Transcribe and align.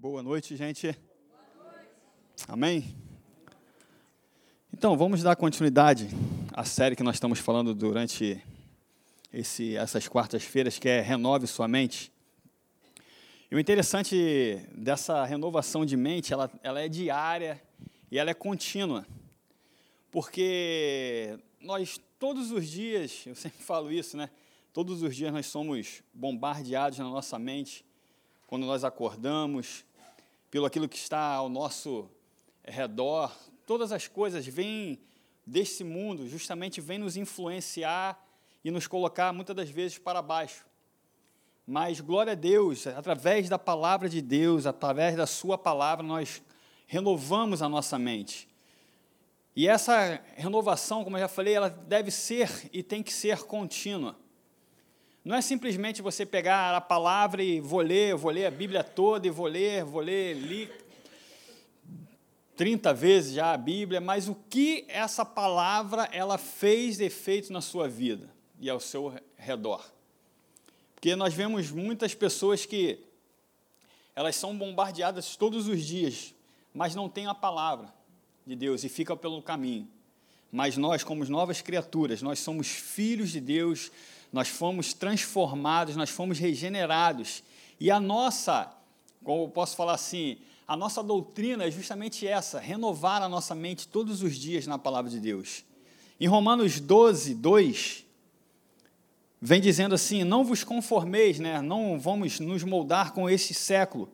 Boa 0.00 0.22
noite, 0.22 0.56
gente. 0.56 0.98
Boa 1.58 1.72
noite. 1.72 1.88
Amém? 2.48 2.96
Então, 4.72 4.96
vamos 4.96 5.22
dar 5.22 5.36
continuidade 5.36 6.08
à 6.54 6.64
série 6.64 6.96
que 6.96 7.02
nós 7.02 7.16
estamos 7.16 7.38
falando 7.38 7.74
durante 7.74 8.42
esse, 9.30 9.76
essas 9.76 10.08
quartas-feiras, 10.08 10.78
que 10.78 10.88
é 10.88 11.02
Renove 11.02 11.46
Sua 11.46 11.68
Mente. 11.68 12.10
E 13.50 13.54
o 13.54 13.60
interessante 13.60 14.66
dessa 14.74 15.22
renovação 15.26 15.84
de 15.84 15.98
mente, 15.98 16.32
ela, 16.32 16.50
ela 16.62 16.80
é 16.80 16.88
diária 16.88 17.62
e 18.10 18.18
ela 18.18 18.30
é 18.30 18.34
contínua. 18.34 19.06
Porque 20.10 21.38
nós, 21.60 22.00
todos 22.18 22.52
os 22.52 22.66
dias, 22.66 23.26
eu 23.26 23.34
sempre 23.34 23.62
falo 23.62 23.92
isso, 23.92 24.16
né? 24.16 24.30
Todos 24.72 25.02
os 25.02 25.14
dias 25.14 25.30
nós 25.30 25.44
somos 25.44 26.02
bombardeados 26.14 26.98
na 26.98 27.04
nossa 27.04 27.38
mente, 27.38 27.84
quando 28.46 28.64
nós 28.64 28.82
acordamos, 28.82 29.84
pelo 30.50 30.66
aquilo 30.66 30.88
que 30.88 30.96
está 30.96 31.34
ao 31.34 31.48
nosso 31.48 32.10
redor. 32.64 33.34
Todas 33.66 33.92
as 33.92 34.08
coisas 34.08 34.46
vêm 34.46 35.00
desse 35.46 35.84
mundo, 35.84 36.28
justamente 36.28 36.80
vêm 36.80 36.98
nos 36.98 37.16
influenciar 37.16 38.22
e 38.64 38.70
nos 38.70 38.86
colocar 38.86 39.32
muitas 39.32 39.54
das 39.54 39.70
vezes 39.70 39.98
para 39.98 40.20
baixo. 40.20 40.66
Mas 41.66 42.00
glória 42.00 42.32
a 42.32 42.36
Deus, 42.36 42.86
através 42.86 43.48
da 43.48 43.58
palavra 43.58 44.08
de 44.08 44.20
Deus, 44.20 44.66
através 44.66 45.16
da 45.16 45.26
sua 45.26 45.56
palavra, 45.56 46.04
nós 46.04 46.42
renovamos 46.86 47.62
a 47.62 47.68
nossa 47.68 47.98
mente. 47.98 48.48
E 49.54 49.68
essa 49.68 50.20
renovação, 50.36 51.04
como 51.04 51.16
eu 51.16 51.20
já 51.20 51.28
falei, 51.28 51.54
ela 51.54 51.68
deve 51.68 52.10
ser 52.10 52.68
e 52.72 52.82
tem 52.82 53.02
que 53.02 53.12
ser 53.12 53.42
contínua. 53.44 54.16
Não 55.24 55.36
é 55.36 55.42
simplesmente 55.42 56.00
você 56.00 56.24
pegar 56.24 56.74
a 56.74 56.80
palavra 56.80 57.42
e 57.42 57.60
vou 57.60 57.80
ler, 57.80 58.14
vou 58.14 58.30
ler 58.30 58.46
a 58.46 58.50
Bíblia 58.50 58.82
toda 58.82 59.26
e 59.26 59.30
vou 59.30 59.46
ler, 59.46 59.84
vou 59.84 60.00
ler, 60.00 60.34
li 60.34 60.70
30 62.56 62.92
vezes 62.92 63.32
já 63.32 63.52
a 63.52 63.56
Bíblia, 63.56 64.02
mas 64.02 64.28
o 64.28 64.34
que 64.34 64.84
essa 64.88 65.24
palavra 65.24 66.08
ela 66.12 66.36
fez 66.36 67.00
efeito 67.00 67.52
na 67.52 67.62
sua 67.62 67.88
vida 67.88 68.30
e 68.58 68.68
ao 68.68 68.78
seu 68.78 69.14
redor. 69.36 69.82
Porque 70.94 71.16
nós 71.16 71.32
vemos 71.32 71.70
muitas 71.70 72.14
pessoas 72.14 72.66
que 72.66 72.98
elas 74.14 74.36
são 74.36 74.54
bombardeadas 74.54 75.36
todos 75.36 75.68
os 75.68 75.82
dias, 75.82 76.34
mas 76.74 76.94
não 76.94 77.08
têm 77.08 77.26
a 77.26 77.34
palavra 77.34 77.90
de 78.46 78.54
Deus 78.54 78.84
e 78.84 78.88
ficam 78.90 79.16
pelo 79.16 79.40
caminho. 79.40 79.88
Mas 80.52 80.76
nós, 80.76 81.02
como 81.02 81.24
novas 81.24 81.62
criaturas, 81.62 82.20
nós 82.20 82.40
somos 82.40 82.68
filhos 82.68 83.30
de 83.30 83.40
Deus, 83.40 83.90
nós 84.32 84.48
fomos 84.48 84.92
transformados, 84.92 85.96
nós 85.96 86.10
fomos 86.10 86.38
regenerados. 86.38 87.42
E 87.78 87.90
a 87.90 87.98
nossa, 87.98 88.70
como 89.24 89.44
eu 89.44 89.48
posso 89.48 89.76
falar 89.76 89.94
assim, 89.94 90.38
a 90.66 90.76
nossa 90.76 91.02
doutrina 91.02 91.64
é 91.64 91.70
justamente 91.70 92.26
essa, 92.26 92.60
renovar 92.60 93.22
a 93.22 93.28
nossa 93.28 93.54
mente 93.54 93.88
todos 93.88 94.22
os 94.22 94.36
dias 94.36 94.66
na 94.66 94.78
palavra 94.78 95.10
de 95.10 95.18
Deus. 95.18 95.64
Em 96.20 96.28
Romanos 96.28 96.78
12, 96.78 97.34
2, 97.34 98.06
vem 99.40 99.60
dizendo 99.60 99.94
assim: 99.94 100.22
Não 100.22 100.44
vos 100.44 100.62
conformeis, 100.62 101.40
né? 101.40 101.60
não 101.60 101.98
vamos 101.98 102.38
nos 102.38 102.62
moldar 102.62 103.12
com 103.12 103.28
esse 103.28 103.52
século, 103.52 104.08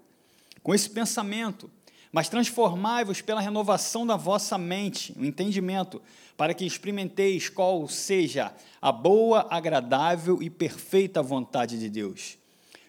com 0.62 0.74
esse 0.74 0.88
pensamento, 0.88 1.70
mas 2.16 2.30
transformai-vos 2.30 3.20
pela 3.20 3.42
renovação 3.42 4.06
da 4.06 4.16
vossa 4.16 4.56
mente, 4.56 5.14
o 5.18 5.24
entendimento, 5.26 6.00
para 6.34 6.54
que 6.54 6.64
experimenteis 6.64 7.50
qual 7.50 7.86
seja 7.88 8.54
a 8.80 8.90
boa, 8.90 9.46
agradável 9.50 10.42
e 10.42 10.48
perfeita 10.48 11.22
vontade 11.22 11.78
de 11.78 11.90
Deus. 11.90 12.38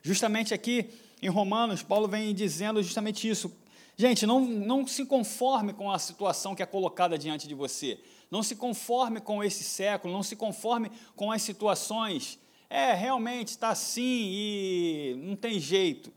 Justamente 0.01 0.53
aqui 0.53 0.89
em 1.21 1.27
Romanos, 1.27 1.83
Paulo 1.83 2.07
vem 2.07 2.33
dizendo 2.33 2.81
justamente 2.81 3.27
isso. 3.27 3.51
Gente, 3.97 4.25
não, 4.25 4.39
não 4.39 4.87
se 4.87 5.05
conforme 5.05 5.73
com 5.73 5.91
a 5.91 5.99
situação 5.99 6.55
que 6.55 6.63
é 6.63 6.65
colocada 6.65 7.17
diante 7.17 7.49
de 7.49 7.53
você. 7.53 7.99
Não 8.31 8.41
se 8.41 8.55
conforme 8.55 9.19
com 9.19 9.43
esse 9.43 9.65
século, 9.65 10.13
não 10.13 10.23
se 10.23 10.37
conforme 10.37 10.89
com 11.17 11.33
as 11.33 11.41
situações. 11.41 12.39
É, 12.69 12.93
realmente 12.93 13.49
está 13.49 13.71
assim 13.71 14.29
e 14.31 15.15
não 15.21 15.35
tem 15.35 15.59
jeito. 15.59 16.13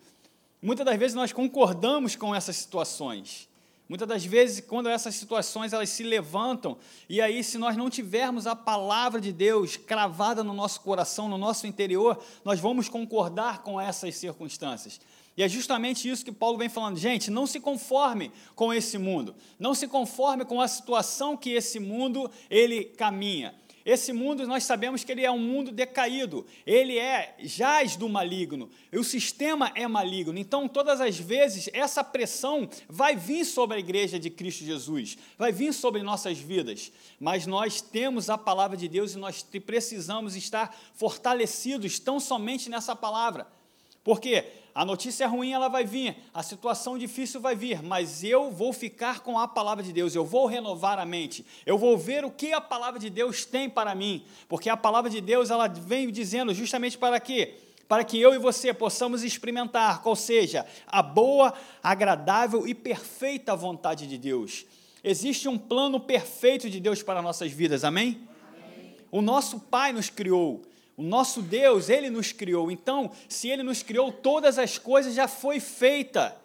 Muitas 0.62 0.84
das 0.84 0.98
vezes 0.98 1.15
nós 1.15 1.32
concordamos 1.32 2.16
com 2.16 2.34
essas 2.34 2.56
situações. 2.56 3.48
Muitas 3.88 4.06
das 4.06 4.25
vezes, 4.25 4.60
quando 4.60 4.88
essas 4.88 5.16
situações 5.16 5.72
elas 5.72 5.88
se 5.88 6.04
levantam, 6.04 6.78
e 7.09 7.21
aí, 7.21 7.43
se 7.43 7.59
nós 7.59 7.76
não 7.76 7.91
tivermos 7.91 8.47
a 8.47 8.54
palavra 8.54 9.21
de 9.21 9.32
Deus 9.32 9.76
cravada 9.76 10.44
no 10.44 10.54
nosso 10.54 10.81
coração, 10.82 11.28
no 11.28 11.37
nosso 11.37 11.66
interior, 11.66 12.22
nós 12.44 12.60
vamos 12.60 12.88
concordar 12.88 13.65
com 13.65 13.81
essas 13.81 14.15
circunstâncias. 14.15 15.00
E 15.37 15.43
é 15.43 15.48
justamente 15.48 16.09
isso 16.09 16.25
que 16.25 16.31
Paulo 16.31 16.59
vem 16.59 16.69
falando. 16.69 16.98
Gente, 16.98 17.32
não 17.32 17.48
se 17.48 17.59
conforme 17.59 18.31
com 18.54 18.72
esse 18.72 18.97
mundo. 18.97 19.34
Não 19.59 19.75
se 19.75 19.88
conforme 19.88 20.44
com 20.44 20.60
a 20.60 20.69
situação 20.69 21.37
que 21.37 21.50
esse 21.50 21.81
mundo 21.81 22.31
ele 22.48 22.84
caminha. 22.84 23.54
Esse 23.84 24.12
mundo, 24.12 24.46
nós 24.46 24.64
sabemos 24.64 25.02
que 25.02 25.10
ele 25.10 25.24
é 25.24 25.30
um 25.30 25.38
mundo 25.38 25.72
decaído, 25.72 26.46
ele 26.66 26.98
é 26.98 27.34
jaz 27.38 27.96
do 27.96 28.08
maligno, 28.08 28.70
o 28.92 29.02
sistema 29.02 29.72
é 29.74 29.86
maligno. 29.88 30.38
Então, 30.38 30.68
todas 30.68 31.00
as 31.00 31.18
vezes, 31.18 31.68
essa 31.72 32.04
pressão 32.04 32.68
vai 32.88 33.16
vir 33.16 33.44
sobre 33.44 33.76
a 33.76 33.80
igreja 33.80 34.18
de 34.18 34.28
Cristo 34.28 34.64
Jesus, 34.64 35.16
vai 35.38 35.50
vir 35.50 35.72
sobre 35.72 36.02
nossas 36.02 36.38
vidas, 36.38 36.92
mas 37.18 37.46
nós 37.46 37.80
temos 37.80 38.28
a 38.28 38.36
palavra 38.36 38.76
de 38.76 38.88
Deus 38.88 39.14
e 39.14 39.18
nós 39.18 39.42
precisamos 39.64 40.36
estar 40.36 40.76
fortalecidos 40.94 41.98
tão 41.98 42.20
somente 42.20 42.68
nessa 42.68 42.94
palavra. 42.94 43.47
Porque 44.02 44.44
a 44.74 44.84
notícia 44.84 45.26
ruim 45.26 45.52
ela 45.52 45.68
vai 45.68 45.84
vir, 45.84 46.16
a 46.32 46.42
situação 46.42 46.96
difícil 46.96 47.40
vai 47.40 47.54
vir, 47.54 47.82
mas 47.82 48.22
eu 48.22 48.50
vou 48.50 48.72
ficar 48.72 49.20
com 49.20 49.38
a 49.38 49.48
palavra 49.48 49.82
de 49.82 49.92
Deus, 49.92 50.14
eu 50.14 50.24
vou 50.24 50.46
renovar 50.46 50.98
a 50.98 51.04
mente, 51.04 51.44
eu 51.66 51.76
vou 51.76 51.98
ver 51.98 52.24
o 52.24 52.30
que 52.30 52.52
a 52.52 52.60
palavra 52.60 52.98
de 52.98 53.10
Deus 53.10 53.44
tem 53.44 53.68
para 53.68 53.94
mim, 53.94 54.24
porque 54.48 54.70
a 54.70 54.76
palavra 54.76 55.10
de 55.10 55.20
Deus 55.20 55.50
ela 55.50 55.68
vem 55.68 56.10
dizendo 56.10 56.54
justamente 56.54 56.96
para 56.96 57.18
quê? 57.18 57.58
Para 57.88 58.04
que 58.04 58.20
eu 58.20 58.32
e 58.32 58.38
você 58.38 58.72
possamos 58.72 59.24
experimentar, 59.24 60.00
qual 60.02 60.14
seja 60.14 60.64
a 60.86 61.02
boa, 61.02 61.52
agradável 61.82 62.66
e 62.66 62.74
perfeita 62.74 63.56
vontade 63.56 64.06
de 64.06 64.16
Deus. 64.16 64.64
Existe 65.02 65.48
um 65.48 65.58
plano 65.58 65.98
perfeito 65.98 66.70
de 66.70 66.78
Deus 66.78 67.02
para 67.02 67.20
nossas 67.20 67.50
vidas, 67.50 67.82
amém? 67.82 68.28
amém. 68.54 68.94
O 69.10 69.20
nosso 69.20 69.58
Pai 69.58 69.92
nos 69.92 70.08
criou, 70.08 70.62
o 71.00 71.02
nosso 71.02 71.40
Deus, 71.40 71.88
ele 71.88 72.10
nos 72.10 72.30
criou. 72.30 72.70
Então, 72.70 73.10
se 73.26 73.48
ele 73.48 73.62
nos 73.62 73.82
criou, 73.82 74.12
todas 74.12 74.58
as 74.58 74.76
coisas 74.76 75.14
já 75.14 75.26
foi 75.26 75.58
feita. 75.58 76.36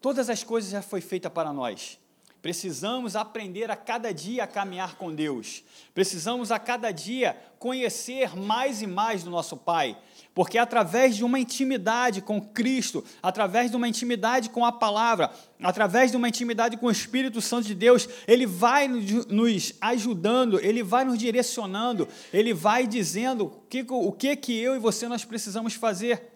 Todas 0.00 0.28
as 0.28 0.42
coisas 0.42 0.72
já 0.72 0.82
foi 0.82 1.00
feita 1.00 1.30
para 1.30 1.52
nós. 1.52 2.00
Precisamos 2.42 3.14
aprender 3.14 3.70
a 3.70 3.76
cada 3.76 4.12
dia 4.12 4.42
a 4.42 4.48
caminhar 4.48 4.96
com 4.96 5.14
Deus. 5.14 5.62
Precisamos 5.94 6.50
a 6.50 6.58
cada 6.58 6.90
dia 6.90 7.40
conhecer 7.60 8.36
mais 8.36 8.82
e 8.82 8.88
mais 8.88 9.22
do 9.22 9.30
nosso 9.30 9.56
Pai. 9.56 9.96
Porque 10.34 10.56
através 10.56 11.14
de 11.14 11.24
uma 11.24 11.38
intimidade 11.38 12.22
com 12.22 12.40
Cristo, 12.40 13.04
através 13.22 13.70
de 13.70 13.76
uma 13.76 13.86
intimidade 13.86 14.48
com 14.48 14.64
a 14.64 14.72
palavra, 14.72 15.30
através 15.62 16.10
de 16.10 16.16
uma 16.16 16.28
intimidade 16.28 16.76
com 16.78 16.86
o 16.86 16.90
Espírito 16.90 17.40
Santo 17.42 17.66
de 17.66 17.74
Deus, 17.74 18.08
ele 18.26 18.46
vai 18.46 18.88
nos 18.88 19.74
ajudando, 19.80 20.58
ele 20.60 20.82
vai 20.82 21.04
nos 21.04 21.18
direcionando, 21.18 22.08
ele 22.32 22.54
vai 22.54 22.86
dizendo 22.86 23.52
o 23.90 24.12
que, 24.12 24.36
que 24.36 24.58
eu 24.58 24.74
e 24.74 24.78
você 24.78 25.06
nós 25.06 25.24
precisamos 25.24 25.74
fazer. 25.74 26.32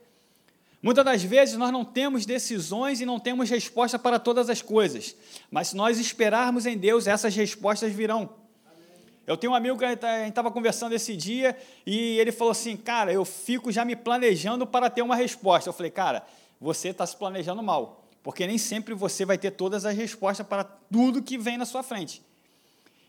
Muitas 0.83 1.05
das 1.05 1.23
vezes 1.23 1.57
nós 1.57 1.73
não 1.73 1.85
temos 1.85 2.27
decisões 2.27 3.01
e 3.01 3.07
não 3.07 3.19
temos 3.19 3.49
resposta 3.49 3.99
para 3.99 4.19
todas 4.19 4.51
as 4.51 4.61
coisas, 4.61 5.17
mas 5.51 5.69
se 5.69 5.77
nós 5.77 5.99
esperarmos 5.99 6.67
em 6.67 6.77
Deus, 6.77 7.07
essas 7.07 7.35
respostas 7.35 7.93
virão. 7.93 8.46
Eu 9.27 9.37
tenho 9.37 9.53
um 9.53 9.57
amigo 9.57 9.77
que 9.77 9.85
a 9.85 9.91
gente 9.91 10.29
estava 10.29 10.53
conversando 10.53 10.95
esse 10.95 11.17
dia 11.17 11.57
e 11.85 12.19
ele 12.19 12.31
falou 12.31 12.53
assim: 12.53 12.77
Cara, 12.77 13.13
eu 13.13 13.25
fico 13.25 13.73
já 13.73 13.85
me 13.85 13.97
planejando 13.97 14.65
para 14.67 14.89
ter 14.89 15.03
uma 15.03 15.17
resposta. 15.17 15.69
Eu 15.69 15.73
falei: 15.73 15.91
Cara, 15.91 16.25
você 16.61 16.89
está 16.89 17.05
se 17.05 17.17
planejando 17.17 17.61
mal, 17.61 18.05
porque 18.23 18.47
nem 18.47 18.57
sempre 18.57 18.95
você 18.95 19.25
vai 19.25 19.37
ter 19.37 19.51
todas 19.51 19.85
as 19.85 19.97
respostas 19.97 20.47
para 20.47 20.63
tudo 20.63 21.21
que 21.21 21.37
vem 21.37 21.59
na 21.59 21.67
sua 21.67 21.83
frente. 21.83 22.23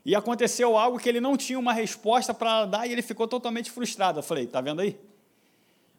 E 0.03 0.15
aconteceu 0.15 0.75
algo 0.75 0.97
que 0.97 1.07
ele 1.07 1.21
não 1.21 1.38
tinha 1.38 1.59
uma 1.59 1.74
resposta 1.74 2.33
para 2.33 2.65
dar 2.65 2.88
e 2.88 2.94
ele 2.94 3.03
ficou 3.03 3.27
totalmente 3.27 3.69
frustrado. 3.69 4.18
Eu 4.18 4.24
falei: 4.24 4.47
Tá 4.47 4.59
vendo 4.59 4.81
aí? 4.81 5.00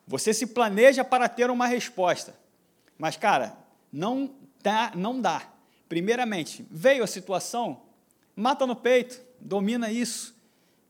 Você 0.05 0.35
se 0.35 0.49
planeja 0.49 1.05
para 1.05 1.29
ter 1.29 1.49
uma 1.49 1.69
resposta, 1.69 2.35
mas, 2.99 3.17
cara, 3.17 3.57
não 3.93 4.35
dá. 4.65 4.91
Não 4.97 5.21
dá. 5.21 5.43
Primeiramente, 5.89 6.67
veio 6.69 7.05
a 7.05 7.07
situação, 7.07 7.83
mata 8.35 8.67
no 8.67 8.75
peito 8.75 9.28
domina 9.41 9.91
isso, 9.91 10.35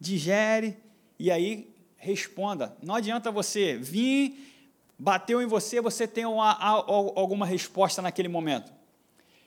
digere 0.00 0.76
e 1.18 1.30
aí 1.30 1.68
responda. 1.96 2.76
Não 2.82 2.94
adianta 2.94 3.30
você 3.30 3.76
vir, 3.76 4.54
bateu 4.98 5.42
em 5.42 5.46
você, 5.46 5.80
você 5.80 6.06
tem 6.06 6.24
uma, 6.24 6.52
alguma 6.52 7.46
resposta 7.46 8.00
naquele 8.00 8.28
momento. 8.28 8.72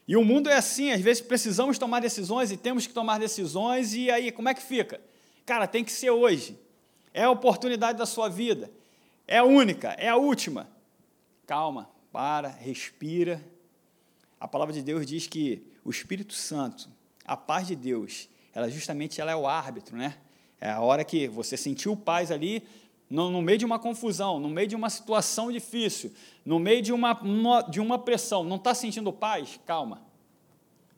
E 0.07 0.15
o 0.15 0.25
mundo 0.25 0.49
é 0.49 0.55
assim, 0.55 0.91
às 0.91 1.01
vezes 1.01 1.21
precisamos 1.21 1.77
tomar 1.77 2.01
decisões 2.01 2.51
e 2.51 2.57
temos 2.57 2.85
que 2.85 2.93
tomar 2.93 3.19
decisões, 3.19 3.93
e 3.93 4.11
aí 4.11 4.31
como 4.31 4.49
é 4.49 4.53
que 4.53 4.61
fica? 4.61 4.99
Cara, 5.45 5.67
tem 5.67 5.83
que 5.83 5.91
ser 5.91 6.11
hoje. 6.11 6.59
É 7.13 7.23
a 7.23 7.31
oportunidade 7.31 7.97
da 7.97 8.05
sua 8.05 8.29
vida. 8.29 8.71
É 9.27 9.37
a 9.37 9.43
única, 9.43 9.89
é 9.97 10.09
a 10.09 10.15
última. 10.15 10.69
Calma, 11.45 11.89
para, 12.11 12.49
respira. 12.49 13.41
A 14.39 14.47
palavra 14.47 14.73
de 14.73 14.81
Deus 14.81 15.05
diz 15.05 15.27
que 15.27 15.65
o 15.83 15.89
Espírito 15.89 16.33
Santo, 16.33 16.89
a 17.25 17.37
paz 17.37 17.67
de 17.67 17.75
Deus, 17.75 18.27
ela 18.53 18.69
justamente 18.69 19.19
ela 19.21 19.31
é 19.31 19.35
o 19.35 19.47
árbitro, 19.47 19.95
né? 19.95 20.17
É 20.59 20.69
a 20.69 20.79
hora 20.79 21.03
que 21.03 21.27
você 21.27 21.57
sentiu 21.57 21.95
paz 21.95 22.31
ali, 22.31 22.63
no, 23.09 23.29
no, 23.29 23.41
meio 23.41 23.57
de 23.57 23.65
uma 23.65 23.79
confusão, 23.79 24.39
no 24.39 24.49
meio 24.49 24.67
de 24.67 24.75
uma 24.75 24.89
situação 24.89 25.51
difícil, 25.51 26.13
no 26.45 26.59
meio 26.59 26.81
de 26.81 26.93
uma, 26.93 27.19
uma 27.21 27.61
de 27.61 27.79
uma 27.81 27.97
pressão, 27.97 28.43
não 28.43 28.57
está 28.57 28.73
sentindo 28.73 29.11
paz? 29.11 29.59
Calma. 29.65 30.01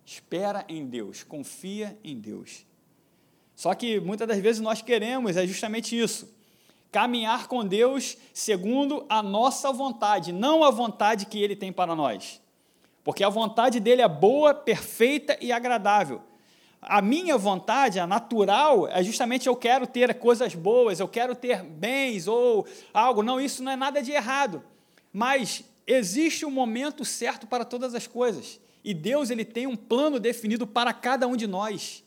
Espera 0.05 0.65
em 0.67 0.85
Deus, 0.85 1.23
confia 1.23 1.97
em 2.03 2.19
Deus. 2.19 2.65
Só 3.55 3.73
que 3.73 3.99
muitas 3.99 4.27
das 4.27 4.39
vezes 4.39 4.61
nós 4.61 4.81
queremos 4.81 5.37
é 5.37 5.47
justamente 5.47 5.97
isso: 5.97 6.31
caminhar 6.91 7.47
com 7.47 7.65
Deus 7.65 8.17
segundo 8.33 9.05
a 9.07 9.23
nossa 9.23 9.71
vontade, 9.71 10.31
não 10.31 10.63
a 10.63 10.69
vontade 10.69 11.25
que 11.25 11.41
Ele 11.41 11.55
tem 11.55 11.71
para 11.71 11.95
nós. 11.95 12.41
Porque 13.03 13.23
a 13.23 13.29
vontade 13.29 13.79
dele 13.79 14.01
é 14.01 14.07
boa, 14.07 14.53
perfeita 14.53 15.37
e 15.41 15.51
agradável. 15.51 16.21
A 16.85 17.01
minha 17.01 17.37
vontade, 17.37 17.99
a 17.99 18.05
natural, 18.05 18.87
é 18.87 19.03
justamente 19.03 19.47
eu 19.47 19.55
quero 19.55 19.87
ter 19.87 20.13
coisas 20.15 20.53
boas, 20.53 20.99
eu 20.99 21.07
quero 21.07 21.35
ter 21.35 21.63
bens 21.63 22.27
ou 22.27 22.67
algo. 22.93 23.23
Não, 23.23 23.39
isso 23.39 23.63
não 23.63 23.71
é 23.71 23.75
nada 23.75 24.01
de 24.01 24.11
errado. 24.11 24.63
Mas 25.11 25.63
existe 25.87 26.45
um 26.45 26.51
momento 26.51 27.05
certo 27.05 27.47
para 27.47 27.63
todas 27.63 27.95
as 27.95 28.07
coisas. 28.07 28.59
E 28.83 28.93
Deus 28.93 29.29
ele 29.29 29.45
tem 29.45 29.65
um 29.65 29.75
plano 29.75 30.19
definido 30.19 30.67
para 30.67 30.91
cada 30.91 31.27
um 31.27 31.37
de 31.37 31.47
nós. 31.47 32.03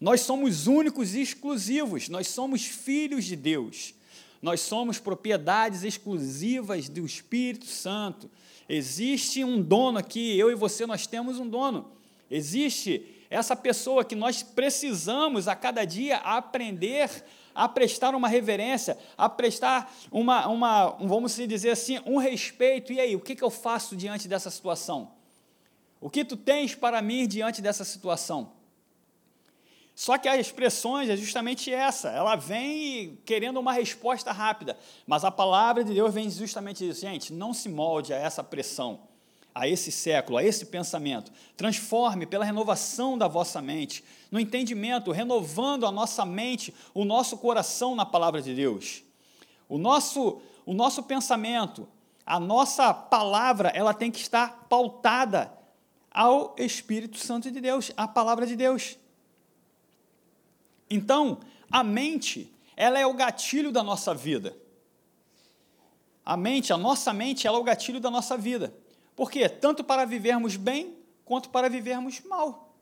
Nós 0.00 0.22
somos 0.22 0.66
únicos 0.66 1.14
e 1.14 1.20
exclusivos, 1.20 2.08
nós 2.08 2.28
somos 2.28 2.64
filhos 2.64 3.24
de 3.24 3.36
Deus. 3.36 3.94
Nós 4.40 4.60
somos 4.60 4.98
propriedades 4.98 5.82
exclusivas 5.82 6.88
do 6.88 7.04
Espírito 7.04 7.66
Santo. 7.66 8.30
Existe 8.68 9.42
um 9.42 9.60
dono 9.60 9.98
aqui, 9.98 10.38
eu 10.38 10.50
e 10.50 10.54
você 10.54 10.86
nós 10.86 11.06
temos 11.06 11.38
um 11.38 11.48
dono. 11.48 11.90
Existe 12.30 13.15
essa 13.30 13.56
pessoa 13.56 14.04
que 14.04 14.14
nós 14.14 14.42
precisamos 14.42 15.48
a 15.48 15.56
cada 15.56 15.84
dia 15.84 16.16
aprender 16.18 17.24
a 17.54 17.66
prestar 17.66 18.14
uma 18.14 18.28
reverência, 18.28 18.98
a 19.16 19.28
prestar 19.28 19.92
uma, 20.12 20.46
uma 20.46 20.90
vamos 21.00 21.34
dizer 21.34 21.70
assim, 21.70 21.98
um 22.04 22.18
respeito. 22.18 22.92
E 22.92 23.00
aí, 23.00 23.16
o 23.16 23.20
que, 23.20 23.34
que 23.34 23.42
eu 23.42 23.50
faço 23.50 23.96
diante 23.96 24.28
dessa 24.28 24.50
situação? 24.50 25.12
O 25.98 26.10
que 26.10 26.24
tu 26.24 26.36
tens 26.36 26.74
para 26.74 27.00
mim 27.00 27.26
diante 27.26 27.62
dessa 27.62 27.82
situação? 27.82 28.52
Só 29.94 30.18
que 30.18 30.28
as 30.28 30.38
expressões 30.38 31.08
é 31.08 31.16
justamente 31.16 31.72
essa, 31.72 32.10
ela 32.10 32.36
vem 32.36 33.18
querendo 33.24 33.58
uma 33.58 33.72
resposta 33.72 34.30
rápida, 34.30 34.76
mas 35.06 35.24
a 35.24 35.30
palavra 35.30 35.82
de 35.82 35.94
Deus 35.94 36.12
vem 36.12 36.28
justamente 36.28 36.86
isso, 36.86 37.00
gente, 37.00 37.32
não 37.32 37.54
se 37.54 37.70
molde 37.70 38.12
a 38.12 38.16
essa 38.18 38.44
pressão 38.44 39.05
a 39.56 39.66
esse 39.66 39.90
século, 39.90 40.36
a 40.36 40.44
esse 40.44 40.66
pensamento. 40.66 41.32
Transforme 41.56 42.26
pela 42.26 42.44
renovação 42.44 43.16
da 43.16 43.26
vossa 43.26 43.62
mente, 43.62 44.04
no 44.30 44.38
entendimento, 44.38 45.10
renovando 45.10 45.86
a 45.86 45.90
nossa 45.90 46.26
mente, 46.26 46.74
o 46.92 47.06
nosso 47.06 47.38
coração 47.38 47.94
na 47.94 48.04
palavra 48.04 48.42
de 48.42 48.54
Deus. 48.54 49.02
O 49.66 49.78
nosso, 49.78 50.42
o 50.66 50.74
nosso 50.74 51.02
pensamento, 51.04 51.88
a 52.26 52.38
nossa 52.38 52.92
palavra, 52.92 53.70
ela 53.70 53.94
tem 53.94 54.10
que 54.10 54.18
estar 54.18 54.66
pautada 54.68 55.50
ao 56.10 56.54
Espírito 56.58 57.16
Santo 57.16 57.50
de 57.50 57.58
Deus, 57.58 57.90
à 57.96 58.06
palavra 58.06 58.46
de 58.46 58.56
Deus. 58.56 58.98
Então, 60.90 61.40
a 61.70 61.82
mente, 61.82 62.52
ela 62.76 62.98
é 62.98 63.06
o 63.06 63.14
gatilho 63.14 63.72
da 63.72 63.82
nossa 63.82 64.14
vida. 64.14 64.54
A 66.22 66.36
mente, 66.36 66.74
a 66.74 66.76
nossa 66.76 67.10
mente, 67.14 67.46
ela 67.46 67.56
é 67.56 67.60
o 67.60 67.64
gatilho 67.64 68.00
da 68.00 68.10
nossa 68.10 68.36
vida. 68.36 68.74
Por 69.16 69.30
quê? 69.30 69.48
Tanto 69.48 69.82
para 69.82 70.04
vivermos 70.04 70.56
bem, 70.56 70.94
quanto 71.24 71.48
para 71.48 71.70
vivermos 71.70 72.20
mal. 72.20 72.76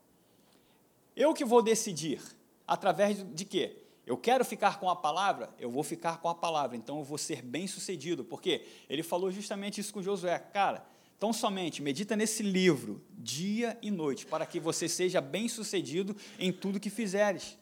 Eu 1.15 1.33
que 1.33 1.45
vou 1.45 1.61
decidir, 1.61 2.21
através 2.67 3.25
de 3.33 3.45
quê? 3.45 3.81
Eu 4.05 4.17
quero 4.17 4.43
ficar 4.45 4.79
com 4.79 4.89
a 4.89 4.95
palavra, 4.95 5.49
eu 5.57 5.71
vou 5.71 5.81
ficar 5.81 6.17
com 6.17 6.29
a 6.29 6.35
palavra, 6.35 6.75
então 6.75 6.99
eu 6.99 7.03
vou 7.03 7.17
ser 7.17 7.41
bem 7.41 7.65
sucedido, 7.65 8.23
porque 8.23 8.63
ele 8.87 9.01
falou 9.01 9.31
justamente 9.31 9.81
isso 9.81 9.93
com 9.93 10.03
Josué, 10.03 10.37
cara, 10.37 10.85
então 11.17 11.31
somente 11.33 11.81
medita 11.81 12.15
nesse 12.15 12.43
livro, 12.43 13.01
dia 13.17 13.77
e 13.81 13.89
noite, 13.89 14.25
para 14.25 14.45
que 14.45 14.59
você 14.59 14.87
seja 14.89 15.21
bem 15.21 15.47
sucedido 15.47 16.15
em 16.37 16.51
tudo 16.51 16.79
que 16.79 16.89
fizeres. 16.89 17.57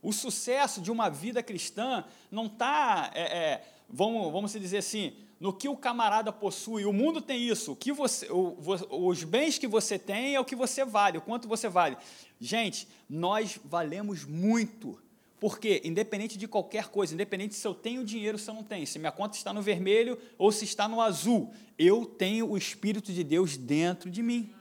O 0.00 0.12
sucesso 0.12 0.80
de 0.80 0.90
uma 0.90 1.10
vida 1.10 1.42
cristã 1.42 2.04
não 2.30 2.46
está, 2.46 3.10
é, 3.14 3.22
é, 3.22 3.64
vamos, 3.88 4.32
vamos 4.32 4.52
dizer 4.52 4.78
assim, 4.78 5.14
no 5.42 5.52
que 5.52 5.68
o 5.68 5.76
camarada 5.76 6.32
possui. 6.32 6.84
O 6.84 6.92
mundo 6.92 7.20
tem 7.20 7.42
isso. 7.42 7.72
O 7.72 7.76
que 7.76 7.92
você, 7.92 8.28
o, 8.30 8.56
os 9.08 9.24
bens 9.24 9.58
que 9.58 9.66
você 9.66 9.98
tem 9.98 10.36
é 10.36 10.40
o 10.40 10.44
que 10.44 10.54
você 10.54 10.84
vale, 10.84 11.18
o 11.18 11.20
quanto 11.20 11.48
você 11.48 11.68
vale. 11.68 11.96
Gente, 12.40 12.86
nós 13.10 13.58
valemos 13.64 14.24
muito. 14.24 15.02
Porque, 15.40 15.82
independente 15.84 16.38
de 16.38 16.46
qualquer 16.46 16.90
coisa, 16.90 17.12
independente 17.12 17.56
se 17.56 17.66
eu 17.66 17.74
tenho 17.74 18.04
dinheiro 18.04 18.36
ou 18.36 18.38
se 18.38 18.48
eu 18.48 18.54
não 18.54 18.62
tenho, 18.62 18.86
se 18.86 19.00
minha 19.00 19.10
conta 19.10 19.36
está 19.36 19.52
no 19.52 19.60
vermelho 19.60 20.16
ou 20.38 20.52
se 20.52 20.64
está 20.64 20.86
no 20.86 21.00
azul, 21.00 21.52
eu 21.76 22.06
tenho 22.06 22.48
o 22.48 22.56
Espírito 22.56 23.12
de 23.12 23.24
Deus 23.24 23.56
dentro 23.56 24.08
de 24.08 24.22
mim. 24.22 24.54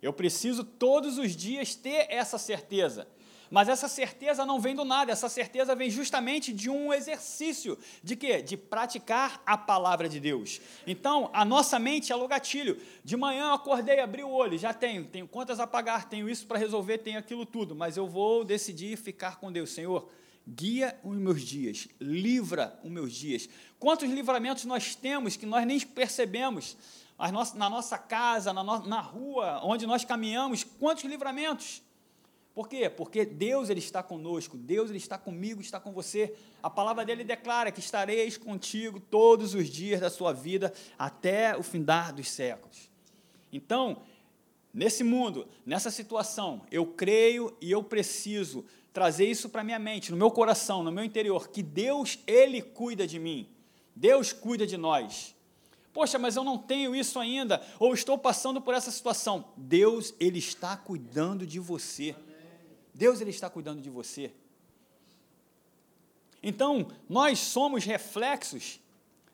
Eu 0.00 0.12
preciso 0.12 0.62
todos 0.62 1.18
os 1.18 1.34
dias 1.34 1.74
ter 1.74 2.06
essa 2.08 2.38
certeza. 2.38 3.08
Mas 3.52 3.68
essa 3.68 3.86
certeza 3.86 4.46
não 4.46 4.58
vem 4.58 4.74
do 4.74 4.82
nada, 4.82 5.12
essa 5.12 5.28
certeza 5.28 5.74
vem 5.74 5.90
justamente 5.90 6.54
de 6.54 6.70
um 6.70 6.90
exercício 6.90 7.78
de 8.02 8.16
quê? 8.16 8.40
De 8.40 8.56
praticar 8.56 9.42
a 9.44 9.58
palavra 9.58 10.08
de 10.08 10.18
Deus. 10.18 10.58
Então, 10.86 11.28
a 11.34 11.44
nossa 11.44 11.78
mente 11.78 12.10
é 12.10 12.16
o 12.16 12.26
gatilho. 12.26 12.80
De 13.04 13.14
manhã 13.14 13.48
eu 13.48 13.52
acordei, 13.52 14.00
abri 14.00 14.24
o 14.24 14.30
olho, 14.30 14.56
já 14.56 14.72
tenho, 14.72 15.04
tenho 15.04 15.28
contas 15.28 15.60
a 15.60 15.66
pagar, 15.66 16.08
tenho 16.08 16.30
isso 16.30 16.46
para 16.46 16.58
resolver, 16.58 16.96
tenho 16.96 17.18
aquilo 17.18 17.44
tudo, 17.44 17.76
mas 17.76 17.98
eu 17.98 18.06
vou 18.06 18.42
decidir 18.42 18.96
ficar 18.96 19.36
com 19.36 19.52
Deus, 19.52 19.68
Senhor. 19.68 20.08
Guia 20.48 20.98
os 21.04 21.14
meus 21.14 21.42
dias, 21.42 21.88
livra 22.00 22.80
os 22.82 22.90
meus 22.90 23.12
dias. 23.12 23.50
Quantos 23.78 24.08
livramentos 24.08 24.64
nós 24.64 24.94
temos 24.94 25.36
que 25.36 25.44
nós 25.44 25.66
nem 25.66 25.78
percebemos? 25.78 26.74
na 27.54 27.68
nossa 27.68 27.98
casa, 27.98 28.50
na, 28.52 28.64
no, 28.64 28.86
na 28.86 29.00
rua, 29.00 29.60
onde 29.62 29.86
nós 29.86 30.06
caminhamos, 30.06 30.64
quantos 30.64 31.04
livramentos? 31.04 31.82
Por 32.54 32.68
quê? 32.68 32.90
Porque 32.90 33.24
Deus 33.24 33.70
ele 33.70 33.80
está 33.80 34.02
conosco, 34.02 34.58
Deus 34.58 34.90
ele 34.90 34.98
está 34.98 35.16
comigo, 35.16 35.60
está 35.60 35.80
com 35.80 35.92
você. 35.92 36.34
A 36.62 36.68
palavra 36.68 37.04
dele 37.04 37.24
declara 37.24 37.72
que 37.72 37.80
estareis 37.80 38.36
contigo 38.36 39.00
todos 39.00 39.54
os 39.54 39.68
dias 39.68 40.00
da 40.00 40.10
sua 40.10 40.32
vida 40.32 40.72
até 40.98 41.56
o 41.56 41.62
findar 41.62 42.14
dos 42.14 42.30
séculos. 42.30 42.90
Então, 43.50 44.02
nesse 44.72 45.02
mundo, 45.02 45.48
nessa 45.64 45.90
situação, 45.90 46.62
eu 46.70 46.86
creio 46.86 47.56
e 47.60 47.70
eu 47.70 47.82
preciso 47.82 48.64
trazer 48.92 49.24
isso 49.24 49.48
para 49.48 49.64
minha 49.64 49.78
mente, 49.78 50.10
no 50.10 50.18
meu 50.18 50.30
coração, 50.30 50.82
no 50.82 50.92
meu 50.92 51.04
interior, 51.04 51.48
que 51.48 51.62
Deus 51.62 52.18
ele 52.26 52.60
cuida 52.60 53.06
de 53.06 53.18
mim. 53.18 53.48
Deus 53.96 54.32
cuida 54.32 54.66
de 54.66 54.76
nós. 54.76 55.34
Poxa, 55.92 56.18
mas 56.18 56.36
eu 56.36 56.44
não 56.44 56.56
tenho 56.56 56.94
isso 56.94 57.18
ainda, 57.18 57.62
ou 57.78 57.92
estou 57.92 58.16
passando 58.16 58.60
por 58.60 58.74
essa 58.74 58.90
situação. 58.90 59.44
Deus, 59.56 60.14
Ele 60.18 60.38
está 60.38 60.74
cuidando 60.74 61.46
de 61.46 61.60
você. 61.60 62.16
Deus 63.02 63.20
ele 63.20 63.30
está 63.30 63.50
cuidando 63.50 63.82
de 63.82 63.90
você. 63.90 64.32
Então, 66.40 66.86
nós 67.08 67.40
somos 67.40 67.84
reflexos 67.84 68.78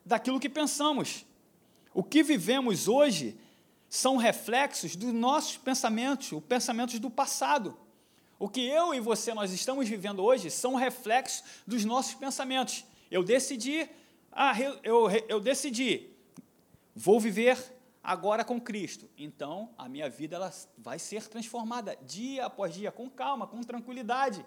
daquilo 0.06 0.40
que 0.40 0.48
pensamos. 0.48 1.26
O 1.92 2.02
que 2.02 2.22
vivemos 2.22 2.88
hoje 2.88 3.38
são 3.86 4.16
reflexos 4.16 4.96
dos 4.96 5.12
nossos 5.12 5.58
pensamentos, 5.58 6.32
os 6.32 6.42
pensamentos 6.42 6.98
do 6.98 7.10
passado. 7.10 7.76
O 8.38 8.48
que 8.48 8.66
eu 8.66 8.94
e 8.94 9.00
você 9.00 9.34
nós 9.34 9.52
estamos 9.52 9.86
vivendo 9.86 10.24
hoje 10.24 10.50
são 10.50 10.74
reflexos 10.74 11.44
dos 11.66 11.84
nossos 11.84 12.14
pensamentos. 12.14 12.86
Eu 13.10 13.22
decidi, 13.22 13.86
ah, 14.32 14.58
eu, 14.58 14.80
eu, 14.82 15.10
eu 15.28 15.40
decidi, 15.40 16.08
vou 16.96 17.20
viver 17.20 17.58
agora 18.08 18.42
com 18.42 18.58
Cristo. 18.58 19.06
Então, 19.18 19.68
a 19.76 19.86
minha 19.86 20.08
vida 20.08 20.36
ela 20.36 20.50
vai 20.78 20.98
ser 20.98 21.28
transformada 21.28 21.94
dia 22.06 22.46
após 22.46 22.72
dia, 22.72 22.90
com 22.90 23.10
calma, 23.10 23.46
com 23.46 23.60
tranquilidade. 23.62 24.46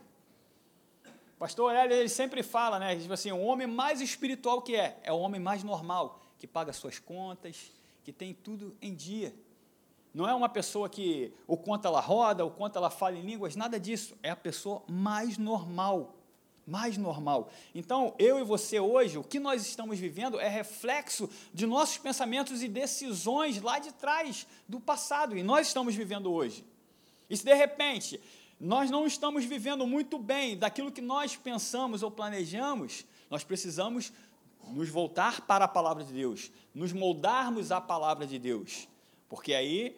O 1.36 1.38
pastor 1.38 1.76
Hélio, 1.76 1.96
ele 1.96 2.10
sempre 2.10 2.42
fala, 2.42 2.80
né, 2.80 2.96
tipo 2.96 3.14
assim, 3.14 3.32
o 3.32 3.40
homem 3.40 3.68
mais 3.68 4.02
espiritual 4.02 4.64
que 4.64 4.76
é, 4.76 5.00
é 5.04 5.14
o 5.14 5.20
homem 5.20 5.40
mais 5.40 5.64
normal, 5.64 6.24
que 6.40 6.48
paga 6.48 6.74
suas 6.74 6.98
contas, 6.98 7.72
que 8.04 8.12
tem 8.12 8.34
tudo 8.34 8.76
em 8.82 8.96
dia. 8.96 9.32
Não 10.12 10.28
é 10.28 10.34
uma 10.34 10.50
pessoa 10.50 10.90
que 10.90 11.32
o 11.46 11.56
quanto 11.56 11.88
ela 11.88 12.02
roda, 12.02 12.44
o 12.44 12.50
quanto 12.50 12.78
ela 12.78 12.90
fala 12.90 13.16
em 13.16 13.22
línguas, 13.22 13.56
nada 13.56 13.80
disso. 13.80 14.18
É 14.24 14.32
a 14.32 14.36
pessoa 14.36 14.82
mais 14.90 15.38
normal 15.38 16.16
mais 16.66 16.98
normal. 16.98 17.52
Então, 17.74 18.14
eu 18.18 18.40
e 18.40 18.44
você 18.44 18.80
hoje, 18.80 19.18
o 19.18 19.24
que 19.24 19.40
nós 19.40 19.66
estamos 19.66 20.00
vivendo 20.00 20.40
é 20.40 20.48
reflexo 20.48 21.30
de 21.54 21.66
nossos 21.66 21.98
pensamentos 21.98 22.62
e 22.62 22.68
decisões 22.68 23.62
lá 23.62 23.80
de 23.80 23.92
trás, 23.94 24.48
do 24.68 24.80
passado, 24.80 25.38
e 25.38 25.44
nós 25.44 25.68
estamos 25.68 25.96
vivendo 25.96 26.32
hoje. 26.32 26.66
E 27.30 27.36
se 27.36 27.44
de 27.44 27.54
repente 27.54 28.20
nós 28.60 28.92
não 28.92 29.08
estamos 29.08 29.44
vivendo 29.44 29.88
muito 29.88 30.20
bem 30.20 30.56
daquilo 30.56 30.92
que 30.92 31.02
nós 31.02 31.36
pensamos 31.36 32.04
ou 32.04 32.12
planejamos, 32.12 33.06
nós 33.30 33.44
precisamos 33.44 34.14
nos 34.68 34.88
voltar 34.88 35.42
para 35.42 35.66
a 35.66 35.68
palavra 35.68 36.04
de 36.04 36.14
Deus, 36.14 36.52
nos 36.74 36.94
moldarmos 36.94 37.72
à 37.72 37.82
palavra 37.82 38.28
de 38.28 38.38
Deus, 38.38 38.88
porque 39.28 39.54
aí 39.54 39.98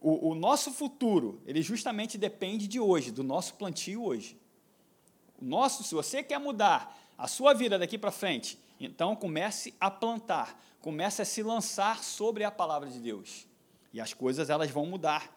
o, 0.00 0.30
o 0.30 0.34
nosso 0.34 0.70
futuro, 0.72 1.40
ele 1.46 1.62
justamente 1.62 2.18
depende 2.18 2.68
de 2.68 2.78
hoje, 2.78 3.10
do 3.10 3.22
nosso 3.22 3.54
plantio 3.54 4.04
hoje. 4.04 4.36
Nosso, 5.42 5.82
se 5.82 5.94
você 5.94 6.22
quer 6.22 6.38
mudar 6.38 6.96
a 7.18 7.26
sua 7.26 7.52
vida 7.52 7.78
daqui 7.78 7.98
para 7.98 8.12
frente, 8.12 8.58
então 8.78 9.16
comece 9.16 9.74
a 9.80 9.90
plantar, 9.90 10.56
comece 10.80 11.20
a 11.20 11.24
se 11.24 11.42
lançar 11.42 12.02
sobre 12.02 12.44
a 12.44 12.50
palavra 12.50 12.88
de 12.88 13.00
Deus. 13.00 13.46
E 13.92 14.00
as 14.00 14.14
coisas 14.14 14.48
elas 14.48 14.70
vão 14.70 14.86
mudar. 14.86 15.30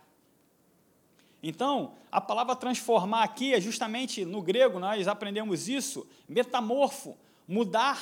Então, 1.42 1.94
a 2.12 2.22
palavra 2.22 2.56
transformar 2.56 3.24
aqui 3.24 3.54
é 3.54 3.60
justamente 3.60 4.24
no 4.24 4.42
grego, 4.42 4.80
nós 4.80 5.08
aprendemos 5.08 5.68
isso, 5.68 6.08
metamorfo, 6.28 7.18
mudar 7.48 8.02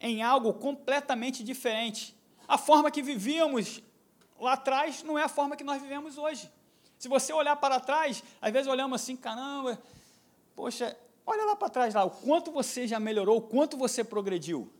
em 0.00 0.22
algo 0.22 0.52
completamente 0.54 1.44
diferente. 1.44 2.14
A 2.48 2.58
forma 2.58 2.90
que 2.90 3.02
vivíamos 3.02 3.82
lá 4.38 4.54
atrás 4.54 5.02
não 5.02 5.18
é 5.18 5.22
a 5.22 5.28
forma 5.28 5.56
que 5.56 5.64
nós 5.64 5.80
vivemos 5.80 6.18
hoje. 6.18 6.50
Se 6.98 7.08
você 7.08 7.32
olhar 7.32 7.56
para 7.56 7.80
trás, 7.80 8.22
às 8.40 8.52
vezes 8.52 8.66
olhamos 8.66 9.00
assim, 9.00 9.16
caramba, 9.16 9.80
poxa, 10.54 10.96
olha 11.26 11.44
lá 11.44 11.56
para 11.56 11.68
trás 11.68 11.94
lá, 11.94 12.04
o 12.04 12.10
quanto 12.10 12.50
você 12.50 12.86
já 12.86 13.00
melhorou, 13.00 13.38
o 13.38 13.42
quanto 13.42 13.76
você 13.76 14.02
progrediu. 14.04 14.70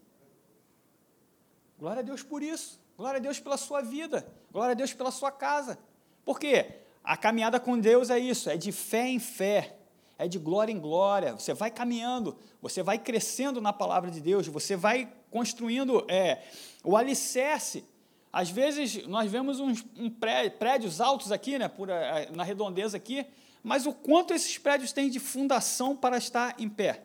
Glória 1.79 2.01
a 2.01 2.03
Deus 2.03 2.23
por 2.23 2.43
isso. 2.43 2.81
Glória 2.97 3.19
a 3.19 3.21
Deus 3.21 3.41
pela 3.41 3.57
sua 3.57 3.81
vida. 3.81 4.27
Glória 4.53 4.73
a 4.73 4.75
Deus 4.75 4.95
pela 4.95 5.11
sua 5.11 5.33
casa. 5.33 5.79
Por 6.25 6.39
quê? 6.39 6.81
A 7.03 7.17
caminhada 7.17 7.61
com 7.61 7.79
Deus 7.79 8.09
é 8.09 8.19
isso, 8.19 8.49
é 8.49 8.57
de 8.57 8.73
fé 8.73 9.07
em 9.07 9.19
fé, 9.19 9.77
é 10.17 10.27
de 10.27 10.39
glória 10.39 10.73
em 10.73 10.79
glória. 10.79 11.35
Você 11.35 11.53
vai 11.53 11.71
caminhando, 11.71 12.37
você 12.63 12.83
vai 12.83 12.99
crescendo 12.99 13.61
na 13.61 13.73
palavra 13.73 14.11
de 14.11 14.21
Deus, 14.21 14.47
você 14.47 14.75
vai 14.75 15.13
construindo 15.31 16.07
é, 16.09 16.43
o 16.83 16.97
alicerce. 16.97 17.85
Às 18.33 18.49
vezes 18.49 19.07
nós 19.07 19.31
vemos 19.31 19.61
uns 19.61 19.85
um 19.99 20.09
prédios 20.09 21.01
altos 21.01 21.31
aqui, 21.31 21.59
né, 21.59 21.69
por, 21.69 21.91
é, 21.91 22.31
na 22.31 22.43
redondeza 22.43 22.97
aqui, 22.97 23.27
mas 23.65 23.87
o 23.87 23.95
quanto 23.95 24.35
esses 24.35 24.59
prédios 24.59 24.93
têm 24.93 25.09
de 25.09 25.19
fundação 25.19 25.97
para 25.97 26.19
estar 26.19 26.55
em 26.61 26.69
pé? 26.69 27.03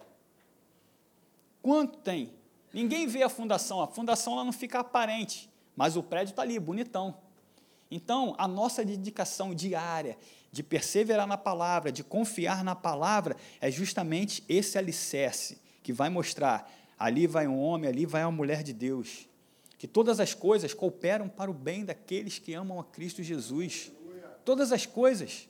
Quanto 1.61 1.97
tem? 1.99 2.33
Ninguém 2.73 3.07
vê 3.07 3.23
a 3.23 3.29
fundação, 3.29 3.81
a 3.81 3.87
fundação 3.87 4.33
ela 4.33 4.43
não 4.43 4.51
fica 4.51 4.79
aparente, 4.79 5.49
mas 5.73 5.95
o 5.95 6.03
prédio 6.03 6.33
está 6.33 6.41
ali, 6.41 6.59
bonitão. 6.59 7.17
Então, 7.89 8.35
a 8.37 8.45
nossa 8.45 8.83
dedicação 8.83 9.55
diária 9.55 10.17
de 10.51 10.61
perseverar 10.61 11.25
na 11.25 11.37
palavra, 11.37 11.93
de 11.93 12.03
confiar 12.03 12.61
na 12.61 12.75
palavra, 12.75 13.37
é 13.61 13.71
justamente 13.71 14.43
esse 14.49 14.77
alicerce 14.77 15.59
que 15.81 15.93
vai 15.93 16.09
mostrar: 16.09 16.69
ali 16.97 17.25
vai 17.25 17.47
um 17.47 17.57
homem, 17.57 17.89
ali 17.89 18.05
vai 18.05 18.23
uma 18.23 18.31
mulher 18.31 18.63
de 18.63 18.73
Deus. 18.73 19.29
Que 19.77 19.87
todas 19.87 20.19
as 20.19 20.33
coisas 20.33 20.73
cooperam 20.73 21.29
para 21.29 21.49
o 21.49 21.53
bem 21.53 21.85
daqueles 21.85 22.37
que 22.37 22.53
amam 22.53 22.81
a 22.81 22.83
Cristo 22.83 23.23
Jesus. 23.23 23.93
Todas 24.43 24.73
as 24.73 24.85
coisas. 24.85 25.47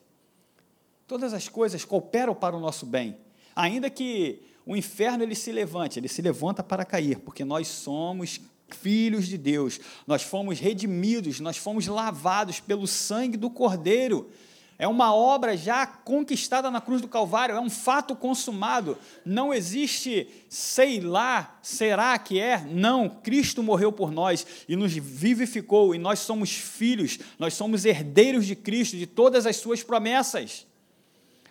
Todas 1.09 1.33
as 1.33 1.49
coisas 1.49 1.83
cooperam 1.83 2.35
para 2.35 2.55
o 2.55 2.59
nosso 2.59 2.85
bem. 2.85 3.17
Ainda 3.55 3.89
que 3.89 4.43
o 4.63 4.77
inferno 4.77 5.23
ele 5.23 5.33
se 5.33 5.51
levante, 5.51 5.97
ele 5.97 6.07
se 6.07 6.21
levanta 6.21 6.61
para 6.61 6.85
cair, 6.85 7.17
porque 7.17 7.43
nós 7.43 7.67
somos 7.67 8.39
filhos 8.69 9.27
de 9.27 9.35
Deus, 9.35 9.79
nós 10.05 10.21
fomos 10.21 10.59
redimidos, 10.59 11.39
nós 11.39 11.57
fomos 11.57 11.87
lavados 11.87 12.59
pelo 12.59 12.85
sangue 12.85 13.37
do 13.37 13.49
Cordeiro. 13.49 14.29
É 14.77 14.87
uma 14.87 15.11
obra 15.11 15.57
já 15.57 15.87
conquistada 15.87 16.69
na 16.69 16.79
cruz 16.79 17.01
do 17.01 17.07
Calvário, 17.07 17.55
é 17.55 17.59
um 17.59 17.71
fato 17.71 18.15
consumado. 18.15 18.95
Não 19.25 19.51
existe, 19.51 20.27
sei 20.47 21.01
lá, 21.01 21.57
será 21.63 22.19
que 22.19 22.39
é? 22.39 22.63
Não, 22.69 23.09
Cristo 23.09 23.63
morreu 23.63 23.91
por 23.91 24.11
nós 24.11 24.45
e 24.69 24.75
nos 24.75 24.93
vivificou, 24.93 25.95
e 25.95 25.97
nós 25.97 26.19
somos 26.19 26.51
filhos, 26.51 27.17
nós 27.39 27.55
somos 27.55 27.83
herdeiros 27.83 28.45
de 28.45 28.55
Cristo, 28.55 28.95
de 28.95 29.07
todas 29.07 29.47
as 29.47 29.55
suas 29.55 29.81
promessas. 29.81 30.68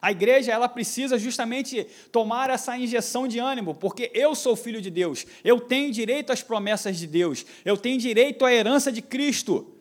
A 0.00 0.10
igreja 0.10 0.52
ela 0.52 0.68
precisa 0.68 1.18
justamente 1.18 1.86
tomar 2.12 2.50
essa 2.50 2.76
injeção 2.76 3.26
de 3.26 3.38
ânimo, 3.38 3.74
porque 3.74 4.10
eu 4.14 4.34
sou 4.34 4.54
filho 4.56 4.80
de 4.80 4.90
Deus, 4.90 5.26
eu 5.44 5.60
tenho 5.60 5.92
direito 5.92 6.32
às 6.32 6.42
promessas 6.42 6.96
de 6.96 7.06
Deus, 7.06 7.44
eu 7.64 7.76
tenho 7.76 7.98
direito 7.98 8.44
à 8.44 8.52
herança 8.52 8.92
de 8.92 9.02
Cristo. 9.02 9.74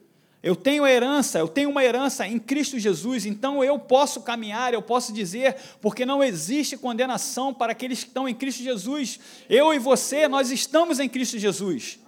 Eu 0.44 0.56
tenho 0.56 0.86
herança, 0.86 1.40
eu 1.40 1.48
tenho 1.48 1.70
uma 1.70 1.84
herança 1.84 2.26
em 2.26 2.38
Cristo 2.38 2.78
Jesus, 2.78 3.26
então 3.26 3.64
eu 3.64 3.78
posso 3.80 4.22
caminhar, 4.22 4.72
eu 4.72 4.82
posso 4.84 5.12
dizer, 5.12 5.56
porque 5.82 6.06
não 6.06 6.24
existe 6.24 6.78
condenação 6.78 7.54
para 7.54 7.72
aqueles 7.72 8.04
que 8.04 8.10
estão 8.10 8.30
em 8.30 8.36
Cristo 8.36 8.62
Jesus. 8.64 9.20
Eu 9.50 9.74
e 9.74 9.80
você, 9.80 10.28
nós 10.28 10.52
estamos 10.52 11.00
em 11.00 11.10
Cristo 11.10 11.40
Jesus 11.40 12.00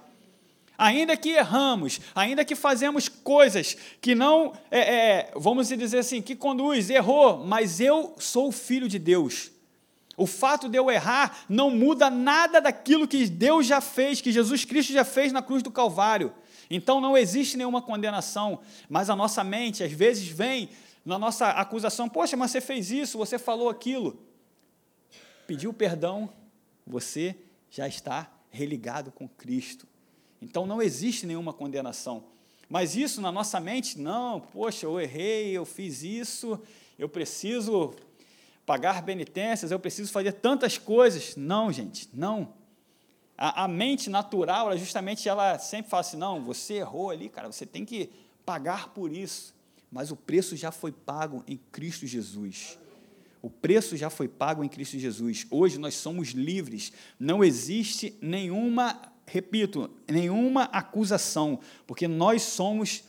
ainda 0.80 1.18
que 1.18 1.30
erramos, 1.32 2.00
ainda 2.16 2.46
que 2.46 2.56
fazemos 2.56 3.10
coisas 3.10 3.76
que 4.00 4.16
não, 4.16 4.54
é, 4.72 4.80
é, 4.80 5.32
vamos 5.36 5.68
dizer 5.68 6.00
assim, 6.00 6.22
que 6.22 6.38
conduz, 6.38 6.90
errou, 6.90 7.46
mas 7.46 7.82
eu 7.82 8.16
sou 8.18 8.50
filho 8.50 8.88
de 8.88 8.98
Deus. 8.98 9.52
O 10.16 10.26
fato 10.26 10.70
de 10.70 10.78
eu 10.78 10.90
errar 10.90 11.46
não 11.50 11.70
muda 11.70 12.10
nada 12.10 12.62
daquilo 12.62 13.08
que 13.08 13.28
Deus 13.28 13.66
já 13.68 13.82
fez, 13.82 14.22
que 14.22 14.32
Jesus 14.32 14.64
Cristo 14.64 14.94
já 14.94 15.04
fez 15.04 15.34
na 15.34 15.42
cruz 15.42 15.62
do 15.62 15.70
Calvário. 15.70 16.34
Então 16.70 17.02
não 17.02 17.18
existe 17.18 17.58
nenhuma 17.58 17.82
condenação, 17.82 18.60
mas 18.90 19.10
a 19.10 19.16
nossa 19.16 19.44
mente 19.44 19.84
às 19.84 19.92
vezes 19.92 20.28
vem 20.28 20.70
na 21.06 21.18
nossa 21.18 21.50
acusação: 21.50 22.08
poxa, 22.08 22.38
mas 22.38 22.52
você 22.52 22.62
fez 22.62 22.92
isso, 22.92 23.18
você 23.18 23.38
falou 23.38 23.70
aquilo. 23.70 24.22
Pediu 25.48 25.74
perdão, 25.74 26.30
você 26.86 27.36
já 27.70 27.88
está 27.88 28.30
religado 28.50 29.12
com 29.12 29.28
Cristo. 29.28 29.89
Então 30.42 30.66
não 30.66 30.82
existe 30.82 31.26
nenhuma 31.26 31.54
condenação. 31.54 32.24
Mas 32.70 32.96
isso 32.96 33.20
na 33.20 33.32
nossa 33.32 33.60
mente, 33.60 34.00
não, 34.00 34.40
poxa, 34.40 34.86
eu 34.86 35.00
errei, 35.00 35.52
eu 35.58 35.66
fiz 35.66 36.04
isso, 36.04 36.60
eu 36.98 37.10
preciso 37.10 37.96
pagar 38.66 39.04
penitências, 39.04 39.72
eu 39.72 39.80
preciso 39.80 40.12
fazer 40.12 40.34
tantas 40.34 40.78
coisas. 40.78 41.36
Não, 41.36 41.72
gente, 41.72 42.08
não. 42.14 42.54
A, 43.36 43.64
a 43.64 43.68
mente 43.68 44.10
natural, 44.10 44.68
ela 44.68 44.78
justamente 44.78 45.28
ela 45.28 45.58
sempre 45.58 45.90
fala 45.90 46.02
assim: 46.02 46.18
não, 46.18 46.44
você 46.44 46.76
errou 46.76 47.10
ali, 47.10 47.30
cara, 47.30 47.52
você 47.52 47.66
tem 47.66 47.84
que 47.84 48.12
pagar 48.46 48.90
por 48.90 49.12
isso. 49.12 49.56
Mas 49.92 50.12
o 50.12 50.16
preço 50.16 50.56
já 50.56 50.72
foi 50.72 50.92
pago 50.92 51.44
em 51.48 51.58
Cristo 51.72 52.06
Jesus. 52.06 52.78
O 53.42 53.50
preço 53.50 53.98
já 53.98 54.10
foi 54.10 54.28
pago 54.28 54.64
em 54.64 54.68
Cristo 54.68 55.00
Jesus. 55.00 55.48
Hoje 55.50 55.80
nós 55.80 55.96
somos 55.96 56.30
livres. 56.30 56.92
Não 57.20 57.44
existe 57.44 58.16
nenhuma 58.22 59.09
repito, 59.32 59.90
nenhuma 60.08 60.64
acusação, 60.64 61.60
porque 61.86 62.08
nós 62.08 62.44
somos 62.44 63.04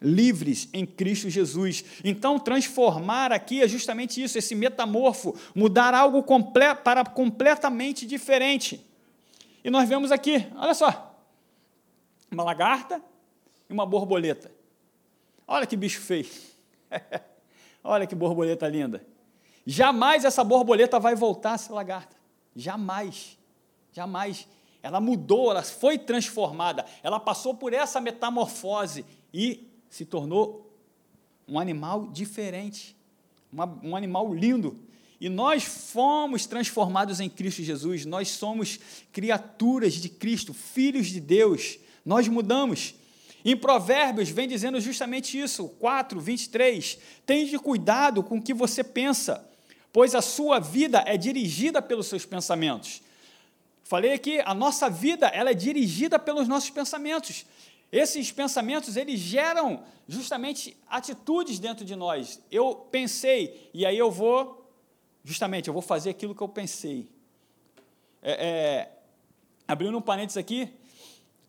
livres 0.00 0.68
em 0.72 0.84
Cristo 0.84 1.30
Jesus. 1.30 1.84
Então, 2.04 2.38
transformar 2.38 3.32
aqui 3.32 3.62
é 3.62 3.68
justamente 3.68 4.22
isso, 4.22 4.38
esse 4.38 4.54
metamorfo, 4.54 5.34
mudar 5.54 5.94
algo 5.94 6.22
comple 6.22 6.74
para 6.82 7.04
completamente 7.04 8.06
diferente. 8.06 8.84
E 9.64 9.70
nós 9.70 9.88
vemos 9.88 10.12
aqui, 10.12 10.46
olha 10.56 10.74
só, 10.74 11.14
uma 12.30 12.44
lagarta 12.44 13.02
e 13.68 13.72
uma 13.72 13.86
borboleta. 13.86 14.50
Olha 15.46 15.66
que 15.66 15.76
bicho 15.76 16.00
feio. 16.00 16.26
olha 17.82 18.06
que 18.06 18.14
borboleta 18.14 18.68
linda. 18.68 19.04
Jamais 19.64 20.24
essa 20.24 20.44
borboleta 20.44 21.00
vai 21.00 21.14
voltar 21.14 21.54
a 21.54 21.58
ser 21.58 21.72
lagarta. 21.72 22.16
Jamais. 22.54 23.36
Jamais 23.92 24.46
ela 24.86 25.00
mudou, 25.00 25.50
ela 25.50 25.64
foi 25.64 25.98
transformada, 25.98 26.86
ela 27.02 27.18
passou 27.18 27.52
por 27.54 27.72
essa 27.72 28.00
metamorfose 28.00 29.04
e 29.34 29.66
se 29.90 30.04
tornou 30.04 30.72
um 31.48 31.58
animal 31.58 32.06
diferente, 32.06 32.96
uma, 33.52 33.66
um 33.82 33.96
animal 33.96 34.32
lindo. 34.32 34.78
E 35.20 35.28
nós 35.28 35.64
fomos 35.64 36.46
transformados 36.46 37.18
em 37.18 37.28
Cristo 37.28 37.64
Jesus, 37.64 38.06
nós 38.06 38.28
somos 38.28 38.78
criaturas 39.12 39.94
de 39.94 40.08
Cristo, 40.08 40.54
filhos 40.54 41.08
de 41.08 41.18
Deus, 41.18 41.80
nós 42.04 42.28
mudamos. 42.28 42.94
Em 43.44 43.56
Provérbios 43.56 44.28
vem 44.28 44.46
dizendo 44.46 44.80
justamente 44.80 45.36
isso, 45.36 45.68
4, 45.80 46.20
23. 46.20 46.96
Tende 47.26 47.58
cuidado 47.58 48.22
com 48.22 48.38
o 48.38 48.42
que 48.42 48.54
você 48.54 48.84
pensa, 48.84 49.44
pois 49.92 50.14
a 50.14 50.22
sua 50.22 50.60
vida 50.60 51.02
é 51.04 51.16
dirigida 51.16 51.82
pelos 51.82 52.06
seus 52.06 52.24
pensamentos. 52.24 53.04
Falei 53.86 54.14
aqui, 54.14 54.40
a 54.40 54.52
nossa 54.52 54.90
vida 54.90 55.28
ela 55.28 55.52
é 55.52 55.54
dirigida 55.54 56.18
pelos 56.18 56.48
nossos 56.48 56.70
pensamentos. 56.70 57.46
Esses 57.92 58.32
pensamentos 58.32 58.96
eles 58.96 59.20
geram 59.20 59.84
justamente 60.08 60.76
atitudes 60.88 61.60
dentro 61.60 61.84
de 61.84 61.94
nós. 61.94 62.42
Eu 62.50 62.74
pensei 62.90 63.70
e 63.72 63.86
aí 63.86 63.96
eu 63.96 64.10
vou 64.10 64.68
justamente 65.22 65.68
eu 65.68 65.72
vou 65.72 65.82
fazer 65.82 66.10
aquilo 66.10 66.34
que 66.34 66.42
eu 66.42 66.48
pensei. 66.48 67.08
É, 68.20 68.32
é, 68.32 68.98
abrindo 69.68 69.96
um 69.96 70.02
parênteses 70.02 70.36
aqui, 70.36 70.68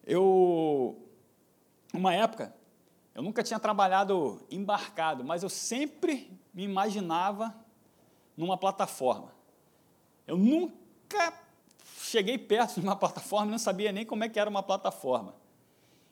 eu 0.05 0.95
uma 1.91 2.13
época 2.13 2.53
eu 3.15 3.23
nunca 3.23 3.41
tinha 3.41 3.59
trabalhado 3.59 4.45
embarcado, 4.51 5.23
mas 5.23 5.41
eu 5.41 5.49
sempre 5.49 6.31
me 6.53 6.63
imaginava 6.63 7.55
numa 8.37 8.55
plataforma. 8.55 9.33
Eu 10.27 10.37
nunca 10.37 11.46
cheguei 12.07 12.37
perto 12.37 12.79
de 12.79 12.85
uma 12.85 12.95
plataforma 12.97 13.47
e 13.47 13.51
não 13.51 13.59
sabia 13.59 13.91
nem 13.91 14.05
como 14.05 14.23
é 14.23 14.29
que 14.29 14.39
era 14.39 14.49
uma 14.49 14.63
plataforma. 14.63 15.35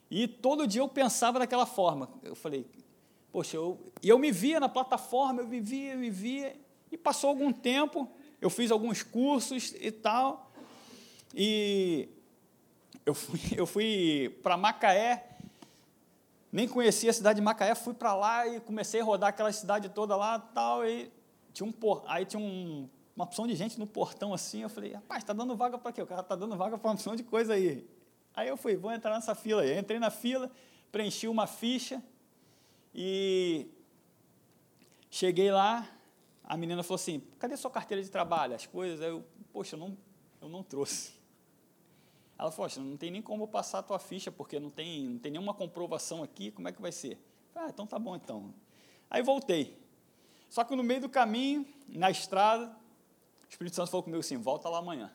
E 0.09 0.27
todo 0.27 0.67
dia 0.67 0.81
eu 0.81 0.87
pensava 0.87 1.39
daquela 1.39 1.65
forma. 1.65 2.09
Eu 2.21 2.35
falei, 2.35 2.65
poxa, 3.31 3.57
eu, 3.57 3.79
e 4.01 4.09
eu 4.09 4.19
me 4.19 4.31
via 4.31 4.59
na 4.59 4.69
plataforma, 4.69 5.41
eu 5.41 5.47
me 5.47 5.59
via, 5.59 5.93
eu 5.93 5.99
me 5.99 6.09
via, 6.09 6.55
e 6.91 6.97
passou 6.97 7.29
algum 7.29 7.51
tempo, 7.51 8.09
eu 8.39 8.49
fiz 8.49 8.71
alguns 8.71 9.03
cursos 9.03 9.73
e 9.79 9.91
tal, 9.91 10.51
e 11.33 12.07
eu 13.05 13.13
fui, 13.13 13.39
eu 13.57 13.65
fui 13.65 14.39
para 14.41 14.55
Macaé, 14.55 15.37
nem 16.51 16.67
conhecia 16.67 17.09
a 17.09 17.13
cidade 17.13 17.39
de 17.39 17.43
Macaé, 17.43 17.75
fui 17.75 17.93
para 17.93 18.15
lá 18.15 18.47
e 18.47 18.61
comecei 18.61 19.01
a 19.01 19.03
rodar 19.03 19.29
aquela 19.29 19.51
cidade 19.51 19.89
toda 19.89 20.15
lá 20.15 20.39
tal, 20.39 20.87
e 20.87 21.11
tinha 21.51 21.67
um, 21.67 21.73
aí 22.05 22.25
tinha 22.25 22.39
um, 22.39 22.87
uma 23.15 23.23
opção 23.23 23.47
de 23.47 23.55
gente 23.55 23.79
no 23.79 23.87
portão 23.87 24.33
assim, 24.33 24.61
eu 24.61 24.69
falei, 24.69 24.93
rapaz, 24.93 25.23
está 25.23 25.31
dando 25.31 25.55
vaga 25.55 25.77
para 25.77 25.91
quê? 25.91 26.01
O 26.01 26.07
cara 26.07 26.21
está 26.21 26.35
dando 26.35 26.55
vaga 26.57 26.77
para 26.77 26.87
uma 26.87 26.95
opção 26.95 27.15
de 27.15 27.23
coisa 27.23 27.53
aí. 27.53 27.87
Aí 28.33 28.49
eu 28.49 28.57
fui, 28.57 28.75
vou 28.75 28.91
entrar 28.91 29.15
nessa 29.15 29.33
fila 29.33 29.61
aí. 29.61 29.71
Eu 29.71 29.79
entrei 29.79 29.99
na 29.99 30.09
fila, 30.09 30.51
preenchi 30.91 31.27
uma 31.27 31.47
ficha 31.47 32.03
e 32.93 33.67
cheguei 35.09 35.49
lá, 35.49 35.89
a 36.43 36.57
menina 36.57 36.83
falou 36.83 36.95
assim, 36.95 37.21
cadê 37.39 37.55
sua 37.55 37.71
carteira 37.71 38.03
de 38.03 38.09
trabalho, 38.09 38.53
as 38.53 38.65
coisas? 38.65 39.01
Aí 39.01 39.09
eu, 39.09 39.25
poxa, 39.53 39.75
eu 39.75 39.79
não, 39.79 39.97
eu 40.41 40.49
não 40.49 40.61
trouxe. 40.61 41.13
Ela 42.37 42.51
falou, 42.51 42.69
não 42.77 42.97
tem 42.97 43.11
nem 43.11 43.21
como 43.21 43.47
passar 43.47 43.79
a 43.79 43.83
tua 43.83 43.97
ficha, 43.97 44.29
porque 44.29 44.59
não 44.59 44.69
tem, 44.69 45.07
não 45.07 45.19
tem 45.19 45.31
nenhuma 45.31 45.53
comprovação 45.53 46.21
aqui, 46.21 46.51
como 46.51 46.67
é 46.67 46.73
que 46.73 46.81
vai 46.81 46.91
ser? 46.91 47.17
Ah, 47.55 47.67
então 47.69 47.87
tá 47.87 47.97
bom 47.97 48.13
então. 48.13 48.53
Aí 49.09 49.23
voltei. 49.23 49.81
Só 50.49 50.65
que 50.65 50.75
no 50.75 50.83
meio 50.83 51.01
do 51.01 51.09
caminho, 51.09 51.65
na 51.87 52.11
estrada, 52.11 52.75
o 53.47 53.49
Espírito 53.49 53.75
Santo 53.75 53.91
falou 53.91 54.03
comigo 54.03 54.19
assim, 54.19 54.37
volta 54.37 54.69
lá 54.69 54.79
amanhã. 54.79 55.11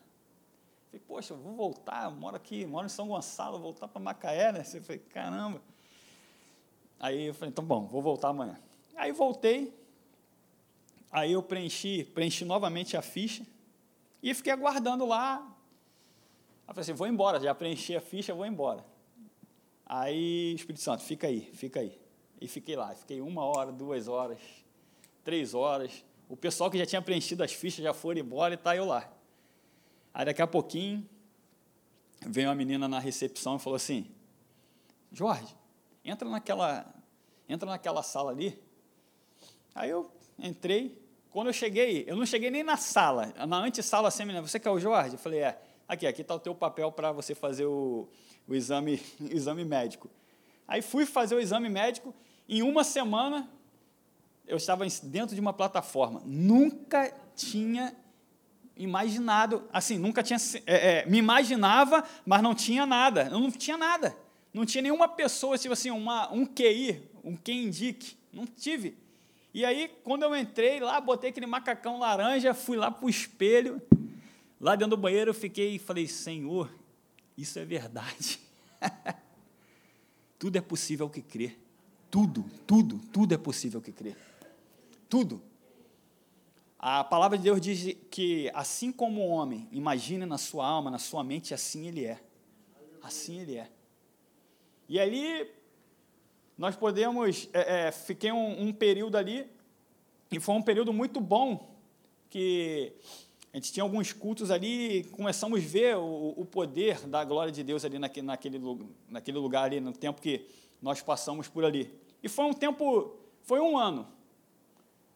Falei, 0.87 1.03
poxa, 1.07 1.33
eu 1.33 1.37
vou 1.37 1.53
voltar, 1.53 2.09
moro 2.11 2.35
aqui, 2.35 2.65
moro 2.65 2.85
em 2.85 2.89
São 2.89 3.07
Gonçalo, 3.07 3.53
vou 3.53 3.71
voltar 3.71 3.87
para 3.87 4.01
Macaé, 4.01 4.51
né? 4.51 4.63
Você 4.63 4.81
falei, 4.81 4.99
caramba. 4.99 5.61
Aí 6.99 7.27
eu 7.27 7.33
falei, 7.33 7.49
então 7.49 7.63
bom, 7.63 7.87
vou 7.87 8.01
voltar 8.01 8.29
amanhã. 8.29 8.59
Aí 8.95 9.11
voltei, 9.11 9.73
aí 11.11 11.31
eu 11.31 11.41
preenchi, 11.41 12.03
preenchi 12.03 12.45
novamente 12.45 12.95
a 12.95 13.01
ficha 13.01 13.45
e 14.21 14.33
fiquei 14.33 14.51
aguardando 14.51 15.05
lá. 15.05 15.37
Aí 16.67 16.73
falei 16.73 16.81
assim, 16.81 16.93
vou 16.93 17.07
embora, 17.07 17.39
já 17.39 17.55
preenchi 17.55 17.95
a 17.95 18.01
ficha, 18.01 18.33
vou 18.33 18.45
embora. 18.45 18.85
Aí, 19.85 20.53
Espírito 20.53 20.81
Santo, 20.81 21.03
fica 21.03 21.27
aí, 21.27 21.41
fica 21.53 21.81
aí. 21.81 21.99
E 22.39 22.47
fiquei 22.47 22.77
lá, 22.77 22.95
fiquei 22.95 23.19
uma 23.19 23.43
hora, 23.43 23.73
duas 23.73 24.07
horas, 24.07 24.39
três 25.23 25.53
horas. 25.53 26.05
O 26.31 26.37
pessoal 26.37 26.71
que 26.71 26.77
já 26.77 26.85
tinha 26.85 27.01
preenchido 27.01 27.43
as 27.43 27.51
fichas 27.51 27.83
já 27.83 27.93
foram 27.93 28.21
embora 28.21 28.53
e 28.53 28.57
tá 28.57 28.73
eu 28.73 28.85
lá. 28.85 29.11
Aí 30.13 30.23
daqui 30.23 30.41
a 30.41 30.47
pouquinho, 30.47 31.05
veio 32.25 32.47
uma 32.47 32.55
menina 32.55 32.87
na 32.87 32.99
recepção 32.99 33.57
e 33.57 33.59
falou 33.59 33.75
assim: 33.75 34.09
Jorge, 35.11 35.53
entra 36.05 36.29
naquela, 36.29 36.89
entra 37.49 37.69
naquela 37.69 38.01
sala 38.01 38.31
ali. 38.31 38.57
Aí 39.75 39.89
eu 39.89 40.09
entrei. 40.39 40.97
Quando 41.31 41.47
eu 41.47 41.53
cheguei, 41.53 42.05
eu 42.07 42.15
não 42.15 42.25
cheguei 42.25 42.49
nem 42.49 42.63
na 42.63 42.77
sala, 42.77 43.33
na 43.45 43.57
antessala 43.57 44.07
assim, 44.07 44.23
menina, 44.23 44.41
você 44.41 44.57
quer 44.57 44.69
o 44.69 44.79
Jorge? 44.79 45.15
Eu 45.15 45.19
falei, 45.19 45.41
é, 45.41 45.61
aqui, 45.85 46.07
aqui 46.07 46.21
está 46.21 46.33
o 46.33 46.39
teu 46.39 46.55
papel 46.55 46.93
para 46.93 47.11
você 47.11 47.35
fazer 47.35 47.65
o, 47.65 48.07
o 48.47 48.55
exame, 48.55 49.01
o 49.19 49.33
exame 49.33 49.65
médico. 49.65 50.09
Aí 50.65 50.81
fui 50.81 51.05
fazer 51.05 51.35
o 51.35 51.41
exame 51.41 51.67
médico, 51.67 52.15
em 52.47 52.61
uma 52.61 52.85
semana 52.85 53.49
eu 54.47 54.57
estava 54.57 54.85
dentro 55.03 55.35
de 55.35 55.41
uma 55.41 55.53
plataforma. 55.53 56.21
Nunca 56.25 57.13
tinha 57.35 57.95
imaginado, 58.75 59.67
assim, 59.71 59.97
nunca 59.97 60.23
tinha, 60.23 60.39
é, 60.65 60.99
é, 60.99 61.05
me 61.05 61.17
imaginava, 61.17 62.03
mas 62.25 62.41
não 62.41 62.55
tinha 62.55 62.85
nada, 62.85 63.29
eu 63.31 63.39
não 63.39 63.51
tinha 63.51 63.77
nada, 63.77 64.15
não 64.53 64.65
tinha 64.65 64.81
nenhuma 64.81 65.07
pessoa, 65.07 65.57
tipo 65.57 65.73
assim, 65.73 65.91
uma, 65.91 66.31
um 66.33 66.45
QI, 66.45 67.01
um 67.23 67.35
quem 67.35 67.65
indique, 67.65 68.17
não 68.33 68.45
tive. 68.45 68.97
E 69.53 69.65
aí, 69.65 69.91
quando 70.03 70.23
eu 70.23 70.35
entrei 70.35 70.79
lá, 70.79 70.99
botei 70.99 71.29
aquele 71.29 71.45
macacão 71.45 71.99
laranja, 71.99 72.53
fui 72.53 72.77
lá 72.77 72.89
para 72.89 73.05
o 73.05 73.09
espelho, 73.09 73.81
lá 74.59 74.75
dentro 74.75 74.95
do 74.95 75.01
banheiro, 75.01 75.29
eu 75.29 75.35
fiquei 75.35 75.75
e 75.75 75.79
falei, 75.79 76.07
Senhor, 76.07 76.73
isso 77.37 77.59
é 77.59 77.65
verdade. 77.65 78.39
tudo 80.39 80.57
é 80.57 80.61
possível 80.61 81.09
que 81.09 81.21
crer. 81.21 81.59
Tudo, 82.09 82.45
tudo, 82.65 82.99
tudo 83.11 83.33
é 83.33 83.37
possível 83.37 83.81
que 83.81 83.91
crer. 83.91 84.17
Tudo. 85.11 85.41
A 86.79 87.03
palavra 87.03 87.37
de 87.37 87.43
Deus 87.43 87.59
diz 87.59 87.97
que 88.09 88.49
assim 88.53 88.93
como 88.93 89.19
o 89.19 89.27
homem 89.27 89.67
imagina 89.69 90.25
na 90.25 90.37
sua 90.37 90.65
alma, 90.65 90.89
na 90.89 90.99
sua 90.99 91.21
mente, 91.21 91.53
assim 91.53 91.85
ele 91.85 92.05
é. 92.05 92.17
Assim 93.03 93.41
ele 93.41 93.57
é. 93.57 93.69
E 94.87 94.97
ali 95.01 95.51
nós 96.57 96.77
podemos, 96.77 97.49
é, 97.51 97.87
é, 97.87 97.91
fiquei 97.91 98.31
um, 98.31 98.67
um, 98.67 98.71
período 98.71 99.17
ali, 99.17 99.45
e 100.31 100.39
foi 100.39 100.55
um 100.55 100.61
período 100.61 100.93
muito 100.93 101.19
bom, 101.19 101.75
que 102.29 102.93
a 103.51 103.57
gente 103.57 103.73
tinha 103.73 103.83
alguns 103.83 104.13
cultos 104.13 104.49
ali, 104.49 105.03
começamos 105.11 105.61
a 105.61 105.67
ver 105.67 105.97
o, 105.97 106.35
o 106.37 106.45
poder 106.45 107.05
da 107.05 107.25
glória 107.25 107.51
de 107.51 107.65
Deus 107.65 107.83
ali 107.83 107.99
naquele, 107.99 108.27
naquele, 108.27 108.61
naquele 109.09 109.37
lugar 109.39 109.65
ali, 109.65 109.81
no 109.81 109.91
tempo 109.91 110.21
que 110.21 110.47
nós 110.81 111.01
passamos 111.01 111.49
por 111.49 111.65
ali. 111.65 111.93
E 112.23 112.29
foi 112.29 112.45
um 112.45 112.53
tempo, 112.53 113.13
foi 113.41 113.59
um 113.59 113.77
ano, 113.77 114.07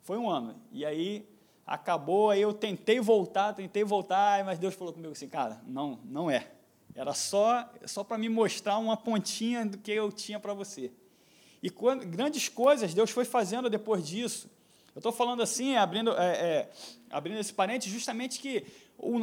foi 0.06 0.18
um 0.18 0.30
ano. 0.30 0.56
E 0.72 0.86
aí 0.86 1.28
acabou, 1.66 2.30
aí 2.30 2.40
eu 2.40 2.54
tentei 2.54 3.00
voltar, 3.00 3.54
tentei 3.54 3.84
voltar, 3.84 4.46
mas 4.46 4.60
Deus 4.60 4.76
falou 4.76 4.94
comigo 4.94 5.12
assim, 5.12 5.28
cara, 5.28 5.60
não, 5.66 6.00
não 6.06 6.30
é. 6.30 6.48
Era 6.94 7.14
só, 7.14 7.68
só 7.86 8.04
para 8.04 8.18
me 8.18 8.30
mostrar 8.30 8.78
uma 8.78 8.96
pontinha 8.96 9.66
do 9.66 9.80
que 9.80 9.92
eu 9.92 10.12
tinha 10.12 10.40
para 10.40 10.54
você. 10.54 10.92
E 11.62 11.72
quando, 11.72 12.06
grandes 12.06 12.48
coisas 12.48 12.94
Deus 12.94 13.10
foi 13.10 13.26
fazendo 13.26 13.68
depois 13.68 14.08
disso. 14.08 14.48
Eu 14.94 15.00
estou 15.00 15.12
falando 15.12 15.42
assim, 15.42 15.76
abrindo, 15.76 16.12
é, 16.12 16.32
é, 16.36 16.72
abrindo 17.10 17.40
esse 17.40 17.54
parênteses, 17.54 17.92
justamente 17.92 18.40
que 18.40 18.64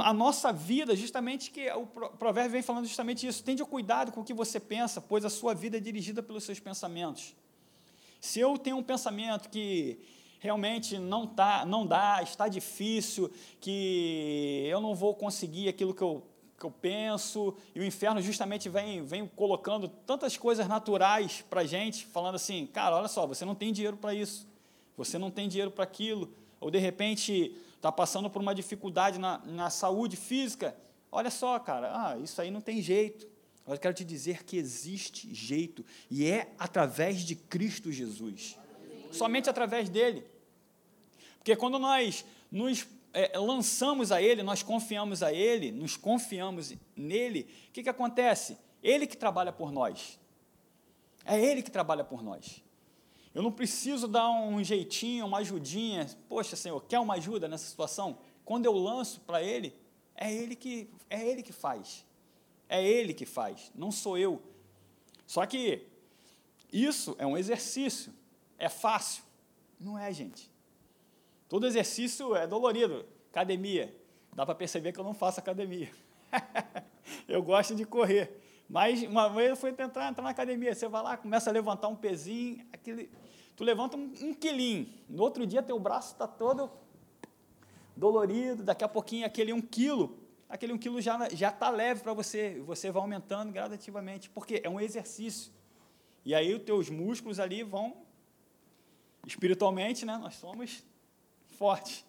a 0.01 0.12
nossa 0.12 0.53
vida, 0.53 0.97
justamente 0.97 1.51
que 1.51 1.71
o 1.71 1.87
provérbio 1.87 2.53
vem 2.53 2.62
falando 2.62 2.87
justamente 2.87 3.27
isso. 3.27 3.42
Tende 3.45 3.64
cuidado 3.64 4.11
com 4.11 4.21
o 4.21 4.25
que 4.25 4.35
você 4.35 4.59
pensa, 4.59 5.01
pois 5.01 5.25
a 5.25 5.31
sua 5.31 5.55
vida 5.55 5.77
é 5.77 5.81
dirigida 5.81 6.23
pelos 6.23 6.42
seus 6.42 6.59
pensamentos. 6.59 7.35
Se 8.21 8.40
eu 8.40 8.59
tenho 8.59 8.77
um 8.77 8.83
pensamento 8.83 9.49
que 9.49 9.99
realmente 10.42 10.98
não, 10.98 11.24
tá, 11.24 11.64
não 11.64 11.87
dá, 11.87 12.20
está 12.20 12.48
difícil, 12.48 13.31
que 13.61 14.66
eu 14.68 14.81
não 14.81 14.92
vou 14.92 15.14
conseguir 15.14 15.68
aquilo 15.68 15.94
que 15.94 16.02
eu, 16.02 16.26
que 16.59 16.66
eu 16.66 16.70
penso, 16.70 17.57
e 17.72 17.78
o 17.78 17.85
inferno 17.85 18.20
justamente 18.20 18.68
vem, 18.68 19.05
vem 19.05 19.24
colocando 19.24 19.87
tantas 19.87 20.37
coisas 20.37 20.66
naturais 20.66 21.44
para 21.48 21.61
a 21.61 21.64
gente, 21.64 22.05
falando 22.07 22.35
assim, 22.35 22.66
cara, 22.66 22.96
olha 22.96 23.07
só, 23.07 23.24
você 23.24 23.44
não 23.44 23.55
tem 23.55 23.72
dinheiro 23.72 23.96
para 23.96 24.12
isso, 24.14 24.44
você 24.96 25.16
não 25.16 25.31
tem 25.31 25.46
dinheiro 25.46 25.70
para 25.70 25.85
aquilo, 25.85 26.28
ou 26.61 26.72
de 26.72 26.78
repente 26.78 27.57
está 27.76 27.92
passando 27.92 28.28
por 28.28 28.42
uma 28.42 28.52
dificuldade 28.52 29.20
na, 29.20 29.38
na 29.44 29.70
saúde 29.70 30.16
física, 30.16 30.76
olha 31.12 31.31
só, 31.31 31.57
cara, 31.61 31.92
ah, 31.94 32.18
isso 32.18 32.42
aí 32.42 32.50
não 32.50 32.61
tem 32.61 32.83
jeito. 32.83 33.31
Eu 33.64 33.78
quero 33.78 33.94
te 33.94 34.05
dizer 34.05 34.42
que 34.42 34.57
existe 34.57 35.33
jeito, 35.33 35.85
e 36.11 36.26
é 36.26 36.52
através 36.59 37.20
de 37.20 37.37
Cristo 37.37 37.92
Jesus. 37.92 38.59
Somente 39.12 39.48
através 39.48 39.88
dele. 39.88 40.32
Porque 41.42 41.57
quando 41.57 41.76
nós 41.76 42.24
nos 42.52 42.87
é, 43.12 43.37
lançamos 43.37 44.12
a 44.12 44.22
Ele, 44.22 44.44
nós 44.44 44.62
confiamos 44.62 45.24
a 45.24 45.33
Ele, 45.33 45.72
nos 45.72 45.96
confiamos 45.96 46.72
nele, 46.94 47.48
o 47.68 47.72
que, 47.72 47.83
que 47.83 47.88
acontece? 47.88 48.57
Ele 48.81 49.09
que 49.09 49.16
trabalha 49.16 49.52
por 49.52 49.72
nós. 49.72 50.20
É 51.24 51.37
Ele 51.37 51.61
que 51.61 51.70
trabalha 51.70 52.05
por 52.05 52.22
nós. 52.22 52.62
Eu 53.35 53.42
não 53.42 53.50
preciso 53.50 54.07
dar 54.07 54.31
um 54.31 54.62
jeitinho, 54.62 55.26
uma 55.26 55.38
ajudinha. 55.38 56.07
Poxa, 56.28 56.55
Senhor, 56.55 56.81
quer 56.85 57.00
uma 57.00 57.14
ajuda 57.14 57.48
nessa 57.48 57.66
situação? 57.66 58.18
Quando 58.44 58.66
eu 58.66 58.72
lanço 58.72 59.20
para 59.22 59.42
Ele, 59.42 59.74
é 60.14 60.33
Ele 60.33 60.55
que 60.55 60.88
é 61.11 61.26
Ele 61.26 61.42
que 61.42 61.52
faz. 61.52 62.07
É 62.68 62.81
Ele 62.81 63.12
que 63.12 63.26
faz, 63.26 63.72
não 63.74 63.90
sou 63.90 64.16
eu. 64.16 64.40
Só 65.26 65.44
que 65.44 65.88
isso 66.72 67.16
é 67.18 67.26
um 67.26 67.37
exercício. 67.37 68.14
É 68.57 68.68
fácil? 68.68 69.24
Não 69.81 69.98
é, 69.98 70.12
gente. 70.12 70.52
Todo 71.53 71.67
exercício 71.67 72.35
é 72.35 72.47
dolorido. 72.47 73.05
Academia. 73.31 73.95
Dá 74.35 74.47
para 74.47 74.55
perceber 74.55 74.91
que 74.91 74.99
eu 74.99 75.05
não 75.05 75.12
faço 75.12 75.38
academia. 75.38 75.91
eu 77.29 77.43
gosto 77.43 77.75
de 77.75 77.85
correr. 77.85 78.41
Mas 78.67 79.03
uma 79.03 79.29
vez 79.29 79.51
eu 79.51 79.57
fui 79.57 79.71
tentar 79.71 80.09
entrar 80.09 80.23
na 80.25 80.31
academia. 80.31 80.75
Você 80.75 80.88
vai 80.88 81.03
lá, 81.03 81.15
começa 81.15 81.51
a 81.51 81.53
levantar 81.53 81.88
um 81.88 81.95
pezinho, 81.95 82.67
aquele, 82.73 83.11
tu 83.55 83.65
levanta 83.65 83.99
um, 83.99 84.15
um 84.23 84.33
quilinho. 84.33 84.88
No 85.07 85.23
outro 85.23 85.47
dia, 85.47 85.62
teu 85.62 85.79
braço 85.79 86.15
está 86.15 86.27
todo 86.27 86.71
dolorido. 87.95 88.62
Daqui 88.62 88.83
a 88.83 88.88
pouquinho, 88.88 89.27
aquele 89.27 89.53
um 89.53 89.61
quilo, 89.61 90.19
aquele 90.49 90.73
um 90.73 90.79
quilo 90.79 91.03
já 91.03 91.27
está 91.29 91.69
leve 91.69 92.01
para 92.01 92.15
você. 92.15 92.62
Você 92.65 92.91
vai 92.91 93.03
aumentando 93.03 93.53
gradativamente, 93.53 94.31
porque 94.31 94.62
é 94.65 94.71
um 94.71 94.81
exercício. 94.81 95.53
E 96.25 96.35
aí 96.35 96.55
os 96.55 96.62
teus 96.62 96.88
músculos 96.88 97.38
ali 97.38 97.62
vão 97.62 97.95
espiritualmente, 99.27 100.07
né? 100.07 100.17
Nós 100.17 100.37
somos 100.37 100.83
forte. 101.53 102.05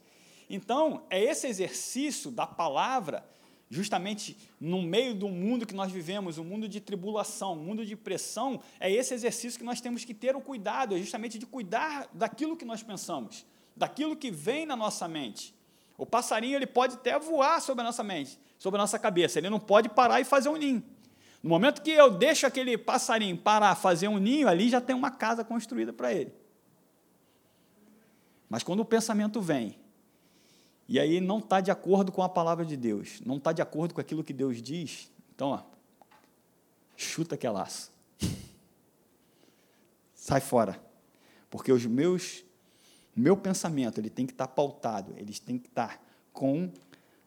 Então, 0.49 1.03
é 1.09 1.21
esse 1.21 1.47
exercício 1.47 2.31
da 2.31 2.47
palavra 2.47 3.23
justamente 3.73 4.37
no 4.59 4.81
meio 4.81 5.15
do 5.15 5.27
mundo 5.27 5.65
que 5.65 5.73
nós 5.73 5.91
vivemos, 5.91 6.37
um 6.37 6.43
mundo 6.43 6.69
de 6.69 6.79
tribulação, 6.79 7.53
um 7.53 7.63
mundo 7.63 7.85
de 7.85 7.95
pressão, 7.95 8.61
é 8.79 8.91
esse 8.91 9.13
exercício 9.13 9.59
que 9.59 9.65
nós 9.65 9.81
temos 9.81 10.05
que 10.05 10.13
ter 10.13 10.35
o 10.35 10.41
cuidado, 10.41 10.95
é 10.95 10.99
justamente 10.99 11.39
de 11.39 11.45
cuidar 11.45 12.07
daquilo 12.13 12.55
que 12.55 12.63
nós 12.63 12.83
pensamos, 12.83 13.45
daquilo 13.75 14.15
que 14.15 14.29
vem 14.29 14.65
na 14.65 14.75
nossa 14.75 15.07
mente. 15.07 15.55
O 15.97 16.05
passarinho 16.05 16.55
ele 16.55 16.67
pode 16.67 16.95
até 16.95 17.17
voar 17.17 17.59
sobre 17.61 17.81
a 17.81 17.85
nossa 17.85 18.03
mente, 18.03 18.39
sobre 18.57 18.79
a 18.79 18.83
nossa 18.83 18.99
cabeça, 18.99 19.39
ele 19.39 19.49
não 19.49 19.59
pode 19.59 19.89
parar 19.89 20.21
e 20.21 20.23
fazer 20.23 20.49
um 20.49 20.55
ninho. 20.55 20.83
No 21.41 21.49
momento 21.49 21.81
que 21.81 21.91
eu 21.91 22.09
deixo 22.09 22.45
aquele 22.45 22.77
passarinho 22.77 23.37
parar, 23.37 23.75
fazer 23.75 24.07
um 24.07 24.17
ninho, 24.17 24.47
ali 24.47 24.69
já 24.69 24.79
tem 24.79 24.95
uma 24.95 25.11
casa 25.11 25.43
construída 25.43 25.91
para 25.91 26.13
ele. 26.13 26.31
Mas 28.53 28.61
quando 28.61 28.81
o 28.81 28.85
pensamento 28.85 29.41
vem, 29.41 29.75
e 30.87 30.99
aí 30.99 31.19
não 31.19 31.39
está 31.39 31.59
de 31.59 31.71
acordo 31.71 32.11
com 32.11 32.21
a 32.21 32.29
palavra 32.29 32.63
de 32.63 32.77
Deus, 32.77 33.19
não 33.25 33.37
está 33.37 33.51
de 33.51 33.63
acordo 33.63 33.95
com 33.95 33.99
aquilo 33.99 34.23
que 34.23 34.31
Deus 34.31 34.61
diz, 34.61 35.11
então, 35.33 35.49
ó, 35.49 35.63
chuta 36.95 37.35
que 37.35 37.47
é. 37.47 37.49
Sai 40.13 40.39
fora. 40.39 40.79
Porque 41.49 41.71
os 41.71 41.83
meus, 41.87 42.45
meu 43.15 43.35
pensamento, 43.35 43.99
ele 43.99 44.11
tem 44.11 44.27
que 44.27 44.33
estar 44.33 44.45
tá 44.45 44.53
pautado, 44.53 45.15
eles 45.17 45.39
têm 45.39 45.57
que 45.57 45.69
estar 45.69 45.97
tá 45.97 46.03
com, 46.31 46.71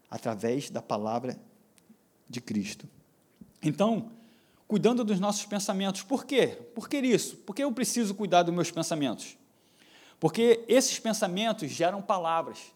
através 0.09 0.71
da 0.71 0.81
palavra 0.81 1.37
de 2.29 2.41
Cristo. 2.41 2.89
Então, 3.61 4.13
cuidando 4.69 5.03
dos 5.03 5.19
nossos 5.19 5.45
pensamentos. 5.45 6.05
Por 6.05 6.25
quê? 6.25 6.57
Por 6.73 6.89
que 6.89 6.99
isso? 6.99 7.37
Por 7.39 7.53
que 7.53 7.65
eu 7.65 7.73
preciso 7.73 8.15
cuidar 8.15 8.45
dos 8.45 8.55
meus 8.55 8.71
pensamentos? 8.71 9.37
Porque 10.19 10.65
esses 10.67 10.99
pensamentos 10.99 11.71
geram 11.71 12.01
palavras. 12.01 12.73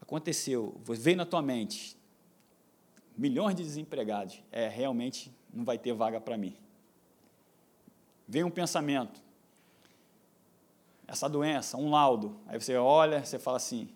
Aconteceu, 0.00 0.80
veio 0.84 1.16
na 1.16 1.24
tua 1.24 1.40
mente, 1.40 1.96
milhões 3.16 3.54
de 3.54 3.62
desempregados, 3.62 4.42
é, 4.50 4.68
realmente 4.68 5.32
não 5.52 5.64
vai 5.64 5.78
ter 5.78 5.92
vaga 5.92 6.20
para 6.20 6.36
mim. 6.36 6.56
Vem 8.28 8.44
um 8.44 8.50
pensamento, 8.50 9.22
essa 11.06 11.28
doença, 11.28 11.76
um 11.76 11.90
laudo, 11.90 12.38
aí 12.46 12.60
você 12.60 12.76
olha, 12.76 13.24
você 13.24 13.38
fala 13.38 13.56
assim, 13.56 13.88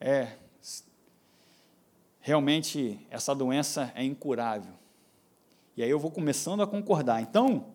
é, 0.00 0.36
realmente 2.20 3.04
essa 3.10 3.34
doença 3.34 3.92
é 3.94 4.04
incurável. 4.04 4.74
E 5.76 5.82
aí 5.82 5.90
eu 5.90 5.98
vou 5.98 6.10
começando 6.10 6.62
a 6.62 6.66
concordar. 6.66 7.20
Então, 7.20 7.73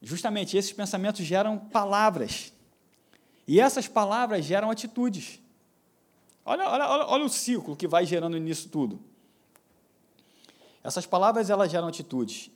justamente 0.00 0.56
esses 0.56 0.72
pensamentos 0.72 1.24
geram 1.24 1.58
palavras. 1.58 2.52
E 3.46 3.60
essas 3.60 3.88
palavras 3.88 4.44
geram 4.44 4.70
atitudes. 4.70 5.40
Olha, 6.44 6.68
olha, 6.68 6.88
olha, 6.88 7.06
olha 7.06 7.24
o 7.24 7.28
ciclo 7.28 7.76
que 7.76 7.86
vai 7.86 8.06
gerando 8.06 8.38
nisso 8.38 8.68
tudo. 8.68 9.00
Essas 10.82 11.06
palavras 11.06 11.50
elas 11.50 11.70
geram 11.70 11.88
atitudes. 11.88 12.50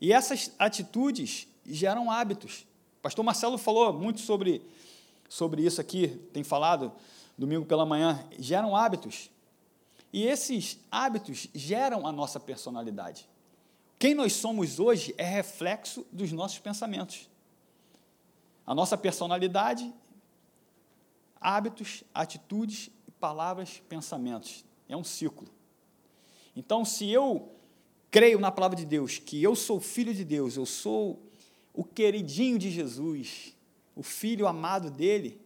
E 0.00 0.12
essas 0.12 0.52
atitudes 0.58 1.46
geram 1.64 2.10
hábitos. 2.10 2.66
O 2.98 3.02
pastor 3.02 3.24
Marcelo 3.24 3.56
falou 3.56 3.92
muito 3.92 4.20
sobre, 4.20 4.62
sobre 5.28 5.62
isso 5.64 5.80
aqui, 5.80 6.08
tem 6.32 6.42
falado 6.42 6.92
domingo 7.36 7.64
pela 7.64 7.86
manhã. 7.86 8.22
Geram 8.38 8.74
hábitos. 8.76 9.30
E 10.12 10.24
esses 10.24 10.78
hábitos 10.90 11.48
geram 11.54 12.06
a 12.06 12.12
nossa 12.12 12.40
personalidade. 12.40 13.28
Quem 14.00 14.14
nós 14.14 14.32
somos 14.32 14.80
hoje 14.80 15.14
é 15.18 15.24
reflexo 15.24 16.06
dos 16.10 16.32
nossos 16.32 16.58
pensamentos. 16.58 17.28
A 18.66 18.74
nossa 18.74 18.96
personalidade, 18.96 19.92
hábitos, 21.38 22.02
atitudes, 22.14 22.90
palavras, 23.20 23.82
pensamentos. 23.90 24.64
É 24.88 24.96
um 24.96 25.04
ciclo. 25.04 25.46
Então, 26.56 26.82
se 26.82 27.10
eu 27.10 27.52
creio 28.10 28.40
na 28.40 28.50
palavra 28.50 28.74
de 28.74 28.86
Deus, 28.86 29.18
que 29.18 29.42
eu 29.42 29.54
sou 29.54 29.78
filho 29.78 30.14
de 30.14 30.24
Deus, 30.24 30.56
eu 30.56 30.64
sou 30.64 31.22
o 31.74 31.84
queridinho 31.84 32.58
de 32.58 32.70
Jesus, 32.70 33.54
o 33.94 34.02
filho 34.02 34.46
amado 34.48 34.90
dele, 34.90 35.38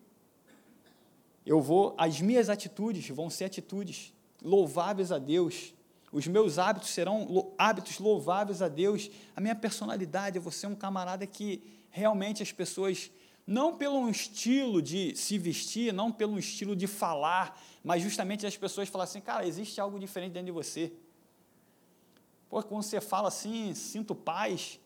eu 1.44 1.60
vou, 1.60 1.92
as 1.98 2.20
minhas 2.20 2.48
atitudes 2.48 3.08
vão 3.08 3.28
ser 3.28 3.46
atitudes 3.46 4.12
louváveis 4.40 5.10
a 5.10 5.18
Deus. 5.18 5.73
Os 6.14 6.29
meus 6.29 6.61
hábitos 6.61 6.90
serão 6.90 7.53
hábitos 7.59 7.98
louváveis 7.98 8.62
a 8.62 8.68
Deus. 8.68 9.11
A 9.35 9.40
minha 9.40 9.55
personalidade, 9.55 10.37
eu 10.37 10.42
vou 10.42 10.53
ser 10.53 10.68
um 10.68 10.74
camarada 10.77 11.27
que 11.27 11.61
realmente 11.90 12.40
as 12.40 12.53
pessoas, 12.53 13.11
não 13.44 13.77
pelo 13.77 14.09
estilo 14.09 14.81
de 14.81 15.16
se 15.16 15.37
vestir, 15.37 15.92
não 15.92 16.12
pelo 16.12 16.38
estilo 16.38 16.77
de 16.77 16.87
falar, 16.87 17.61
mas 17.83 18.00
justamente 18.00 18.46
as 18.46 18.57
pessoas 18.57 18.88
falam 18.88 19.03
assim, 19.03 19.20
cara, 19.20 19.44
existe 19.44 19.81
algo 19.81 19.98
diferente 19.98 20.35
dentro 20.35 20.46
de 20.46 20.53
você. 20.53 20.92
Pô, 22.48 22.62
quando 22.62 22.85
você 22.85 23.00
fala 23.00 23.27
assim, 23.27 23.74
sinto 23.74 24.14
paz. 24.14 24.79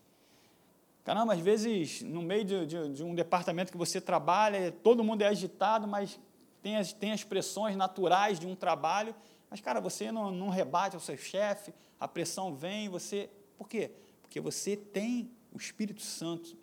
Caramba, 1.05 1.35
às 1.35 1.41
vezes, 1.41 2.01
no 2.01 2.23
meio 2.23 2.45
de, 2.45 2.67
de, 2.67 2.89
de 2.95 3.05
um 3.05 3.15
departamento 3.15 3.71
que 3.71 3.77
você 3.77 4.01
trabalha, 4.01 4.73
todo 4.83 5.05
mundo 5.05 5.21
é 5.21 5.27
agitado, 5.27 5.87
mas 5.87 6.19
tem 6.63 6.79
as, 6.79 6.95
tem 6.95 7.13
as 7.13 7.23
pressões 7.23 7.77
naturais 7.77 8.41
de 8.41 8.47
um 8.47 8.57
trabalho, 8.57 9.15
mas, 9.51 9.61
cara, 9.61 9.81
você 9.81 10.13
não, 10.13 10.31
não 10.31 10.49
rebate 10.49 10.95
ao 10.95 11.01
seu 11.01 11.17
chefe, 11.17 11.73
a 11.99 12.07
pressão 12.07 12.55
vem, 12.55 12.89
você. 12.89 13.31
Por 13.57 13.69
quê? 13.69 13.91
Porque 14.23 14.41
você 14.41 14.77
tem 14.77 15.31
o 15.53 15.57
Espírito 15.57 16.03
Santo 16.03 16.57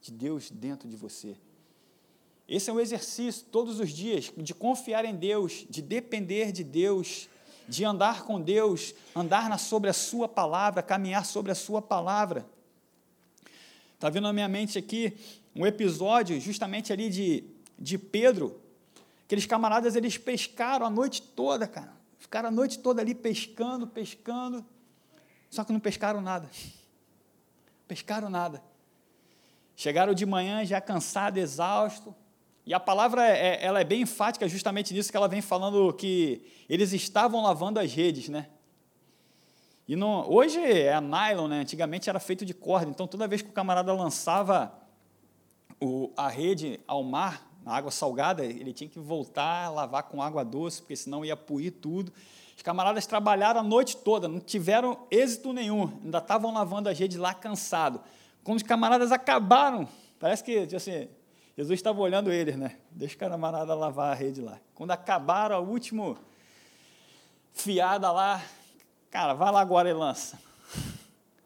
de 0.00 0.10
Deus 0.12 0.50
dentro 0.50 0.88
de 0.88 0.96
você. 0.96 1.36
Esse 2.48 2.68
é 2.68 2.72
um 2.72 2.80
exercício 2.80 3.46
todos 3.50 3.78
os 3.78 3.90
dias 3.90 4.32
de 4.36 4.52
confiar 4.52 5.04
em 5.04 5.14
Deus, 5.14 5.64
de 5.70 5.80
depender 5.80 6.52
de 6.52 6.64
Deus, 6.64 7.28
de 7.68 7.84
andar 7.84 8.24
com 8.24 8.40
Deus, 8.40 8.94
andar 9.14 9.48
na, 9.48 9.56
sobre 9.56 9.88
a 9.88 9.92
Sua 9.92 10.28
palavra, 10.28 10.82
caminhar 10.82 11.24
sobre 11.24 11.52
a 11.52 11.54
Sua 11.54 11.80
palavra. 11.80 12.44
Está 13.94 14.10
vindo 14.10 14.24
na 14.24 14.32
minha 14.32 14.48
mente 14.48 14.76
aqui 14.76 15.16
um 15.54 15.64
episódio 15.64 16.38
justamente 16.40 16.92
ali 16.92 17.08
de, 17.08 17.44
de 17.78 17.96
Pedro. 17.96 18.60
Aqueles 19.24 19.46
camaradas, 19.46 19.94
eles 19.94 20.18
pescaram 20.18 20.84
a 20.84 20.90
noite 20.90 21.22
toda, 21.22 21.66
cara. 21.68 22.01
Ficaram 22.22 22.50
a 22.50 22.52
noite 22.52 22.78
toda 22.78 23.02
ali 23.02 23.16
pescando, 23.16 23.84
pescando, 23.84 24.64
só 25.50 25.64
que 25.64 25.72
não 25.72 25.80
pescaram 25.80 26.20
nada. 26.20 26.48
Pescaram 27.88 28.30
nada. 28.30 28.62
Chegaram 29.74 30.14
de 30.14 30.24
manhã 30.24 30.64
já 30.64 30.80
cansado, 30.80 31.36
exausto. 31.38 32.14
E 32.64 32.72
a 32.72 32.78
palavra 32.78 33.26
é, 33.26 33.56
é, 33.56 33.64
ela 33.64 33.80
é 33.80 33.84
bem 33.84 34.02
enfática 34.02 34.48
justamente 34.48 34.94
nisso 34.94 35.10
que 35.10 35.16
ela 35.16 35.26
vem 35.26 35.40
falando 35.42 35.92
que 35.94 36.46
eles 36.68 36.92
estavam 36.92 37.42
lavando 37.42 37.80
as 37.80 37.92
redes, 37.92 38.28
né? 38.28 38.48
E 39.88 39.96
hoje 39.96 40.60
é 40.60 40.94
a 40.94 41.00
nylon, 41.00 41.48
né? 41.48 41.58
Antigamente 41.58 42.08
era 42.08 42.20
feito 42.20 42.46
de 42.46 42.54
corda. 42.54 42.88
Então 42.88 43.08
toda 43.08 43.26
vez 43.26 43.42
que 43.42 43.50
o 43.50 43.52
camarada 43.52 43.92
lançava 43.92 44.72
o, 45.80 46.12
a 46.16 46.28
rede 46.28 46.78
ao 46.86 47.02
mar, 47.02 47.51
na 47.64 47.74
água 47.76 47.90
salgada, 47.90 48.44
ele 48.44 48.72
tinha 48.72 48.88
que 48.88 48.98
voltar 48.98 49.70
lavar 49.70 50.04
com 50.04 50.22
água 50.22 50.44
doce, 50.44 50.82
porque 50.82 50.96
senão 50.96 51.24
ia 51.24 51.36
puir 51.36 51.70
tudo. 51.70 52.12
Os 52.56 52.62
camaradas 52.62 53.06
trabalharam 53.06 53.60
a 53.60 53.62
noite 53.62 53.96
toda, 53.96 54.28
não 54.28 54.40
tiveram 54.40 55.06
êxito 55.10 55.52
nenhum, 55.52 55.98
ainda 56.04 56.18
estavam 56.18 56.52
lavando 56.52 56.88
a 56.88 56.92
rede 56.92 57.18
lá 57.18 57.32
cansado. 57.32 58.00
Quando 58.44 58.58
os 58.58 58.62
camaradas 58.62 59.12
acabaram, 59.12 59.88
parece 60.18 60.42
que 60.42 60.62
tipo 60.62 60.76
assim, 60.76 61.08
Jesus 61.56 61.78
estava 61.78 62.00
olhando 62.00 62.32
eles, 62.32 62.56
né? 62.56 62.76
Deixa 62.90 63.14
o 63.14 63.18
camarada 63.18 63.74
lavar 63.74 64.12
a 64.12 64.14
rede 64.14 64.40
lá. 64.40 64.58
Quando 64.74 64.90
acabaram 64.90 65.56
a 65.56 65.60
última 65.60 66.16
fiada 67.52 68.10
lá, 68.10 68.42
cara, 69.10 69.34
vai 69.34 69.52
lá 69.52 69.60
agora 69.60 69.88
e 69.88 69.92
lança. 69.92 70.40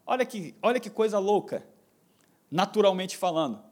Olha 0.05 0.25
que, 0.25 0.55
olha 0.61 0.79
que 0.79 0.89
coisa 0.89 1.19
louca, 1.19 1.63
naturalmente 2.49 3.17
falando. 3.17 3.66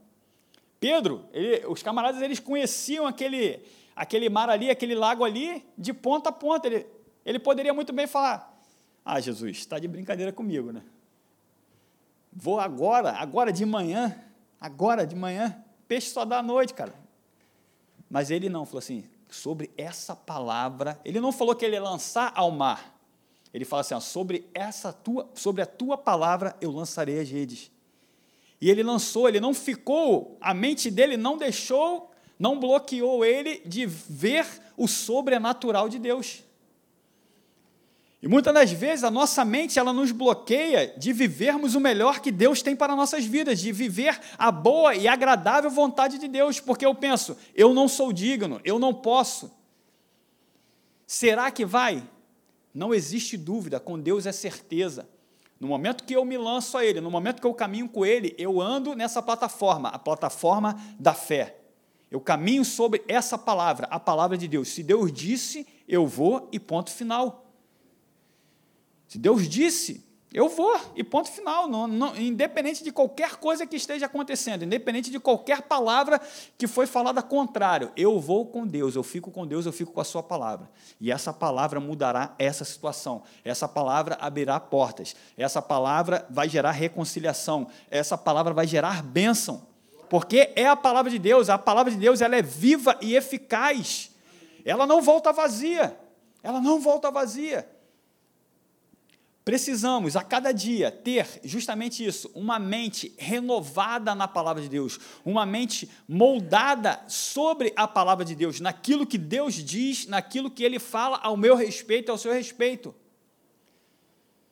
Pedro, 0.85 1.27
ele, 1.33 1.65
os 1.65 1.81
camaradas 1.81 2.21
eles 2.21 2.39
conheciam 2.39 3.07
aquele, 3.07 3.59
aquele 3.95 4.29
mar 4.29 4.51
ali, 4.51 4.69
aquele 4.69 4.93
lago 4.93 5.23
ali, 5.23 5.65
de 5.75 5.91
ponta 5.91 6.29
a 6.29 6.31
ponta. 6.31 6.67
Ele, 6.67 6.85
ele 7.25 7.39
poderia 7.39 7.73
muito 7.73 7.91
bem 7.91 8.05
falar: 8.05 8.55
Ah, 9.03 9.19
Jesus, 9.19 9.57
está 9.57 9.79
de 9.79 9.87
brincadeira 9.87 10.31
comigo, 10.31 10.71
né? 10.71 10.83
Vou 12.31 12.59
agora, 12.59 13.13
agora 13.13 13.51
de 13.51 13.65
manhã, 13.65 14.15
agora 14.61 15.07
de 15.07 15.15
manhã, 15.15 15.59
peixe 15.87 16.11
só 16.11 16.23
dá 16.23 16.37
à 16.37 16.43
noite, 16.43 16.75
cara. 16.75 16.93
Mas 18.07 18.29
ele 18.29 18.47
não, 18.47 18.63
falou 18.63 18.77
assim: 18.77 19.05
sobre 19.27 19.71
essa 19.75 20.15
palavra, 20.15 21.01
ele 21.03 21.19
não 21.19 21.31
falou 21.31 21.55
que 21.55 21.65
ele 21.65 21.77
ia 21.77 21.81
lançar 21.81 22.31
ao 22.35 22.51
mar. 22.51 22.95
Ele 23.51 23.65
fala 23.65 23.81
assim: 23.81 23.95
ó, 23.95 23.99
sobre 23.99 24.47
essa 24.53 24.93
tua, 24.93 25.31
sobre 25.33 25.63
a 25.63 25.65
tua 25.65 25.97
palavra 25.97 26.55
eu 26.61 26.69
lançarei 26.69 27.19
as 27.19 27.27
redes. 27.27 27.71
E 28.59 28.69
ele 28.69 28.83
lançou, 28.83 29.27
ele 29.27 29.39
não 29.39 29.53
ficou, 29.53 30.37
a 30.39 30.53
mente 30.53 30.89
dele 30.89 31.17
não 31.17 31.37
deixou, 31.37 32.11
não 32.39 32.59
bloqueou 32.59 33.23
ele 33.23 33.61
de 33.65 33.85
ver 33.85 34.45
o 34.77 34.87
sobrenatural 34.87 35.89
de 35.89 35.99
Deus. 35.99 36.43
E 38.21 38.27
muitas 38.27 38.53
das 38.53 38.71
vezes 38.71 39.03
a 39.03 39.11
nossa 39.11 39.45
mente 39.45 39.77
ela 39.77 39.93
nos 39.93 40.11
bloqueia 40.11 40.93
de 40.97 41.13
vivermos 41.13 41.75
o 41.75 41.79
melhor 41.79 42.21
que 42.21 42.31
Deus 42.31 42.61
tem 42.61 42.75
para 42.75 42.95
nossas 42.95 43.23
vidas, 43.23 43.59
de 43.59 43.71
viver 43.71 44.19
a 44.37 44.51
boa 44.51 44.95
e 44.95 45.07
agradável 45.07 45.69
vontade 45.69 46.17
de 46.17 46.27
Deus, 46.27 46.59
porque 46.59 46.85
eu 46.85 46.95
penso, 46.95 47.37
eu 47.53 47.71
não 47.71 47.87
sou 47.87 48.11
digno, 48.11 48.59
eu 48.63 48.79
não 48.79 48.93
posso. 48.93 49.51
Será 51.05 51.51
que 51.51 51.63
vai? 51.65 52.03
Não 52.73 52.95
existe 52.95 53.37
dúvida, 53.37 53.79
com 53.79 53.99
Deus 53.99 54.25
é 54.25 54.31
certeza. 54.31 55.07
No 55.65 55.69
momento 55.69 56.03
que 56.03 56.15
eu 56.15 56.23
me 56.23 56.37
lanço 56.37 56.77
a 56.77 56.85
Ele, 56.85 57.01
no 57.01 57.09
momento 57.09 57.41
que 57.41 57.47
eu 57.47 57.53
caminho 57.55 57.89
com 57.89 58.05
Ele, 58.05 58.35
eu 58.37 58.61
ando 58.61 58.95
nessa 58.95 59.19
plataforma, 59.19 59.89
a 59.89 59.97
plataforma 59.97 60.79
da 60.99 61.11
fé. 61.11 61.57
Eu 62.11 62.21
caminho 62.21 62.63
sobre 62.63 63.03
essa 63.07 63.35
palavra, 63.35 63.87
a 63.89 63.99
palavra 63.99 64.37
de 64.37 64.47
Deus. 64.47 64.67
Se 64.67 64.83
Deus 64.83 65.11
disse, 65.11 65.65
eu 65.87 66.05
vou 66.05 66.47
e 66.51 66.59
ponto 66.59 66.91
final. 66.91 67.51
Se 69.07 69.17
Deus 69.17 69.49
disse, 69.49 70.04
eu 70.35 70.49
vou, 70.49 70.77
e 70.97 71.01
ponto 71.01 71.31
final. 71.31 71.65
Não, 71.65 71.87
não, 71.87 72.13
independente 72.17 72.83
de 72.83 72.91
qualquer 72.91 73.37
coisa 73.37 73.65
que 73.65 73.77
esteja 73.77 74.05
acontecendo, 74.05 74.65
independente 74.65 75.09
de 75.09 75.17
qualquer 75.17 75.61
palavra 75.61 76.19
que 76.57 76.67
foi 76.67 76.85
falada 76.85 77.23
contrário, 77.23 77.89
eu 77.95 78.19
vou 78.19 78.45
com 78.45 78.67
Deus, 78.67 78.97
eu 78.97 79.01
fico 79.01 79.31
com 79.31 79.47
Deus, 79.47 79.65
eu 79.65 79.71
fico 79.71 79.93
com 79.93 80.01
a 80.01 80.03
Sua 80.03 80.21
palavra. 80.21 80.69
E 80.99 81.09
essa 81.09 81.31
palavra 81.31 81.79
mudará 81.79 82.35
essa 82.37 82.65
situação. 82.65 83.23
Essa 83.45 83.65
palavra 83.65 84.17
abrirá 84.19 84.59
portas. 84.59 85.15
Essa 85.37 85.61
palavra 85.61 86.27
vai 86.29 86.49
gerar 86.49 86.71
reconciliação. 86.71 87.69
Essa 87.89 88.17
palavra 88.17 88.53
vai 88.53 88.67
gerar 88.67 89.01
bênção. 89.01 89.65
Porque 90.09 90.51
é 90.57 90.67
a 90.67 90.75
palavra 90.75 91.09
de 91.09 91.17
Deus, 91.17 91.49
a 91.49 91.57
palavra 91.57 91.93
de 91.93 91.97
Deus 91.97 92.19
ela 92.19 92.35
é 92.35 92.41
viva 92.41 92.97
e 92.99 93.15
eficaz. 93.15 94.11
Ela 94.65 94.85
não 94.85 95.01
volta 95.01 95.31
vazia. 95.31 95.97
Ela 96.43 96.59
não 96.59 96.81
volta 96.81 97.09
vazia. 97.09 97.65
Precisamos 99.45 100.15
a 100.15 100.23
cada 100.23 100.51
dia 100.51 100.89
ter 100.89 101.39
justamente 101.43 102.03
isso, 102.03 102.31
uma 102.33 102.57
mente 102.57 103.13
renovada 103.15 104.15
na 104.15 104.27
palavra 104.27 104.59
de 104.59 104.67
Deus, 104.67 104.99
uma 105.23 105.45
mente 105.45 105.87
moldada 106.07 106.99
sobre 107.07 107.71
a 107.75 107.87
palavra 107.87 108.25
de 108.25 108.33
Deus, 108.33 108.59
naquilo 108.59 109.05
que 109.05 109.19
Deus 109.19 109.53
diz, 109.53 110.07
naquilo 110.07 110.49
que 110.49 110.63
Ele 110.63 110.79
fala 110.79 111.17
ao 111.17 111.37
meu 111.37 111.55
respeito, 111.55 112.11
ao 112.11 112.17
seu 112.17 112.33
respeito. 112.33 112.95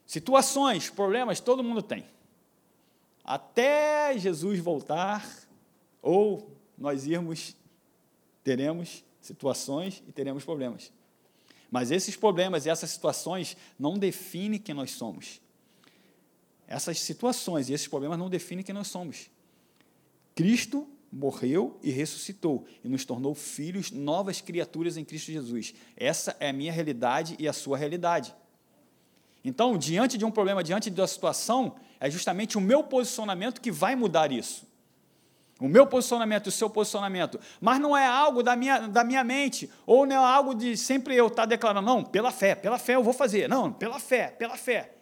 Situações, 0.06 0.92
problemas, 0.92 1.40
todo 1.40 1.64
mundo 1.64 1.82
tem. 1.82 2.06
Até 3.24 4.16
Jesus 4.16 4.60
voltar, 4.60 5.28
ou 6.04 6.56
nós 6.78 7.08
irmos, 7.08 7.56
teremos 8.44 9.04
situações 9.20 10.04
e 10.08 10.12
teremos 10.12 10.46
problemas. 10.46 10.92
Mas 11.74 11.90
esses 11.90 12.16
problemas 12.16 12.68
e 12.68 12.70
essas 12.70 12.92
situações 12.92 13.58
não 13.80 13.98
definem 13.98 14.60
quem 14.60 14.76
nós 14.76 14.92
somos. 14.92 15.42
Essas 16.68 17.00
situações 17.00 17.68
e 17.68 17.74
esses 17.74 17.88
problemas 17.88 18.20
não 18.20 18.30
definem 18.30 18.64
quem 18.64 18.76
nós 18.76 18.90
somos. 18.90 19.32
Cristo 20.36 20.88
morreu 21.12 21.80
e 21.82 21.90
ressuscitou 21.90 22.64
e 22.84 22.88
nos 22.88 23.06
tornou 23.06 23.34
filhos, 23.34 23.90
novas 23.90 24.40
criaturas 24.40 24.98
em 24.98 25.04
Cristo 25.04 25.32
Jesus. 25.32 25.74
Essa 25.98 26.38
é 26.40 26.50
a 26.50 26.54
minha 26.54 26.72
realidade 26.72 27.36
e 27.40 27.48
a 27.48 27.54
sua 27.54 27.76
realidade. 27.76 28.36
Então, 29.44 29.76
diante 29.76 30.16
de 30.16 30.24
um 30.24 30.30
problema, 30.30 30.64
diante 30.64 30.92
de 30.92 31.02
uma 31.02 31.08
situação, 31.08 31.76
é 32.00 32.08
justamente 32.08 32.56
o 32.56 32.62
meu 32.62 32.84
posicionamento 32.84 33.60
que 33.60 33.72
vai 33.72 33.96
mudar 33.96 34.32
isso. 34.32 34.68
O 35.64 35.70
meu 35.70 35.88
posicionamento, 35.88 36.48
o 36.48 36.52
seu 36.52 36.70
posicionamento. 36.70 37.40
Mas 37.62 37.80
não 37.80 37.96
é 37.96 38.06
algo 38.06 38.44
da 38.44 38.54
minha, 38.54 38.86
da 38.86 39.02
minha 39.02 39.24
mente, 39.24 39.72
ou 39.86 40.06
não 40.06 40.18
é 40.18 40.18
algo 40.18 40.54
de 40.54 40.76
sempre 40.76 41.16
eu 41.16 41.28
estar 41.28 41.46
declarando, 41.46 41.86
não, 41.86 42.04
pela 42.04 42.34
fé, 42.34 42.54
pela 42.54 42.78
fé 42.78 42.96
eu 42.96 43.02
vou 43.02 43.14
fazer. 43.14 43.48
Não, 43.48 43.72
pela 43.72 43.98
fé, 43.98 44.28
pela 44.28 44.58
fé. 44.58 44.94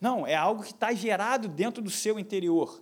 Não, 0.00 0.24
é 0.24 0.36
algo 0.36 0.62
que 0.62 0.70
está 0.70 0.92
gerado 0.92 1.48
dentro 1.48 1.82
do 1.82 1.90
seu 1.90 2.20
interior. 2.20 2.80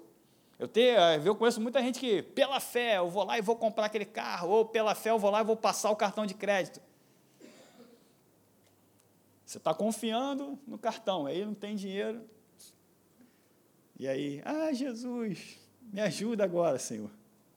Eu, 0.59 0.69
tenho, 0.69 0.99
eu 1.25 1.35
conheço 1.35 1.63
muita 1.63 1.81
gente 1.81 1.99
que, 1.99 2.21
pela 2.21 2.61
fé, 2.61 2.99
eu 2.99 3.09
vou 3.09 3.25
lá 3.25 3.39
e 3.39 3.41
vou 3.41 3.57
comprar 3.57 3.87
aquele 3.87 4.05
carro, 4.05 4.51
ou 4.51 4.67
pela 4.67 4.95
fé 4.95 5.09
eu 5.09 5.19
vou 5.19 5.31
lá 5.31 5.41
e 5.41 5.45
vou 5.45 5.57
passar 5.57 5.89
o 5.91 5.97
cartão 5.97 6.27
de 6.27 6.35
crédito. 6.35 6.79
Você 9.47 9.57
está 9.57 9.73
confiando 9.73 10.59
no 10.67 10.77
cartão, 10.77 11.25
aí 11.25 11.43
não 11.43 11.55
tem 11.55 11.75
dinheiro. 11.75 12.21
E 13.99 14.07
aí, 14.07 14.43
ah, 14.45 14.71
Jesus, 14.75 15.59
me 15.93 16.01
ajuda 16.01 16.45
agora, 16.45 16.79
Senhor. 16.79 17.11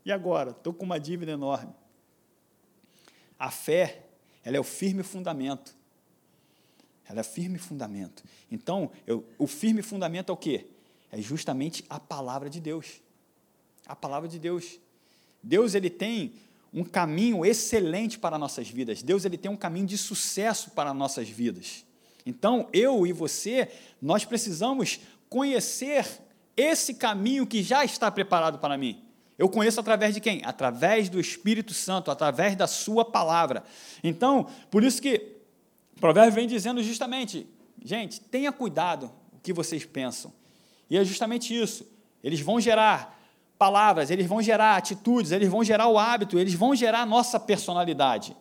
E 0.06 0.12
agora? 0.12 0.52
Estou 0.52 0.74
com 0.74 0.86
uma 0.86 1.00
dívida 1.00 1.32
enorme. 1.32 1.74
A 3.38 3.52
fé, 3.52 4.06
ela 4.44 4.58
é 4.58 4.60
o 4.60 4.64
firme 4.64 5.04
fundamento. 5.04 5.76
Ela 7.08 7.20
é 7.20 7.24
firme 7.24 7.58
fundamento. 7.58 8.24
Então, 8.50 8.92
eu, 9.06 9.26
o 9.38 9.48
firme 9.48 9.82
fundamento 9.82 10.32
é 10.32 10.34
o 10.34 10.38
quê? 10.38 10.68
É 11.12 11.22
justamente 11.22 11.84
a 11.90 12.00
palavra 12.00 12.50
de 12.50 12.60
Deus. 12.60 13.02
A 13.86 13.96
palavra 13.96 14.30
de 14.30 14.40
Deus. 14.40 14.80
Deus 15.44 15.76
ele 15.76 15.90
tem 15.90 16.34
um 16.74 16.84
caminho 16.84 17.46
excelente 17.46 18.18
para 18.18 18.38
nossas 18.38 18.70
vidas. 18.70 19.04
Deus 19.04 19.26
ele 19.26 19.38
tem 19.38 19.52
um 19.52 19.58
caminho 19.58 19.88
de 19.88 19.98
sucesso 19.98 20.72
para 20.72 20.94
nossas 20.94 21.28
vidas. 21.28 21.86
Então, 22.26 22.70
eu 22.72 23.06
e 23.06 23.12
você, 23.12 23.70
nós 24.02 24.24
precisamos 24.24 25.02
conhecer 25.28 26.06
esse 26.56 26.94
caminho 26.94 27.46
que 27.48 27.64
já 27.64 27.84
está 27.84 28.10
preparado 28.12 28.60
para 28.60 28.78
mim. 28.78 29.04
Eu 29.38 29.50
conheço 29.50 29.80
através 29.80 30.14
de 30.14 30.22
quem? 30.22 30.42
Através 30.46 31.10
do 31.10 31.20
Espírito 31.20 31.74
Santo, 31.74 32.12
através 32.12 32.56
da 32.56 32.68
Sua 32.68 33.04
palavra. 33.04 33.64
Então, 34.04 34.48
por 34.70 34.84
isso 34.84 35.02
que 35.02 35.36
o 35.98 36.00
provérbio 36.00 36.34
vem 36.34 36.48
dizendo 36.48 36.84
justamente, 36.84 37.48
gente, 37.84 38.22
tenha 38.22 38.52
cuidado 38.52 39.12
o 39.34 39.40
que 39.42 39.52
vocês 39.52 39.84
pensam. 39.86 40.32
E 40.90 40.98
é 40.98 41.04
justamente 41.04 41.60
isso. 41.60 41.88
Eles 42.24 42.40
vão 42.40 42.60
gerar 42.60 43.20
palavras, 43.58 44.12
eles 44.12 44.28
vão 44.28 44.42
gerar 44.42 44.76
atitudes, 44.76 45.32
eles 45.32 45.50
vão 45.50 45.64
gerar 45.64 45.88
o 45.88 45.98
hábito, 45.98 46.38
eles 46.38 46.54
vão 46.54 46.76
gerar 46.76 47.02
a 47.02 47.06
nossa 47.06 47.40
personalidade. 47.40 48.36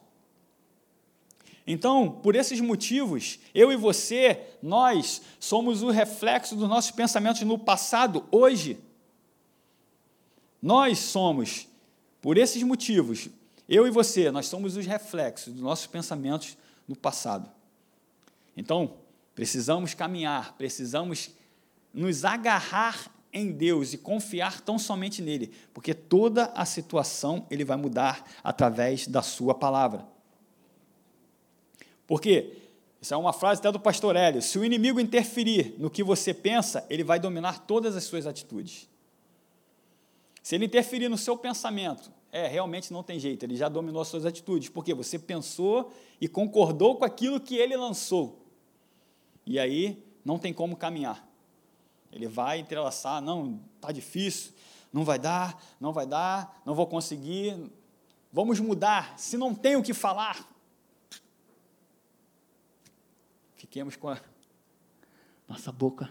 Então, 1.73 2.11
por 2.11 2.35
esses 2.35 2.61
motivos, 2.61 3.39
eu 3.55 3.71
e 3.71 3.77
você, 3.77 4.41
nós 4.61 5.23
somos 5.39 5.85
o 5.85 5.91
reflexo 5.91 6.57
dos 6.57 6.69
nossos 6.69 6.91
pensamentos 6.91 7.43
no 7.43 7.57
passado, 7.57 8.25
hoje. 8.33 8.77
Nós 10.61 10.99
somos, 10.99 11.69
por 12.21 12.37
esses 12.37 12.61
motivos, 12.65 13.29
eu 13.69 13.87
e 13.87 13.91
você, 13.91 14.33
nós 14.33 14.49
somos 14.49 14.77
os 14.77 14.85
reflexos 14.85 15.53
dos 15.53 15.63
nossos 15.63 15.87
pensamentos 15.87 16.59
no 16.89 16.97
passado. 16.97 17.49
Então, 18.57 18.95
precisamos 19.33 19.95
caminhar, 19.95 20.57
precisamos 20.57 21.31
nos 21.95 22.25
agarrar 22.25 23.13
em 23.33 23.53
Deus 23.53 23.93
e 23.93 23.99
confiar 23.99 24.61
tão 24.61 24.77
somente 24.77 25.23
nele, 25.23 25.53
porque 25.73 25.95
toda 25.95 26.47
a 26.47 26.65
situação 26.65 27.47
ele 27.49 27.65
vai 27.65 27.77
mudar 27.77 28.29
através 28.43 29.07
da 29.07 29.23
sua 29.23 29.55
palavra. 29.55 30.05
Porque, 32.11 32.57
isso 33.01 33.15
é 33.15 33.17
uma 33.17 33.33
frase 33.33 33.61
até 33.61 33.71
do 33.71 33.79
pastor 33.79 34.17
Hélio, 34.17 34.43
se 34.43 34.59
o 34.59 34.65
inimigo 34.65 34.99
interferir 34.99 35.77
no 35.79 35.89
que 35.89 36.03
você 36.03 36.35
pensa, 36.35 36.85
ele 36.91 37.05
vai 37.05 37.21
dominar 37.21 37.61
todas 37.61 37.95
as 37.95 38.03
suas 38.03 38.27
atitudes. 38.27 38.89
Se 40.43 40.57
ele 40.57 40.65
interferir 40.65 41.09
no 41.09 41.17
seu 41.17 41.37
pensamento, 41.37 42.11
é, 42.33 42.49
realmente 42.49 42.93
não 42.93 43.05
tem 43.05 43.21
jeito, 43.21 43.45
ele 43.45 43.55
já 43.55 43.69
dominou 43.69 44.03
as 44.03 44.09
suas 44.09 44.27
atitudes, 44.27 44.69
porque 44.69 44.93
você 44.93 45.21
pensou 45.21 45.93
e 46.21 46.27
concordou 46.27 46.97
com 46.97 47.05
aquilo 47.05 47.39
que 47.39 47.55
ele 47.55 47.77
lançou. 47.77 48.45
E 49.47 49.57
aí 49.57 50.05
não 50.25 50.37
tem 50.37 50.53
como 50.53 50.75
caminhar. 50.75 51.25
Ele 52.11 52.27
vai 52.27 52.59
entrelaçar, 52.59 53.23
não, 53.23 53.61
está 53.77 53.93
difícil, 53.93 54.51
não 54.93 55.05
vai 55.05 55.21
dar, 55.21 55.63
não 55.79 55.93
vai 55.93 56.07
dar, 56.07 56.61
não 56.67 56.75
vou 56.75 56.89
conseguir. 56.89 57.57
Vamos 58.33 58.59
mudar. 58.59 59.17
Se 59.17 59.37
não 59.37 59.55
tem 59.55 59.77
o 59.77 59.83
que 59.83 59.95
falar, 59.95 60.51
fiquemos 63.61 63.95
com 63.95 64.09
a 64.09 64.19
nossa 65.47 65.71
boca 65.71 66.11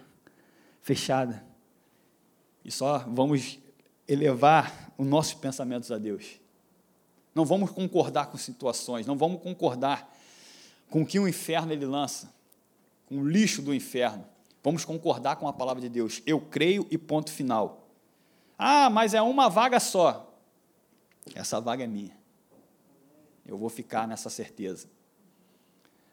fechada 0.83 1.43
e 2.63 2.71
só 2.71 2.99
vamos 2.99 3.57
elevar 4.07 4.93
os 4.95 5.07
nossos 5.07 5.33
pensamentos 5.33 5.91
a 5.91 5.97
Deus. 5.97 6.39
Não 7.33 7.43
vamos 7.43 7.71
concordar 7.71 8.27
com 8.27 8.38
situações, 8.38 9.07
não 9.07 9.17
vamos 9.17 9.41
concordar 9.41 10.15
com 10.91 11.01
o 11.01 11.05
que 11.05 11.19
o 11.19 11.27
inferno 11.27 11.73
ele 11.73 11.88
lança, 11.88 12.31
com 13.07 13.17
o 13.17 13.27
lixo 13.27 13.63
do 13.63 13.73
inferno. 13.73 14.27
Vamos 14.63 14.85
concordar 14.85 15.38
com 15.38 15.47
a 15.47 15.53
palavra 15.53 15.81
de 15.81 15.89
Deus. 15.89 16.21
Eu 16.27 16.39
creio 16.39 16.85
e 16.91 16.99
ponto 16.99 17.31
final. 17.31 17.88
Ah, 18.59 18.91
mas 18.91 19.15
é 19.15 19.21
uma 19.23 19.49
vaga 19.49 19.79
só. 19.79 20.31
Essa 21.33 21.59
vaga 21.59 21.83
é 21.83 21.88
minha. 21.88 22.15
Eu 23.43 23.57
vou 23.57 23.69
ficar 23.69 24.07
nessa 24.07 24.29
certeza. 24.29 24.88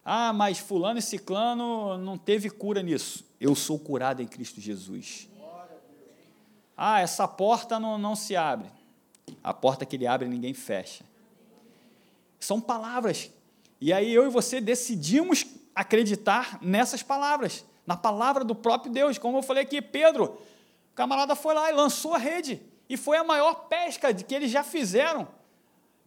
Ah, 0.08 0.32
mas 0.32 0.60
fulano 0.60 1.00
e 1.00 1.02
ciclano 1.02 1.98
não 1.98 2.16
teve 2.16 2.48
cura 2.48 2.80
nisso. 2.80 3.24
Eu 3.40 3.56
sou 3.56 3.76
curado 3.76 4.22
em 4.22 4.26
Cristo 4.28 4.60
Jesus. 4.60 5.28
Ah, 6.76 7.00
essa 7.00 7.26
porta 7.26 7.80
não, 7.80 7.98
não 7.98 8.14
se 8.14 8.36
abre. 8.36 8.70
A 9.42 9.52
porta 9.52 9.84
que 9.84 9.96
ele 9.96 10.06
abre, 10.06 10.28
ninguém 10.28 10.54
fecha. 10.54 11.04
São 12.38 12.60
palavras. 12.60 13.32
E 13.80 13.92
aí 13.92 14.14
eu 14.14 14.24
e 14.24 14.28
você 14.30 14.60
decidimos 14.60 15.44
acreditar 15.74 16.60
nessas 16.62 17.02
palavras, 17.02 17.64
na 17.84 17.96
palavra 17.96 18.44
do 18.44 18.54
próprio 18.54 18.92
Deus. 18.92 19.18
Como 19.18 19.38
eu 19.38 19.42
falei 19.42 19.64
aqui, 19.64 19.82
Pedro, 19.82 20.38
o 20.92 20.94
camarada 20.94 21.34
foi 21.34 21.52
lá 21.52 21.68
e 21.68 21.74
lançou 21.74 22.14
a 22.14 22.18
rede. 22.18 22.62
E 22.88 22.96
foi 22.96 23.16
a 23.16 23.24
maior 23.24 23.66
pesca 23.66 24.14
que 24.14 24.32
eles 24.32 24.52
já 24.52 24.62
fizeram. 24.62 25.26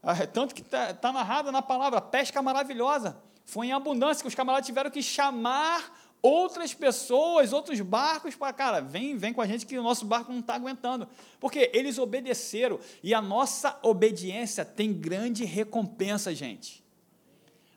Ah, 0.01 0.25
tanto 0.25 0.55
que 0.55 0.61
está 0.61 0.93
tá 0.93 1.11
narrado 1.11 1.51
na 1.51 1.61
palavra, 1.61 1.99
pesca 1.99 2.41
maravilhosa 2.41 3.27
Foi 3.49 3.65
em 3.65 3.71
abundância 3.71 4.21
que 4.21 4.27
os 4.27 4.35
camaradas 4.35 4.67
tiveram 4.67 4.91
que 4.91 5.01
chamar 5.01 5.91
outras 6.21 6.71
pessoas, 6.71 7.51
outros 7.51 7.81
barcos 7.81 8.35
para, 8.35 8.53
cara, 8.53 8.79
vem, 8.79 9.17
vem 9.17 9.33
com 9.33 9.41
a 9.41 9.47
gente 9.47 9.65
que 9.65 9.75
o 9.75 9.81
nosso 9.81 10.05
barco 10.05 10.31
não 10.31 10.39
está 10.39 10.53
aguentando. 10.53 11.07
Porque 11.39 11.71
eles 11.73 11.97
obedeceram 11.97 12.79
e 13.01 13.11
a 13.11 13.19
nossa 13.19 13.79
obediência 13.81 14.63
tem 14.63 14.93
grande 14.93 15.45
recompensa, 15.45 16.33
gente. 16.35 16.83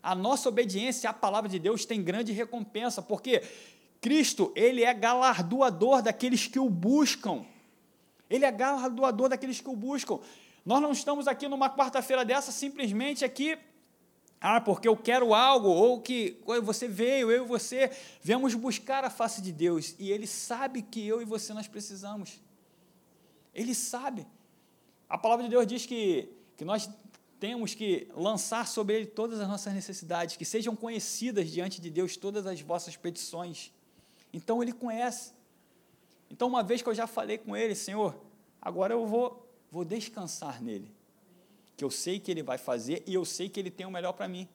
A 0.02 0.14
nossa 0.14 0.46
obediência 0.46 1.08
à 1.08 1.12
palavra 1.14 1.48
de 1.48 1.58
Deus 1.58 1.86
tem 1.86 2.02
grande 2.02 2.32
recompensa, 2.32 3.00
porque 3.00 3.42
Cristo, 3.98 4.52
ele 4.54 4.84
é 4.84 4.92
galardoador 4.92 6.02
daqueles 6.02 6.46
que 6.46 6.58
o 6.58 6.68
buscam. 6.68 7.46
Ele 8.28 8.44
é 8.44 8.52
galardoador 8.52 9.30
daqueles 9.30 9.58
que 9.58 9.70
o 9.70 9.76
buscam. 9.76 10.18
Nós 10.66 10.82
não 10.82 10.92
estamos 10.92 11.26
aqui 11.26 11.48
numa 11.48 11.70
quarta-feira 11.70 12.26
dessa 12.26 12.52
simplesmente 12.52 13.24
aqui 13.24 13.56
ah, 14.44 14.60
porque 14.60 14.88
eu 14.88 14.96
quero 14.96 15.32
algo, 15.34 15.68
ou 15.68 16.00
que 16.00 16.36
você 16.64 16.88
veio, 16.88 17.30
eu 17.30 17.44
e 17.44 17.46
você, 17.46 17.92
viemos 18.20 18.52
buscar 18.56 19.04
a 19.04 19.08
face 19.08 19.40
de 19.40 19.52
Deus, 19.52 19.94
e 20.00 20.10
Ele 20.10 20.26
sabe 20.26 20.82
que 20.82 21.06
eu 21.06 21.22
e 21.22 21.24
você 21.24 21.54
nós 21.54 21.68
precisamos. 21.68 22.42
Ele 23.54 23.72
sabe. 23.72 24.26
A 25.08 25.16
palavra 25.16 25.44
de 25.44 25.50
Deus 25.50 25.64
diz 25.64 25.86
que, 25.86 26.28
que 26.56 26.64
nós 26.64 26.90
temos 27.38 27.72
que 27.72 28.08
lançar 28.16 28.66
sobre 28.66 28.96
Ele 28.96 29.06
todas 29.06 29.38
as 29.38 29.46
nossas 29.46 29.72
necessidades, 29.74 30.36
que 30.36 30.44
sejam 30.44 30.74
conhecidas 30.74 31.48
diante 31.48 31.80
de 31.80 31.88
Deus 31.88 32.16
todas 32.16 32.44
as 32.44 32.60
vossas 32.60 32.96
petições. 32.96 33.72
Então 34.32 34.60
Ele 34.60 34.72
conhece. 34.72 35.32
Então, 36.28 36.48
uma 36.48 36.64
vez 36.64 36.82
que 36.82 36.88
eu 36.88 36.94
já 36.94 37.06
falei 37.06 37.38
com 37.38 37.56
Ele, 37.56 37.76
Senhor, 37.76 38.20
agora 38.60 38.92
eu 38.92 39.06
vou, 39.06 39.48
vou 39.70 39.84
descansar 39.84 40.60
nele 40.60 40.90
que 41.76 41.84
eu 41.84 41.90
sei 41.90 42.18
que 42.20 42.30
Ele 42.30 42.42
vai 42.42 42.58
fazer 42.58 43.02
e 43.06 43.14
eu 43.14 43.24
sei 43.24 43.48
que 43.48 43.58
Ele 43.58 43.70
tem 43.70 43.86
o 43.86 43.90
melhor 43.90 44.12
para 44.12 44.28
mim. 44.28 44.48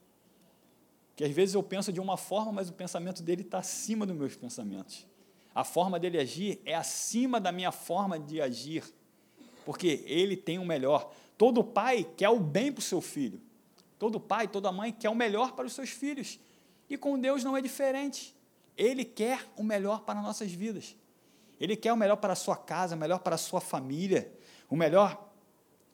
Que 1.15 1.23
às 1.23 1.31
vezes 1.31 1.55
eu 1.55 1.63
penso 1.63 1.91
de 1.91 1.99
uma 1.99 2.15
forma, 2.15 2.51
mas 2.51 2.69
o 2.69 2.73
pensamento 2.73 3.23
dele 3.23 3.41
está 3.41 3.59
acima 3.59 4.05
dos 4.05 4.15
meus 4.15 4.35
pensamentos. 4.35 5.07
A 5.53 5.63
forma 5.63 5.99
dele 5.99 6.19
agir 6.19 6.61
é 6.63 6.75
acima 6.75 7.41
da 7.41 7.51
minha 7.51 7.71
forma 7.71 8.19
de 8.19 8.39
agir, 8.39 8.83
porque 9.65 10.03
ele 10.05 10.37
tem 10.37 10.59
o 10.59 10.65
melhor. 10.65 11.11
Todo 11.35 11.63
pai 11.63 12.07
quer 12.15 12.29
o 12.29 12.39
bem 12.39 12.71
para 12.71 12.79
o 12.79 12.83
seu 12.83 13.01
filho. 13.01 13.41
Todo 13.97 14.19
pai, 14.19 14.47
toda 14.47 14.71
mãe 14.71 14.91
quer 14.91 15.09
o 15.09 15.15
melhor 15.15 15.53
para 15.53 15.65
os 15.65 15.73
seus 15.73 15.89
filhos. 15.89 16.39
E 16.87 16.95
com 16.95 17.19
Deus 17.19 17.43
não 17.43 17.57
é 17.57 17.61
diferente. 17.61 18.35
Ele 18.77 19.03
quer 19.03 19.43
o 19.55 19.63
melhor 19.63 20.01
para 20.01 20.21
nossas 20.21 20.51
vidas. 20.51 20.95
Ele 21.59 21.75
quer 21.75 21.91
o 21.91 21.97
melhor 21.97 22.17
para 22.17 22.33
a 22.33 22.35
sua 22.35 22.55
casa, 22.55 22.95
o 22.95 22.99
melhor 22.99 23.19
para 23.19 23.33
a 23.33 23.37
sua 23.39 23.59
família, 23.59 24.31
o 24.69 24.75
melhor 24.75 25.26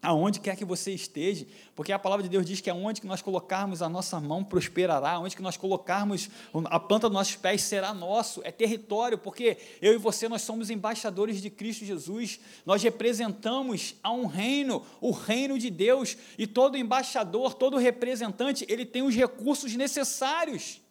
aonde 0.03 0.41
quer 0.41 0.57
que 0.57 0.65
você 0.65 0.91
esteja, 0.91 1.47
porque 1.73 1.93
a 1.93 1.97
palavra 1.97 2.21
de 2.21 2.29
Deus 2.29 2.45
diz 2.45 2.59
que 2.59 2.69
aonde 2.69 2.99
que 2.99 3.07
nós 3.07 3.21
colocarmos 3.21 3.81
a 3.81 3.87
nossa 3.87 4.19
mão 4.19 4.43
prosperará, 4.43 5.11
aonde 5.11 5.35
que 5.35 5.41
nós 5.41 5.55
colocarmos 5.55 6.29
a 6.65 6.77
planta 6.77 7.07
dos 7.07 7.13
nossos 7.17 7.37
pés 7.37 7.61
será 7.61 7.93
nosso, 7.93 8.41
é 8.43 8.51
território, 8.51 9.17
porque 9.17 9.57
eu 9.81 9.93
e 9.93 9.97
você 9.97 10.27
nós 10.27 10.41
somos 10.41 10.69
embaixadores 10.69 11.41
de 11.41 11.49
Cristo 11.49 11.85
Jesus, 11.85 12.41
nós 12.65 12.83
representamos 12.83 13.95
a 14.03 14.11
um 14.11 14.25
reino, 14.25 14.85
o 14.99 15.11
reino 15.11 15.57
de 15.57 15.69
Deus, 15.69 16.17
e 16.37 16.45
todo 16.45 16.77
embaixador, 16.77 17.53
todo 17.53 17.77
representante, 17.77 18.65
ele 18.67 18.85
tem 18.85 19.03
os 19.03 19.15
recursos 19.15 19.73
necessários 19.73 20.81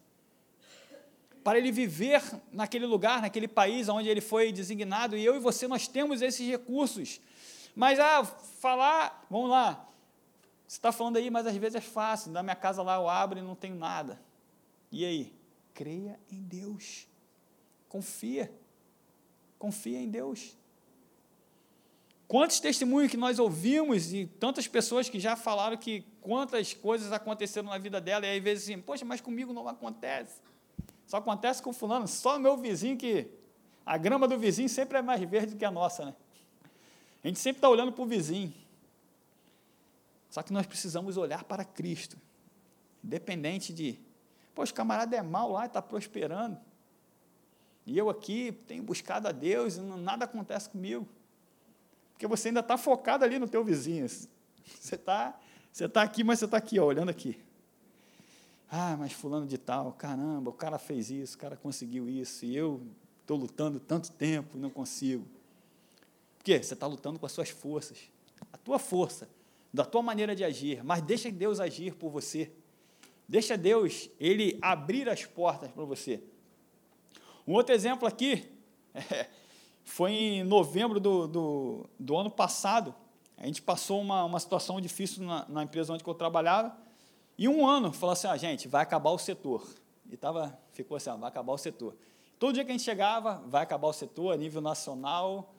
para 1.43 1.59
ele 1.59 1.71
viver 1.71 2.23
naquele 2.51 2.85
lugar, 2.85 3.21
naquele 3.21 3.47
país 3.47 3.89
onde 3.89 4.09
ele 4.09 4.21
foi 4.21 4.51
designado, 4.51 5.15
e 5.15 5.23
eu 5.23 5.35
e 5.35 5.39
você 5.39 5.67
nós 5.67 5.87
temos 5.87 6.21
esses 6.21 6.47
recursos. 6.47 7.19
Mas, 7.75 7.99
ah, 7.99 8.23
falar, 8.23 9.25
vamos 9.29 9.49
lá. 9.49 9.87
Você 10.67 10.77
está 10.77 10.91
falando 10.91 11.17
aí, 11.17 11.29
mas 11.29 11.45
às 11.45 11.55
vezes 11.55 11.75
é 11.75 11.81
fácil. 11.81 12.31
Na 12.31 12.41
minha 12.41 12.55
casa 12.55 12.81
lá 12.81 12.95
eu 12.95 13.07
abro 13.07 13.39
e 13.39 13.41
não 13.41 13.55
tenho 13.55 13.75
nada. 13.75 14.19
E 14.91 15.05
aí? 15.05 15.33
Creia 15.73 16.19
em 16.31 16.41
Deus. 16.41 17.07
Confia. 17.89 18.51
Confia 19.59 19.99
em 19.99 20.09
Deus. 20.09 20.57
Quantos 22.27 22.59
testemunhos 22.59 23.11
que 23.11 23.17
nós 23.17 23.37
ouvimos 23.37 24.13
e 24.13 24.25
tantas 24.25 24.67
pessoas 24.67 25.09
que 25.09 25.19
já 25.19 25.35
falaram 25.35 25.77
que 25.77 26.03
quantas 26.21 26.73
coisas 26.73 27.11
aconteceram 27.11 27.69
na 27.69 27.77
vida 27.77 28.01
dela, 28.01 28.25
e 28.25 28.37
às 28.37 28.43
vezes 28.43 28.63
assim, 28.63 28.81
poxa, 28.81 29.05
mas 29.05 29.21
comigo 29.21 29.53
não 29.53 29.67
acontece. 29.67 30.41
Só 31.05 31.17
acontece 31.17 31.61
com 31.61 31.71
fulano, 31.71 32.07
só 32.07 32.39
meu 32.39 32.57
vizinho 32.57 32.97
que 32.97 33.27
a 33.85 33.97
grama 33.97 34.27
do 34.27 34.37
vizinho 34.39 34.69
sempre 34.69 34.97
é 34.97 35.01
mais 35.01 35.21
verde 35.21 35.55
que 35.55 35.65
a 35.65 35.69
nossa, 35.69 36.05
né? 36.05 36.15
A 37.23 37.27
gente 37.27 37.39
sempre 37.39 37.59
está 37.59 37.69
olhando 37.69 37.91
para 37.91 38.03
o 38.03 38.05
vizinho. 38.05 38.53
Só 40.29 40.41
que 40.41 40.51
nós 40.51 40.65
precisamos 40.65 41.15
olhar 41.15 41.43
para 41.43 41.63
Cristo. 41.63 42.17
Independente 43.03 43.71
de, 43.73 43.99
poxa, 44.53 44.71
o 44.71 44.75
camarada 44.75 45.15
é 45.15 45.21
mal 45.21 45.51
lá 45.51 45.63
e 45.63 45.67
está 45.67 45.81
prosperando. 45.81 46.57
E 47.85 47.97
eu 47.97 48.09
aqui 48.09 48.51
tenho 48.67 48.83
buscado 48.83 49.27
a 49.27 49.31
Deus 49.31 49.77
e 49.77 49.81
não, 49.81 49.97
nada 49.97 50.25
acontece 50.25 50.69
comigo. 50.69 51.07
Porque 52.13 52.27
você 52.27 52.47
ainda 52.47 52.61
está 52.61 52.77
focado 52.77 53.23
ali 53.23 53.37
no 53.39 53.47
teu 53.47 53.63
vizinho. 53.63 54.07
Você 54.79 54.95
está 54.95 55.37
você 55.73 55.89
tá 55.89 56.03
aqui, 56.03 56.23
mas 56.23 56.37
você 56.37 56.45
está 56.45 56.55
aqui, 56.55 56.79
ó, 56.79 56.85
olhando 56.85 57.09
aqui. 57.09 57.35
Ah, 58.69 58.95
mas 58.95 59.11
fulano 59.11 59.47
de 59.47 59.57
tal, 59.57 59.91
caramba, 59.93 60.51
o 60.51 60.53
cara 60.53 60.77
fez 60.77 61.09
isso, 61.09 61.35
o 61.35 61.39
cara 61.39 61.57
conseguiu 61.57 62.07
isso, 62.07 62.45
e 62.45 62.55
eu 62.55 62.79
estou 63.21 63.35
lutando 63.35 63.79
tanto 63.79 64.11
tempo 64.11 64.55
e 64.55 64.59
não 64.59 64.69
consigo. 64.69 65.25
Porque 66.43 66.61
você 66.61 66.73
está 66.73 66.85
lutando 66.85 67.17
com 67.17 67.25
as 67.25 67.31
suas 67.31 67.49
forças, 67.49 67.97
a 68.51 68.57
tua 68.57 68.77
força, 68.77 69.29
da 69.73 69.85
tua 69.85 70.01
maneira 70.01 70.35
de 70.35 70.43
agir, 70.43 70.83
mas 70.83 71.01
deixa 71.01 71.31
Deus 71.31 71.61
agir 71.61 71.95
por 71.95 72.09
você. 72.09 72.51
Deixa 73.25 73.57
Deus, 73.57 74.09
Ele 74.19 74.59
abrir 74.61 75.07
as 75.07 75.23
portas 75.23 75.71
para 75.71 75.85
você. 75.85 76.21
Um 77.47 77.53
outro 77.53 77.73
exemplo 77.73 78.05
aqui, 78.05 78.45
é, 78.93 79.29
foi 79.85 80.11
em 80.11 80.43
novembro 80.43 80.99
do, 80.99 81.29
do, 81.29 81.89
do, 81.97 82.17
ano 82.17 82.29
passado, 82.29 82.93
a 83.37 83.45
gente 83.45 83.61
passou 83.61 84.01
uma, 84.01 84.25
uma 84.25 84.39
situação 84.39 84.81
difícil 84.81 85.23
na, 85.23 85.47
na 85.47 85.63
empresa 85.63 85.93
onde 85.93 86.05
eu 86.05 86.13
trabalhava, 86.13 86.77
e 87.37 87.47
um 87.47 87.65
ano 87.65 87.93
falou 87.93 88.11
assim, 88.11 88.27
ah, 88.27 88.35
gente, 88.35 88.67
vai 88.67 88.83
acabar 88.83 89.11
o 89.11 89.17
setor. 89.17 89.65
E 90.11 90.17
tava, 90.17 90.59
ficou 90.73 90.97
assim, 90.97 91.09
ah, 91.09 91.15
vai 91.15 91.29
acabar 91.29 91.53
o 91.53 91.57
setor. 91.57 91.95
Todo 92.37 92.53
dia 92.53 92.65
que 92.65 92.71
a 92.71 92.73
gente 92.73 92.83
chegava, 92.83 93.41
vai 93.47 93.63
acabar 93.63 93.87
o 93.87 93.93
setor 93.93 94.33
a 94.33 94.37
nível 94.37 94.61
nacional, 94.61 95.53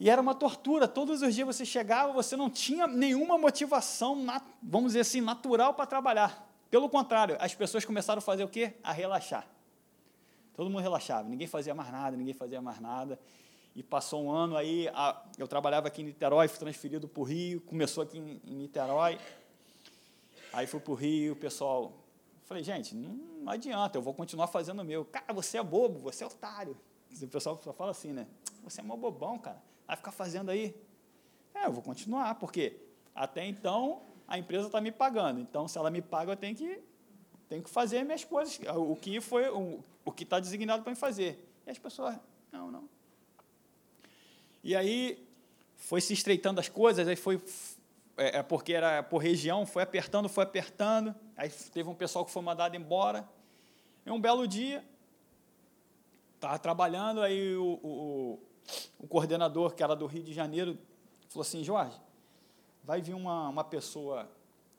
e 0.00 0.08
era 0.08 0.20
uma 0.20 0.34
tortura. 0.34 0.86
Todos 0.86 1.22
os 1.22 1.34
dias 1.34 1.46
você 1.46 1.64
chegava, 1.64 2.12
você 2.12 2.36
não 2.36 2.48
tinha 2.48 2.86
nenhuma 2.86 3.36
motivação, 3.36 4.24
vamos 4.62 4.90
dizer 4.90 5.00
assim, 5.00 5.20
natural 5.20 5.74
para 5.74 5.86
trabalhar. 5.86 6.46
Pelo 6.70 6.88
contrário, 6.88 7.36
as 7.40 7.54
pessoas 7.54 7.84
começaram 7.84 8.18
a 8.18 8.22
fazer 8.22 8.44
o 8.44 8.48
quê? 8.48 8.74
A 8.82 8.92
relaxar. 8.92 9.46
Todo 10.54 10.70
mundo 10.70 10.82
relaxava, 10.82 11.28
ninguém 11.28 11.46
fazia 11.46 11.74
mais 11.74 11.90
nada, 11.90 12.16
ninguém 12.16 12.34
fazia 12.34 12.60
mais 12.60 12.80
nada. 12.80 13.18
E 13.74 13.82
passou 13.82 14.24
um 14.24 14.30
ano 14.30 14.56
aí, 14.56 14.88
a, 14.88 15.22
eu 15.36 15.46
trabalhava 15.46 15.86
aqui 15.88 16.02
em 16.02 16.06
Niterói, 16.06 16.48
fui 16.48 16.58
transferido 16.58 17.06
para 17.08 17.20
o 17.20 17.24
Rio, 17.24 17.60
começou 17.60 18.02
aqui 18.02 18.18
em, 18.18 18.40
em 18.44 18.54
Niterói. 18.56 19.18
Aí 20.52 20.66
fui 20.66 20.80
para 20.80 20.92
o 20.92 20.94
Rio, 20.94 21.32
o 21.34 21.36
pessoal. 21.36 21.92
Falei, 22.44 22.62
gente, 22.62 22.94
não, 22.94 23.10
não 23.42 23.52
adianta, 23.52 23.98
eu 23.98 24.02
vou 24.02 24.14
continuar 24.14 24.48
fazendo 24.48 24.80
o 24.80 24.84
meu. 24.84 25.04
Cara, 25.04 25.32
você 25.32 25.58
é 25.58 25.62
bobo, 25.62 25.98
você 25.98 26.24
é 26.24 26.26
otário. 26.26 26.76
O 27.20 27.28
pessoal 27.28 27.60
só 27.62 27.72
fala 27.72 27.92
assim, 27.92 28.12
né? 28.12 28.26
Você 28.64 28.80
é 28.80 28.84
mó 28.84 28.96
bobão, 28.96 29.38
cara 29.38 29.67
vai 29.88 29.96
ficar 29.96 30.12
fazendo 30.12 30.50
aí? 30.50 30.76
É, 31.54 31.66
eu 31.66 31.72
vou 31.72 31.82
continuar, 31.82 32.34
porque 32.36 32.76
até 33.14 33.44
então 33.44 34.02
a 34.28 34.38
empresa 34.38 34.66
está 34.66 34.80
me 34.80 34.92
pagando. 34.92 35.40
Então, 35.40 35.66
se 35.66 35.78
ela 35.78 35.90
me 35.90 36.02
paga, 36.02 36.32
eu 36.32 36.36
tenho 36.36 36.54
que, 36.54 36.80
tenho 37.48 37.62
que 37.62 37.70
fazer 37.70 38.04
minhas 38.04 38.22
coisas, 38.22 38.60
o 38.76 38.94
que 38.94 39.20
foi 39.20 39.48
o, 39.48 39.82
o 40.04 40.12
que 40.12 40.22
está 40.22 40.38
designado 40.38 40.82
para 40.82 40.90
me 40.90 40.96
fazer. 40.96 41.44
E 41.66 41.70
as 41.70 41.78
pessoas, 41.78 42.16
não, 42.52 42.70
não. 42.70 42.88
E 44.62 44.76
aí 44.76 45.26
foi 45.74 46.00
se 46.00 46.12
estreitando 46.12 46.60
as 46.60 46.68
coisas, 46.68 47.08
aí 47.08 47.16
foi 47.16 47.42
é, 48.18 48.38
é 48.38 48.42
porque 48.42 48.74
era 48.74 49.02
por 49.02 49.18
região, 49.18 49.64
foi 49.64 49.82
apertando, 49.82 50.28
foi 50.28 50.44
apertando. 50.44 51.14
Aí 51.36 51.48
teve 51.48 51.88
um 51.88 51.94
pessoal 51.94 52.24
que 52.24 52.30
foi 52.30 52.42
mandado 52.42 52.76
embora. 52.76 53.26
E 54.04 54.10
um 54.10 54.20
belo 54.20 54.46
dia, 54.46 54.84
estava 56.34 56.58
trabalhando, 56.58 57.22
aí 57.22 57.54
o, 57.56 57.80
o, 57.82 58.47
o 58.98 59.06
coordenador, 59.06 59.74
que 59.74 59.82
era 59.82 59.94
do 59.94 60.06
Rio 60.06 60.22
de 60.22 60.32
Janeiro, 60.32 60.78
falou 61.28 61.42
assim, 61.42 61.62
Jorge, 61.62 61.98
vai 62.82 63.00
vir 63.00 63.14
uma, 63.14 63.48
uma 63.48 63.64
pessoa, 63.64 64.28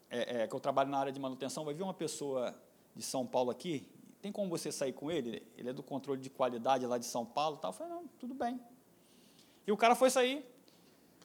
é, 0.08 0.42
é, 0.42 0.46
que 0.48 0.54
eu 0.54 0.60
trabalho 0.60 0.90
na 0.90 0.98
área 0.98 1.12
de 1.12 1.20
manutenção, 1.20 1.64
vai 1.64 1.74
vir 1.74 1.82
uma 1.82 1.94
pessoa 1.94 2.54
de 2.94 3.02
São 3.02 3.26
Paulo 3.26 3.50
aqui, 3.50 3.88
tem 4.20 4.30
como 4.30 4.50
você 4.50 4.70
sair 4.70 4.92
com 4.92 5.10
ele? 5.10 5.42
Ele 5.56 5.70
é 5.70 5.72
do 5.72 5.82
controle 5.82 6.20
de 6.20 6.28
qualidade 6.28 6.86
lá 6.86 6.98
de 6.98 7.06
São 7.06 7.24
Paulo 7.24 7.56
tal. 7.56 7.70
Eu 7.70 7.72
falei, 7.72 7.92
não, 7.92 8.06
tudo 8.18 8.34
bem. 8.34 8.60
E 9.66 9.72
o 9.72 9.76
cara 9.76 9.94
foi 9.94 10.10
sair, 10.10 10.44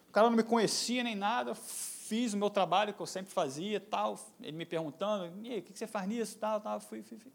o 0.07 0.11
cara 0.11 0.29
não 0.29 0.37
me 0.37 0.43
conhecia 0.43 1.03
nem 1.03 1.15
nada, 1.15 1.53
fiz 1.55 2.33
o 2.33 2.37
meu 2.37 2.49
trabalho 2.49 2.93
que 2.93 3.01
eu 3.01 3.05
sempre 3.05 3.33
fazia, 3.33 3.79
tal, 3.79 4.19
ele 4.39 4.55
me 4.55 4.65
perguntando, 4.65 5.33
e 5.43 5.51
aí, 5.51 5.59
o 5.59 5.63
que 5.63 5.77
você 5.77 5.87
faz 5.87 6.07
nisso, 6.07 6.37
tal, 6.37 6.61
tal, 6.61 6.79
fui, 6.79 7.01
fui, 7.01 7.17
fui. 7.17 7.31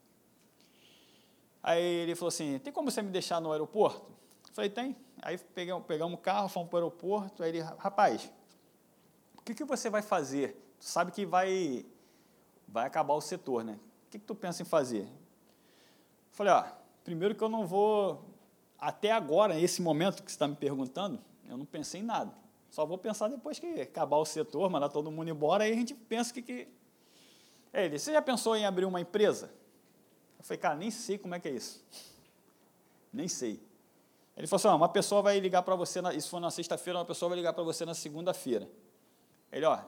Aí 1.62 1.82
ele 1.82 2.14
falou 2.14 2.28
assim, 2.28 2.58
tem 2.60 2.72
como 2.72 2.90
você 2.90 3.02
me 3.02 3.10
deixar 3.10 3.40
no 3.40 3.52
aeroporto? 3.52 4.10
Falei, 4.61 4.68
tem. 4.68 4.96
Aí 5.22 5.38
pegamos, 5.38 5.86
pegamos 5.86 6.18
o 6.18 6.22
carro, 6.22 6.46
fomos 6.46 6.68
para 6.68 6.76
o 6.76 6.78
aeroporto. 6.80 7.42
Aí 7.42 7.48
ele, 7.48 7.61
rapaz, 7.61 8.30
o 9.38 9.40
que, 9.40 9.54
que 9.54 9.64
você 9.64 9.88
vai 9.88 10.02
fazer? 10.02 10.52
Tu 10.78 10.84
sabe 10.84 11.11
que 11.12 11.24
vai, 11.24 11.86
vai 12.68 12.86
acabar 12.86 13.14
o 13.14 13.22
setor, 13.22 13.64
né? 13.64 13.80
que, 14.11 14.18
que 14.18 14.26
tu 14.26 14.34
pensa 14.34 14.61
em 14.61 14.66
fazer? 14.66 15.08
falei, 16.32 16.52
ó, 16.52 16.64
primeiro 17.02 17.34
que 17.34 17.42
eu 17.42 17.48
não 17.48 17.66
vou, 17.66 18.22
até 18.78 19.11
agora, 19.11 19.54
nesse 19.54 19.80
momento 19.80 20.22
que 20.22 20.30
você 20.30 20.34
está 20.34 20.46
me 20.46 20.56
perguntando, 20.56 21.18
eu 21.48 21.56
não 21.56 21.64
pensei 21.64 22.02
em 22.02 22.04
nada. 22.04 22.34
Só 22.68 22.84
vou 22.84 22.98
pensar 22.98 23.28
depois 23.28 23.58
que 23.58 23.80
acabar 23.80 24.18
o 24.18 24.26
setor, 24.26 24.68
mandar 24.68 24.90
todo 24.90 25.11
mundo 25.11 25.30
embora, 25.30 25.64
aí 25.64 25.72
a 25.72 25.74
gente 25.74 25.94
pensa 25.94 26.34
que. 26.34 26.42
que... 26.42 26.68
É, 27.72 27.86
ele, 27.86 27.98
você 27.98 28.12
já 28.12 28.20
pensou 28.20 28.54
em 28.56 28.66
abrir 28.66 28.84
uma 28.84 29.00
empresa? 29.00 29.50
Eu 30.38 30.44
falei, 30.44 30.58
cara, 30.58 30.76
nem 30.76 30.90
sei 30.90 31.16
como 31.16 31.34
é 31.34 31.40
que 31.40 31.48
é 31.48 31.52
isso. 31.52 31.82
Nem 33.11 33.26
sei. 33.26 33.69
Ele 34.36 34.46
falou 34.46 34.58
assim: 34.58 34.68
ah, 34.68 34.74
uma 34.74 34.88
pessoa 34.88 35.22
vai 35.22 35.38
ligar 35.38 35.62
para 35.62 35.74
você, 35.74 36.00
na, 36.00 36.14
isso 36.14 36.28
foi 36.28 36.40
na 36.40 36.50
sexta-feira, 36.50 36.98
uma 36.98 37.04
pessoa 37.04 37.28
vai 37.28 37.38
ligar 37.38 37.52
para 37.52 37.62
você 37.62 37.84
na 37.84 37.94
segunda-feira. 37.94 38.68
Ele, 39.52 39.66
ó, 39.66 39.78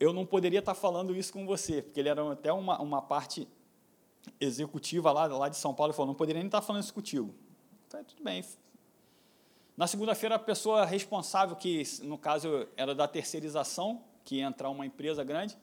eu 0.00 0.12
não 0.12 0.24
poderia 0.24 0.58
estar 0.58 0.74
falando 0.74 1.14
isso 1.14 1.32
com 1.32 1.46
você, 1.46 1.82
porque 1.82 2.00
ele 2.00 2.08
era 2.08 2.32
até 2.32 2.52
uma, 2.52 2.80
uma 2.80 3.02
parte 3.02 3.46
executiva 4.40 5.12
lá, 5.12 5.26
lá 5.26 5.48
de 5.48 5.56
São 5.56 5.74
Paulo, 5.74 5.90
ele 5.90 5.96
falou, 5.96 6.08
não 6.08 6.14
poderia 6.14 6.40
nem 6.40 6.48
estar 6.48 6.62
falando 6.62 6.82
isso 6.82 6.94
contigo. 6.94 7.34
Falei, 7.88 8.04
tudo 8.04 8.22
bem. 8.22 8.44
Na 9.76 9.86
segunda-feira, 9.86 10.36
a 10.36 10.38
pessoa 10.38 10.84
responsável, 10.84 11.54
que 11.54 11.82
no 12.02 12.16
caso 12.16 12.66
era 12.76 12.94
da 12.94 13.06
terceirização, 13.06 14.02
que 14.24 14.36
ia 14.36 14.46
entrar 14.46 14.70
uma 14.70 14.86
empresa 14.86 15.22
grande, 15.22 15.56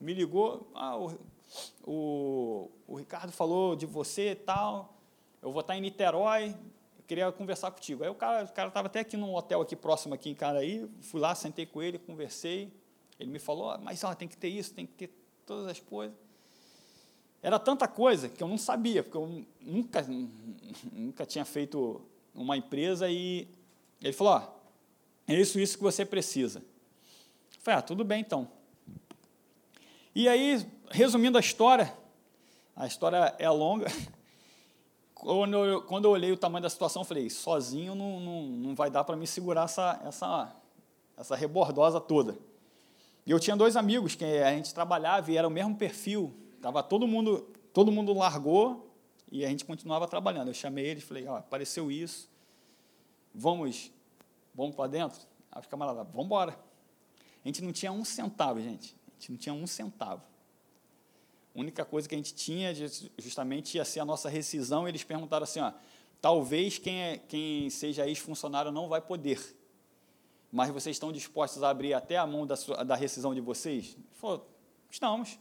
me 0.00 0.14
ligou, 0.14 0.70
ah, 0.74 0.96
o, 0.96 1.18
o, 1.84 2.70
o 2.88 2.96
Ricardo 2.96 3.30
falou 3.30 3.76
de 3.76 3.86
você 3.86 4.30
e 4.30 4.34
tal, 4.34 4.94
eu 5.42 5.50
vou 5.50 5.60
estar 5.60 5.76
em 5.76 5.80
Niterói, 5.80 6.50
eu 6.96 7.04
queria 7.06 7.32
conversar 7.32 7.70
contigo. 7.72 8.04
Aí 8.04 8.08
o 8.08 8.14
cara 8.14 8.44
estava 8.44 8.86
até 8.86 9.00
aqui 9.00 9.16
num 9.16 9.34
hotel 9.34 9.60
aqui 9.60 9.74
próximo 9.74 10.14
aqui 10.14 10.30
em 10.30 10.34
Caraí, 10.34 10.88
fui 11.00 11.20
lá, 11.20 11.34
sentei 11.34 11.66
com 11.66 11.82
ele, 11.82 11.98
conversei, 11.98 12.72
ele 13.18 13.30
me 13.30 13.38
falou, 13.38 13.70
ah, 13.70 13.78
mas 13.78 14.04
ó, 14.04 14.14
tem 14.14 14.28
que 14.28 14.36
ter 14.36 14.48
isso, 14.48 14.72
tem 14.72 14.86
que 14.86 14.92
ter 14.94 15.10
todas 15.44 15.66
as 15.66 15.80
coisas. 15.80 16.16
Era 17.42 17.58
tanta 17.58 17.88
coisa 17.88 18.28
que 18.28 18.40
eu 18.40 18.46
não 18.46 18.56
sabia, 18.56 19.02
porque 19.02 19.16
eu 19.16 19.44
nunca, 19.60 20.06
nunca 20.92 21.26
tinha 21.26 21.44
feito 21.44 22.00
uma 22.32 22.56
empresa 22.56 23.10
e 23.10 23.48
ele 24.00 24.12
falou, 24.12 24.34
ó, 24.34 24.62
é 25.26 25.34
isso, 25.34 25.58
isso 25.58 25.76
que 25.76 25.82
você 25.82 26.04
precisa. 26.04 26.60
Eu 26.60 27.60
falei, 27.60 27.78
ah, 27.78 27.82
tudo 27.82 28.04
bem 28.04 28.20
então. 28.20 28.48
E 30.14 30.28
aí, 30.28 30.64
resumindo 30.90 31.36
a 31.36 31.40
história, 31.40 31.92
a 32.76 32.86
história 32.86 33.34
é 33.38 33.48
longa, 33.50 33.86
quando 35.22 35.56
eu, 35.56 35.82
quando 35.82 36.06
eu 36.06 36.10
olhei 36.10 36.32
o 36.32 36.36
tamanho 36.36 36.64
da 36.64 36.68
situação, 36.68 37.04
falei, 37.04 37.30
sozinho 37.30 37.94
não, 37.94 38.18
não, 38.18 38.42
não 38.42 38.74
vai 38.74 38.90
dar 38.90 39.04
para 39.04 39.14
me 39.14 39.24
segurar 39.24 39.66
essa, 39.66 40.00
essa, 40.04 40.52
essa 41.16 41.36
rebordosa 41.36 42.00
toda. 42.00 42.36
E 43.24 43.30
eu 43.30 43.38
tinha 43.38 43.56
dois 43.56 43.76
amigos 43.76 44.16
que 44.16 44.24
a 44.24 44.50
gente 44.50 44.74
trabalhava 44.74 45.30
e 45.30 45.36
era 45.36 45.46
o 45.46 45.50
mesmo 45.50 45.76
perfil. 45.76 46.34
Tava 46.60 46.82
todo 46.82 47.06
mundo, 47.06 47.46
todo 47.72 47.92
mundo 47.92 48.12
largou 48.12 48.92
e 49.30 49.44
a 49.44 49.48
gente 49.48 49.64
continuava 49.64 50.08
trabalhando. 50.08 50.48
Eu 50.48 50.54
chamei 50.54 50.86
eles, 50.86 51.04
falei, 51.04 51.24
ó, 51.28 51.36
apareceu 51.36 51.88
isso, 51.88 52.28
vamos, 53.32 53.92
vamos 54.52 54.74
para 54.74 54.90
dentro? 54.90 55.20
Aí 55.52 55.60
os 55.60 55.68
camaradas, 55.68 56.04
vamos 56.08 56.26
embora. 56.26 56.58
A 57.44 57.46
gente 57.48 57.62
não 57.62 57.72
tinha 57.72 57.92
um 57.92 58.04
centavo, 58.04 58.60
gente. 58.60 58.96
A 59.06 59.12
gente 59.20 59.30
não 59.30 59.38
tinha 59.38 59.54
um 59.54 59.68
centavo. 59.68 60.22
A 61.54 61.60
única 61.60 61.84
coisa 61.84 62.08
que 62.08 62.14
a 62.14 62.18
gente 62.18 62.34
tinha 62.34 62.72
justamente 63.18 63.76
ia 63.76 63.84
ser 63.84 64.00
a 64.00 64.04
nossa 64.04 64.28
rescisão. 64.28 64.88
Eles 64.88 65.04
perguntaram 65.04 65.44
assim, 65.44 65.60
ó, 65.60 65.72
talvez 66.20 66.78
quem, 66.78 67.00
é, 67.02 67.18
quem 67.18 67.68
seja 67.70 68.06
ex-funcionário 68.06 68.72
não 68.72 68.88
vai 68.88 69.00
poder 69.00 69.38
mas 70.52 70.68
vocês 70.68 70.96
estão 70.96 71.10
dispostos 71.10 71.62
a 71.62 71.70
abrir 71.70 71.94
até 71.94 72.18
a 72.18 72.26
mão 72.26 72.46
da, 72.46 72.56
sua, 72.56 72.84
da 72.84 72.94
rescisão 72.94 73.34
de 73.34 73.40
vocês? 73.40 73.94
Ele 73.94 74.04
falou, 74.12 74.46
estamos. 74.90 75.38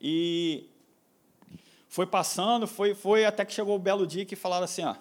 E 0.00 0.66
foi 1.86 2.06
passando, 2.06 2.66
foi, 2.66 2.94
foi 2.94 3.26
até 3.26 3.44
que 3.44 3.52
chegou 3.52 3.76
o 3.76 3.78
belo 3.78 4.06
dia 4.06 4.24
que 4.24 4.34
falaram 4.34 4.64
assim, 4.64 4.82
ó, 4.82 4.96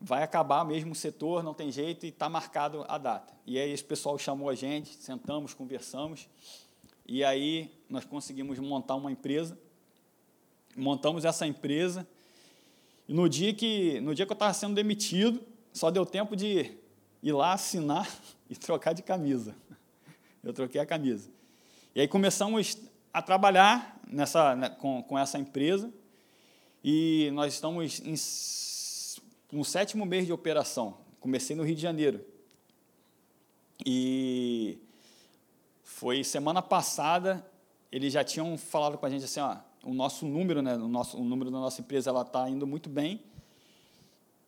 vai 0.00 0.24
acabar 0.24 0.64
mesmo 0.64 0.90
o 0.90 0.96
setor, 0.96 1.44
não 1.44 1.54
tem 1.54 1.70
jeito, 1.70 2.04
e 2.04 2.08
está 2.08 2.28
marcado 2.28 2.84
a 2.88 2.98
data. 2.98 3.32
E 3.46 3.56
aí 3.56 3.70
esse 3.70 3.84
pessoal 3.84 4.18
chamou 4.18 4.50
a 4.50 4.56
gente, 4.56 4.92
sentamos, 4.96 5.54
conversamos, 5.54 6.28
e 7.06 7.22
aí 7.22 7.70
nós 7.92 8.06
conseguimos 8.06 8.58
montar 8.58 8.96
uma 8.96 9.12
empresa, 9.12 9.58
montamos 10.74 11.26
essa 11.26 11.46
empresa, 11.46 12.08
e 13.06 13.12
no 13.12 13.28
dia 13.28 13.52
que, 13.52 14.00
no 14.00 14.14
dia 14.14 14.24
que 14.24 14.32
eu 14.32 14.34
estava 14.34 14.54
sendo 14.54 14.74
demitido, 14.74 15.42
só 15.74 15.90
deu 15.90 16.06
tempo 16.06 16.34
de 16.34 16.72
ir 17.22 17.32
lá 17.32 17.52
assinar 17.52 18.08
e 18.48 18.56
trocar 18.56 18.94
de 18.94 19.02
camisa. 19.02 19.54
Eu 20.42 20.54
troquei 20.54 20.80
a 20.80 20.86
camisa. 20.86 21.30
E 21.94 22.00
aí 22.00 22.08
começamos 22.08 22.78
a 23.12 23.20
trabalhar 23.20 24.00
nessa, 24.08 24.56
né, 24.56 24.70
com, 24.70 25.02
com 25.02 25.18
essa 25.18 25.38
empresa 25.38 25.92
e 26.82 27.30
nós 27.34 27.52
estamos 27.52 28.00
em, 28.00 28.14
no 29.54 29.66
sétimo 29.66 30.06
mês 30.06 30.24
de 30.24 30.32
operação. 30.32 30.96
Comecei 31.20 31.54
no 31.54 31.62
Rio 31.62 31.76
de 31.76 31.82
Janeiro. 31.82 32.24
E 33.84 34.78
foi 35.84 36.24
semana 36.24 36.62
passada, 36.62 37.46
eles 37.92 38.12
já 38.12 38.24
tinham 38.24 38.56
falado 38.56 38.96
com 38.96 39.04
a 39.04 39.10
gente 39.10 39.26
assim, 39.26 39.40
ó, 39.40 39.58
o 39.84 39.92
nosso 39.92 40.26
número, 40.26 40.62
né, 40.62 40.74
o, 40.74 40.88
nosso, 40.88 41.18
o 41.18 41.22
número 41.22 41.50
da 41.50 41.58
nossa 41.58 41.82
empresa 41.82 42.08
ela 42.08 42.22
está 42.22 42.48
indo 42.48 42.66
muito 42.66 42.88
bem 42.88 43.22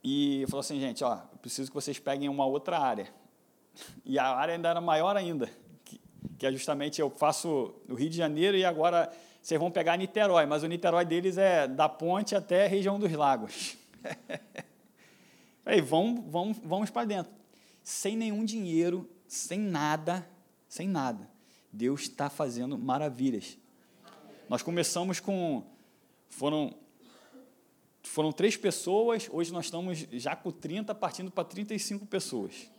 e 0.02 0.44
falou 0.48 0.60
assim, 0.60 0.80
gente, 0.80 1.04
ó, 1.04 1.16
preciso 1.42 1.70
que 1.70 1.74
vocês 1.74 1.98
peguem 1.98 2.28
uma 2.28 2.46
outra 2.46 2.78
área. 2.78 3.08
E 4.04 4.20
a 4.20 4.28
área 4.28 4.54
ainda 4.54 4.68
era 4.68 4.80
maior 4.80 5.16
ainda, 5.16 5.50
que, 5.84 6.00
que 6.38 6.46
é 6.46 6.52
justamente 6.52 7.00
eu 7.00 7.10
faço 7.10 7.74
o 7.88 7.94
Rio 7.94 8.08
de 8.08 8.16
Janeiro 8.16 8.56
e 8.56 8.64
agora 8.64 9.12
vocês 9.42 9.58
vão 9.58 9.68
pegar 9.68 9.96
Niterói, 9.96 10.46
mas 10.46 10.62
o 10.62 10.68
Niterói 10.68 11.04
deles 11.04 11.36
é 11.36 11.66
da 11.66 11.88
ponte 11.88 12.36
até 12.36 12.66
a 12.66 12.68
região 12.68 13.00
dos 13.00 13.10
lagos. 13.10 13.76
Aí, 15.66 15.80
vamos, 15.80 16.22
vamos, 16.30 16.58
vamos 16.62 16.90
para 16.90 17.04
dentro. 17.04 17.32
Sem 17.82 18.16
nenhum 18.16 18.44
dinheiro, 18.44 19.10
sem 19.26 19.58
nada, 19.58 20.24
sem 20.68 20.86
nada. 20.86 21.33
Deus 21.74 22.02
está 22.02 22.30
fazendo 22.30 22.78
maravilhas. 22.78 23.58
Nós 24.48 24.62
começamos 24.62 25.18
com. 25.18 25.64
Foram 26.28 26.72
foram 28.04 28.30
três 28.30 28.56
pessoas, 28.56 29.28
hoje 29.32 29.50
nós 29.50 29.64
estamos 29.64 30.06
já 30.12 30.36
com 30.36 30.52
30, 30.52 30.94
partindo 30.94 31.30
para 31.30 31.42
35 31.42 32.06
pessoas. 32.06 32.70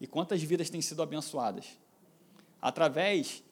E 0.00 0.06
quantas 0.06 0.42
vidas 0.42 0.68
têm 0.68 0.80
sido 0.80 1.02
abençoadas? 1.02 1.66
Através 2.60 3.42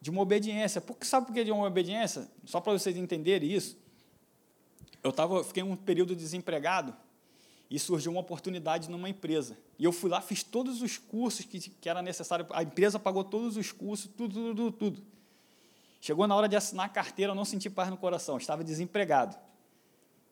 de 0.00 0.10
uma 0.10 0.22
obediência. 0.22 0.80
Porque 0.80 1.04
sabe 1.04 1.26
por 1.26 1.34
que 1.34 1.44
de 1.44 1.50
uma 1.50 1.66
obediência? 1.66 2.30
Só 2.44 2.60
para 2.60 2.72
vocês 2.72 2.96
entenderem 2.96 3.50
isso. 3.50 3.76
Eu 5.02 5.12
tava, 5.12 5.42
fiquei 5.44 5.62
um 5.62 5.76
período 5.76 6.14
desempregado 6.14 6.96
e 7.70 7.78
surgiu 7.78 8.12
uma 8.12 8.20
oportunidade 8.20 8.90
numa 8.90 9.08
empresa. 9.08 9.56
E 9.78 9.84
eu 9.84 9.92
fui 9.92 10.08
lá, 10.08 10.20
fiz 10.20 10.42
todos 10.42 10.80
os 10.80 10.96
cursos 10.96 11.44
que, 11.44 11.60
que 11.60 11.88
era 11.88 12.00
necessário. 12.00 12.46
A 12.50 12.62
empresa 12.62 12.98
pagou 12.98 13.22
todos 13.22 13.56
os 13.56 13.72
cursos, 13.72 14.10
tudo, 14.16 14.54
tudo, 14.54 14.72
tudo. 14.72 15.02
Chegou 16.00 16.26
na 16.26 16.34
hora 16.34 16.48
de 16.48 16.56
assinar 16.56 16.86
a 16.86 16.88
carteira, 16.88 17.32
eu 17.32 17.36
não 17.36 17.44
senti 17.44 17.68
paz 17.68 17.90
no 17.90 17.96
coração, 17.96 18.38
estava 18.38 18.64
desempregado. 18.64 19.36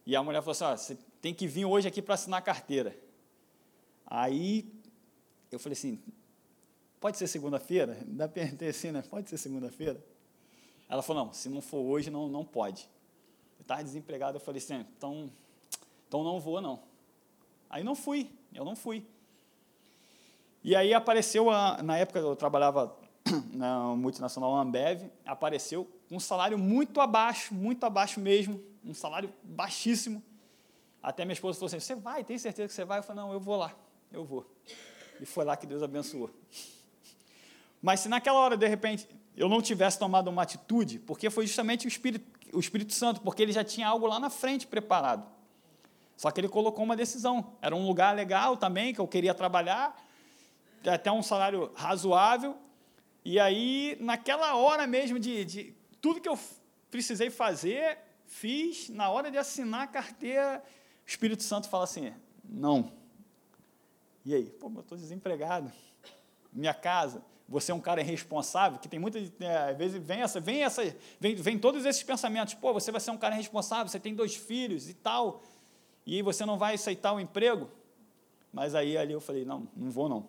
E 0.06 0.14
a 0.14 0.22
mulher 0.22 0.40
falou 0.40 0.52
assim: 0.52 0.64
ah, 0.64 0.76
você 0.76 0.98
tem 1.20 1.34
que 1.34 1.46
vir 1.46 1.64
hoje 1.64 1.88
aqui 1.88 2.00
para 2.00 2.14
assinar 2.14 2.38
a 2.38 2.42
carteira. 2.42 2.96
Aí 4.06 4.72
eu 5.50 5.58
falei 5.58 5.74
assim: 5.74 6.00
pode 7.00 7.18
ser 7.18 7.26
segunda-feira? 7.26 7.98
Ainda 8.06 8.28
perguntei 8.28 8.68
assim, 8.68 8.92
né? 8.92 9.02
Pode 9.02 9.28
ser 9.28 9.36
segunda-feira? 9.36 10.02
Ela 10.88 11.02
falou: 11.02 11.26
não, 11.26 11.32
se 11.32 11.48
não 11.48 11.60
for 11.60 11.80
hoje, 11.80 12.10
não, 12.10 12.28
não 12.28 12.44
pode. 12.44 12.88
Eu 13.58 13.62
estava 13.62 13.82
desempregado, 13.82 14.36
eu 14.36 14.40
falei 14.40 14.62
assim: 14.62 14.86
então, 14.96 15.30
então 16.08 16.22
não 16.22 16.40
vou, 16.40 16.60
não. 16.60 16.80
Aí 17.68 17.82
não 17.82 17.94
fui, 17.94 18.30
eu 18.54 18.64
não 18.64 18.76
fui. 18.76 19.04
E 20.62 20.74
aí 20.74 20.92
apareceu, 20.92 21.50
a, 21.50 21.82
na 21.82 21.96
época 21.96 22.18
eu 22.18 22.34
trabalhava 22.34 22.96
na 23.52 23.94
multinacional 23.94 24.54
Ambev, 24.56 25.10
apareceu 25.24 25.88
um 26.10 26.18
salário 26.18 26.58
muito 26.58 27.00
abaixo, 27.00 27.54
muito 27.54 27.84
abaixo 27.84 28.20
mesmo, 28.20 28.60
um 28.84 28.94
salário 28.94 29.32
baixíssimo. 29.42 30.22
Até 31.02 31.24
minha 31.24 31.34
esposa 31.34 31.58
falou 31.58 31.66
assim: 31.68 31.80
Você 31.80 31.94
vai, 31.94 32.24
tem 32.24 32.36
certeza 32.38 32.68
que 32.68 32.74
você 32.74 32.84
vai? 32.84 32.98
Eu 32.98 33.02
falei: 33.02 33.22
Não, 33.22 33.32
eu 33.32 33.40
vou 33.40 33.56
lá, 33.56 33.72
eu 34.12 34.24
vou. 34.24 34.44
E 35.20 35.26
foi 35.26 35.44
lá 35.44 35.56
que 35.56 35.66
Deus 35.66 35.82
abençoou. 35.82 36.30
Mas 37.80 38.00
se 38.00 38.08
naquela 38.08 38.38
hora, 38.38 38.56
de 38.56 38.66
repente, 38.66 39.08
eu 39.36 39.48
não 39.48 39.60
tivesse 39.60 39.98
tomado 39.98 40.28
uma 40.28 40.42
atitude, 40.42 40.98
porque 40.98 41.30
foi 41.30 41.46
justamente 41.46 41.86
o 41.86 41.88
Espírito, 41.88 42.26
o 42.52 42.58
Espírito 42.58 42.92
Santo, 42.92 43.20
porque 43.20 43.42
ele 43.42 43.52
já 43.52 43.62
tinha 43.62 43.86
algo 43.86 44.06
lá 44.06 44.18
na 44.18 44.30
frente 44.30 44.66
preparado. 44.66 45.35
Só 46.16 46.30
que 46.30 46.40
ele 46.40 46.48
colocou 46.48 46.84
uma 46.84 46.96
decisão. 46.96 47.52
Era 47.60 47.76
um 47.76 47.86
lugar 47.86 48.14
legal 48.14 48.56
também, 48.56 48.94
que 48.94 49.00
eu 49.00 49.06
queria 49.06 49.34
trabalhar, 49.34 49.96
até 50.86 51.12
um 51.12 51.22
salário 51.22 51.70
razoável. 51.74 52.56
E 53.24 53.38
aí, 53.38 53.96
naquela 54.00 54.56
hora 54.56 54.86
mesmo 54.86 55.18
de, 55.18 55.44
de 55.44 55.74
tudo 56.00 56.20
que 56.20 56.28
eu 56.28 56.38
precisei 56.90 57.28
fazer, 57.28 57.98
fiz, 58.24 58.88
na 58.88 59.10
hora 59.10 59.30
de 59.30 59.36
assinar 59.36 59.82
a 59.82 59.86
carteira, 59.86 60.62
o 61.04 61.08
Espírito 61.08 61.42
Santo 61.42 61.68
fala 61.68 61.84
assim: 61.84 62.12
não. 62.44 62.92
E 64.24 64.34
aí? 64.34 64.44
Pô, 64.44 64.70
eu 64.74 64.80
estou 64.80 64.96
desempregado. 64.96 65.70
Minha 66.52 66.74
casa. 66.74 67.22
você 67.48 67.70
é 67.70 67.74
um 67.74 67.80
cara 67.80 68.00
irresponsável, 68.00 68.78
que 68.78 68.88
tem 68.88 68.98
muitas, 68.98 69.30
é, 69.40 69.74
vezes 69.74 70.02
vem 70.02 70.22
essa, 70.22 70.40
vem 70.40 70.64
essa, 70.64 70.82
vem, 71.20 71.34
vem 71.34 71.58
todos 71.58 71.84
esses 71.84 72.02
pensamentos, 72.02 72.54
pô, 72.54 72.72
você 72.72 72.90
vai 72.90 73.00
ser 73.00 73.10
um 73.10 73.18
cara 73.18 73.34
irresponsável, 73.34 73.88
você 73.88 74.00
tem 74.00 74.14
dois 74.14 74.34
filhos 74.34 74.88
e 74.88 74.94
tal, 74.94 75.42
e 76.06 76.22
você 76.22 76.46
não 76.46 76.56
vai 76.56 76.74
aceitar 76.74 77.12
o 77.12 77.20
emprego. 77.20 77.68
Mas 78.52 78.74
aí 78.74 78.96
ali 78.96 79.12
eu 79.12 79.20
falei, 79.20 79.44
não, 79.44 79.68
não 79.76 79.90
vou 79.90 80.08
não. 80.08 80.26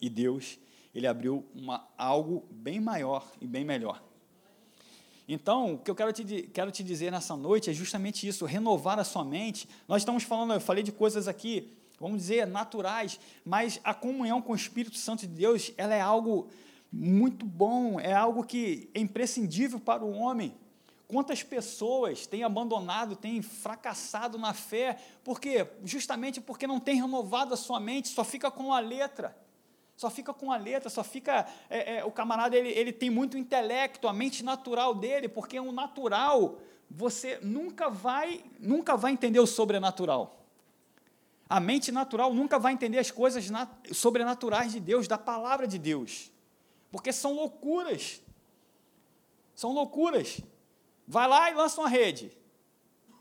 E 0.00 0.08
Deus, 0.08 0.58
ele 0.94 1.06
abriu 1.06 1.44
uma, 1.54 1.86
algo 1.96 2.44
bem 2.50 2.80
maior 2.80 3.30
e 3.40 3.46
bem 3.46 3.64
melhor. 3.64 4.02
Então, 5.28 5.74
o 5.74 5.78
que 5.78 5.88
eu 5.90 5.94
quero 5.94 6.12
te, 6.12 6.42
quero 6.52 6.72
te 6.72 6.82
dizer 6.82 7.12
nessa 7.12 7.36
noite 7.36 7.70
é 7.70 7.72
justamente 7.72 8.26
isso, 8.26 8.44
renovar 8.46 8.98
a 8.98 9.04
sua 9.04 9.24
mente. 9.24 9.68
Nós 9.86 10.02
estamos 10.02 10.24
falando, 10.24 10.54
eu 10.54 10.60
falei 10.60 10.82
de 10.82 10.90
coisas 10.90 11.28
aqui, 11.28 11.70
vamos 12.00 12.18
dizer, 12.18 12.46
naturais, 12.48 13.20
mas 13.44 13.78
a 13.84 13.94
comunhão 13.94 14.42
com 14.42 14.52
o 14.52 14.56
Espírito 14.56 14.96
Santo 14.96 15.20
de 15.20 15.28
Deus, 15.28 15.72
ela 15.76 15.94
é 15.94 16.00
algo 16.00 16.48
muito 16.92 17.46
bom, 17.46 18.00
é 18.00 18.12
algo 18.12 18.42
que 18.42 18.90
é 18.92 18.98
imprescindível 18.98 19.78
para 19.78 20.04
o 20.04 20.12
homem. 20.14 20.52
Quantas 21.10 21.42
pessoas 21.42 22.26
têm 22.26 22.44
abandonado, 22.44 23.16
têm 23.16 23.42
fracassado 23.42 24.38
na 24.38 24.54
fé, 24.54 24.96
porque 25.24 25.66
justamente 25.84 26.40
porque 26.40 26.66
não 26.66 26.78
tem 26.78 26.96
renovado 26.96 27.52
a 27.52 27.56
sua 27.56 27.80
mente, 27.80 28.08
só 28.08 28.22
fica 28.22 28.50
com 28.50 28.72
a 28.72 28.80
letra 28.80 29.36
só 30.00 30.08
fica 30.08 30.32
com 30.32 30.50
a 30.50 30.56
letra, 30.56 30.88
só 30.88 31.04
fica. 31.04 31.46
É, 31.68 31.96
é, 31.96 32.04
o 32.06 32.10
camarada 32.10 32.56
ele, 32.56 32.70
ele 32.70 32.90
tem 32.90 33.10
muito 33.10 33.36
intelecto, 33.36 34.08
a 34.08 34.14
mente 34.14 34.42
natural 34.42 34.94
dele, 34.94 35.28
porque 35.28 35.60
o 35.60 35.70
natural 35.72 36.58
você 36.90 37.38
nunca 37.42 37.90
vai, 37.90 38.42
nunca 38.58 38.96
vai 38.96 39.12
entender 39.12 39.38
o 39.40 39.46
sobrenatural. 39.46 40.42
A 41.46 41.60
mente 41.60 41.92
natural 41.92 42.32
nunca 42.32 42.58
vai 42.58 42.72
entender 42.72 42.98
as 42.98 43.10
coisas 43.10 43.50
nat 43.50 43.68
sobrenaturais 43.92 44.72
de 44.72 44.80
Deus, 44.80 45.06
da 45.06 45.18
palavra 45.18 45.68
de 45.68 45.78
Deus, 45.78 46.32
porque 46.90 47.12
são 47.12 47.34
loucuras. 47.34 48.22
São 49.54 49.74
loucuras. 49.74 50.40
Vai 51.10 51.26
lá 51.26 51.50
e 51.50 51.54
lança 51.54 51.80
uma 51.80 51.88
rede, 51.88 52.30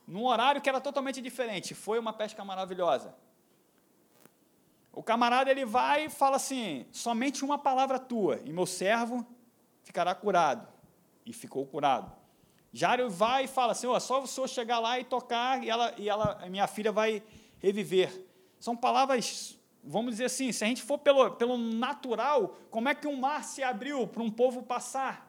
num 0.06 0.24
horário 0.24 0.62
que 0.62 0.70
era 0.70 0.80
totalmente 0.80 1.20
diferente. 1.20 1.74
Foi 1.74 1.98
uma 1.98 2.14
pesca 2.14 2.46
maravilhosa. 2.46 3.16
O 4.94 5.02
camarada 5.02 5.50
ele 5.50 5.66
vai 5.66 6.06
e 6.06 6.10
fala 6.10 6.36
assim: 6.36 6.86
somente 6.92 7.44
uma 7.44 7.58
palavra 7.58 7.98
tua, 7.98 8.40
e 8.46 8.54
meu 8.54 8.68
servo 8.68 9.26
ficará 9.82 10.14
curado. 10.14 10.68
E 11.26 11.34
ficou 11.34 11.66
curado. 11.66 12.16
Jário 12.72 13.10
vai 13.10 13.46
e 13.46 13.48
fala 13.48 13.72
assim: 13.72 13.88
oh, 13.88 14.00
só 14.00 14.22
o 14.22 14.28
senhor 14.28 14.48
chegar 14.48 14.78
lá 14.78 15.00
e 15.00 15.04
tocar, 15.04 15.64
e, 15.64 15.68
ela, 15.72 15.92
e 15.98 16.08
ela, 16.08 16.46
minha 16.48 16.68
filha 16.68 16.92
vai 16.92 17.24
reviver. 17.58 18.24
São 18.60 18.78
palavras, 18.78 19.58
vamos 19.84 20.12
dizer 20.12 20.26
assim, 20.26 20.52
se 20.52 20.64
a 20.64 20.68
gente 20.68 20.84
for 20.84 21.00
pelo, 21.00 21.32
pelo 21.32 21.58
natural, 21.58 22.56
como 22.70 22.88
é 22.88 22.94
que 22.94 23.08
um 23.08 23.16
mar 23.16 23.44
se 23.44 23.64
abriu 23.64 24.08
para 24.08 24.22
um 24.22 24.30
povo 24.30 24.62
passar? 24.62 25.29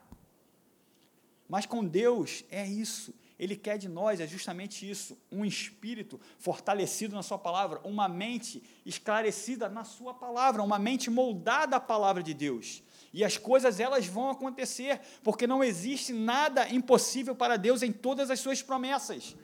Mas 1.51 1.65
com 1.65 1.83
Deus 1.83 2.45
é 2.49 2.65
isso. 2.65 3.13
Ele 3.37 3.57
quer 3.57 3.77
de 3.77 3.89
nós 3.89 4.21
é 4.21 4.25
justamente 4.25 4.89
isso: 4.89 5.17
um 5.29 5.43
espírito 5.43 6.17
fortalecido 6.39 7.13
na 7.13 7.21
Sua 7.21 7.37
palavra, 7.37 7.81
uma 7.83 8.07
mente 8.07 8.63
esclarecida 8.85 9.67
na 9.67 9.83
Sua 9.83 10.13
palavra, 10.13 10.63
uma 10.63 10.79
mente 10.79 11.09
moldada 11.09 11.75
à 11.75 11.79
palavra 11.81 12.23
de 12.23 12.33
Deus. 12.33 12.81
E 13.11 13.21
as 13.21 13.37
coisas 13.37 13.81
elas 13.81 14.07
vão 14.07 14.29
acontecer, 14.29 15.01
porque 15.21 15.45
não 15.45 15.61
existe 15.61 16.13
nada 16.13 16.69
impossível 16.69 17.35
para 17.35 17.57
Deus 17.57 17.83
em 17.83 17.91
todas 17.91 18.31
as 18.31 18.39
suas 18.39 18.61
promessas. 18.63 19.35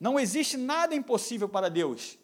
Não 0.00 0.18
existe 0.18 0.56
nada 0.56 0.94
impossível 0.94 1.46
para 1.46 1.68
Deus. 1.68 2.16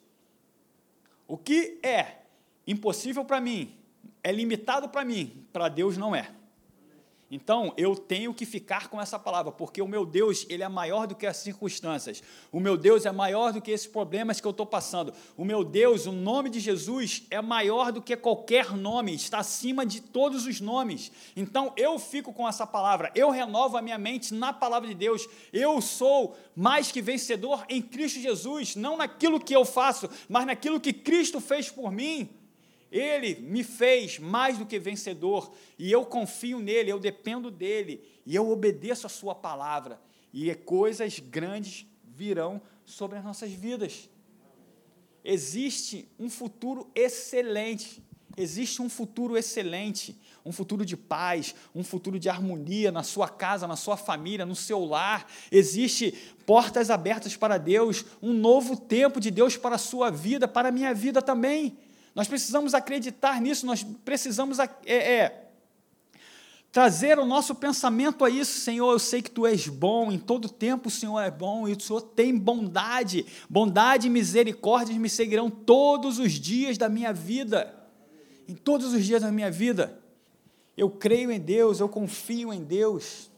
O 1.28 1.36
que 1.36 1.78
é 1.82 2.22
impossível 2.66 3.22
para 3.22 3.38
mim, 3.38 3.76
é 4.24 4.32
limitado 4.32 4.88
para 4.88 5.04
mim, 5.04 5.46
para 5.52 5.68
Deus 5.68 5.98
não 5.98 6.16
é. 6.16 6.35
Então, 7.28 7.74
eu 7.76 7.96
tenho 7.96 8.32
que 8.32 8.46
ficar 8.46 8.88
com 8.88 9.00
essa 9.00 9.18
palavra, 9.18 9.50
porque 9.50 9.82
o 9.82 9.88
meu 9.88 10.06
Deus, 10.06 10.46
ele 10.48 10.62
é 10.62 10.68
maior 10.68 11.08
do 11.08 11.14
que 11.16 11.26
as 11.26 11.38
circunstâncias. 11.38 12.22
O 12.52 12.60
meu 12.60 12.76
Deus 12.76 13.04
é 13.04 13.10
maior 13.10 13.52
do 13.52 13.60
que 13.60 13.72
esses 13.72 13.88
problemas 13.88 14.40
que 14.40 14.46
eu 14.46 14.52
estou 14.52 14.64
passando. 14.64 15.12
O 15.36 15.44
meu 15.44 15.64
Deus, 15.64 16.06
o 16.06 16.12
nome 16.12 16.48
de 16.48 16.60
Jesus, 16.60 17.24
é 17.28 17.42
maior 17.42 17.90
do 17.90 18.00
que 18.00 18.16
qualquer 18.16 18.76
nome, 18.76 19.12
está 19.12 19.38
acima 19.38 19.84
de 19.84 20.00
todos 20.00 20.46
os 20.46 20.60
nomes. 20.60 21.10
Então, 21.34 21.72
eu 21.76 21.98
fico 21.98 22.32
com 22.32 22.48
essa 22.48 22.64
palavra, 22.64 23.10
eu 23.12 23.30
renovo 23.30 23.76
a 23.76 23.82
minha 23.82 23.98
mente 23.98 24.32
na 24.32 24.52
palavra 24.52 24.88
de 24.88 24.94
Deus. 24.94 25.28
Eu 25.52 25.80
sou 25.80 26.36
mais 26.54 26.92
que 26.92 27.02
vencedor 27.02 27.64
em 27.68 27.82
Cristo 27.82 28.20
Jesus, 28.20 28.76
não 28.76 28.96
naquilo 28.96 29.40
que 29.40 29.54
eu 29.54 29.64
faço, 29.64 30.08
mas 30.28 30.46
naquilo 30.46 30.80
que 30.80 30.92
Cristo 30.92 31.40
fez 31.40 31.68
por 31.68 31.90
mim. 31.90 32.30
Ele 32.90 33.34
me 33.40 33.64
fez 33.64 34.18
mais 34.18 34.58
do 34.58 34.66
que 34.66 34.78
vencedor, 34.78 35.52
e 35.78 35.90
eu 35.90 36.04
confio 36.04 36.60
nele, 36.60 36.90
eu 36.90 36.98
dependo 36.98 37.50
dele, 37.50 38.02
e 38.24 38.34
eu 38.34 38.48
obedeço 38.48 39.06
a 39.06 39.10
sua 39.10 39.34
palavra, 39.34 40.00
e 40.32 40.54
coisas 40.54 41.18
grandes 41.18 41.86
virão 42.04 42.60
sobre 42.84 43.18
as 43.18 43.24
nossas 43.24 43.50
vidas. 43.50 44.08
Existe 45.24 46.08
um 46.18 46.30
futuro 46.30 46.88
excelente, 46.94 48.02
existe 48.36 48.80
um 48.80 48.88
futuro 48.88 49.36
excelente, 49.36 50.16
um 50.44 50.52
futuro 50.52 50.86
de 50.86 50.96
paz, 50.96 51.56
um 51.74 51.82
futuro 51.82 52.16
de 52.16 52.28
harmonia 52.28 52.92
na 52.92 53.02
sua 53.02 53.28
casa, 53.28 53.66
na 53.66 53.74
sua 53.74 53.96
família, 53.96 54.46
no 54.46 54.54
seu 54.54 54.84
lar. 54.84 55.26
Existe 55.50 56.12
portas 56.46 56.88
abertas 56.88 57.36
para 57.36 57.58
Deus, 57.58 58.04
um 58.22 58.32
novo 58.32 58.76
tempo 58.76 59.18
de 59.18 59.32
Deus 59.32 59.56
para 59.56 59.74
a 59.74 59.78
sua 59.78 60.08
vida, 60.08 60.46
para 60.46 60.68
a 60.68 60.72
minha 60.72 60.94
vida 60.94 61.20
também. 61.20 61.76
Nós 62.16 62.26
precisamos 62.26 62.72
acreditar 62.72 63.42
nisso, 63.42 63.66
nós 63.66 63.84
precisamos 63.84 64.58
é, 64.58 64.70
é, 64.86 65.50
trazer 66.72 67.18
o 67.18 67.26
nosso 67.26 67.54
pensamento 67.54 68.24
a 68.24 68.30
isso, 68.30 68.58
Senhor. 68.58 68.90
Eu 68.90 68.98
sei 68.98 69.20
que 69.20 69.30
Tu 69.30 69.46
és 69.46 69.68
bom, 69.68 70.10
em 70.10 70.18
todo 70.18 70.48
tempo 70.48 70.88
o 70.88 70.90
Senhor 70.90 71.20
é 71.20 71.30
bom 71.30 71.68
e 71.68 71.74
o 71.74 71.80
Senhor 71.80 72.00
tem 72.00 72.34
bondade. 72.34 73.26
Bondade 73.50 74.06
e 74.06 74.10
misericórdia 74.10 74.98
me 74.98 75.10
seguirão 75.10 75.50
todos 75.50 76.18
os 76.18 76.32
dias 76.32 76.78
da 76.78 76.88
minha 76.88 77.12
vida. 77.12 77.86
Em 78.48 78.54
todos 78.54 78.94
os 78.94 79.04
dias 79.04 79.20
da 79.20 79.30
minha 79.30 79.50
vida. 79.50 80.00
Eu 80.74 80.88
creio 80.88 81.30
em 81.30 81.38
Deus, 81.38 81.80
eu 81.80 81.88
confio 81.88 82.50
em 82.50 82.64
Deus. 82.64 83.30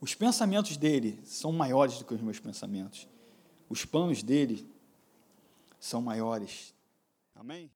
Os 0.00 0.16
pensamentos 0.16 0.76
dele 0.76 1.20
são 1.22 1.52
maiores 1.52 1.98
do 1.98 2.04
que 2.04 2.14
os 2.14 2.20
meus 2.20 2.40
pensamentos. 2.40 3.06
Os 3.68 3.84
planos 3.84 4.20
dele 4.20 4.68
são 5.80 6.00
maiores. 6.02 6.74
Amém? 7.34 7.70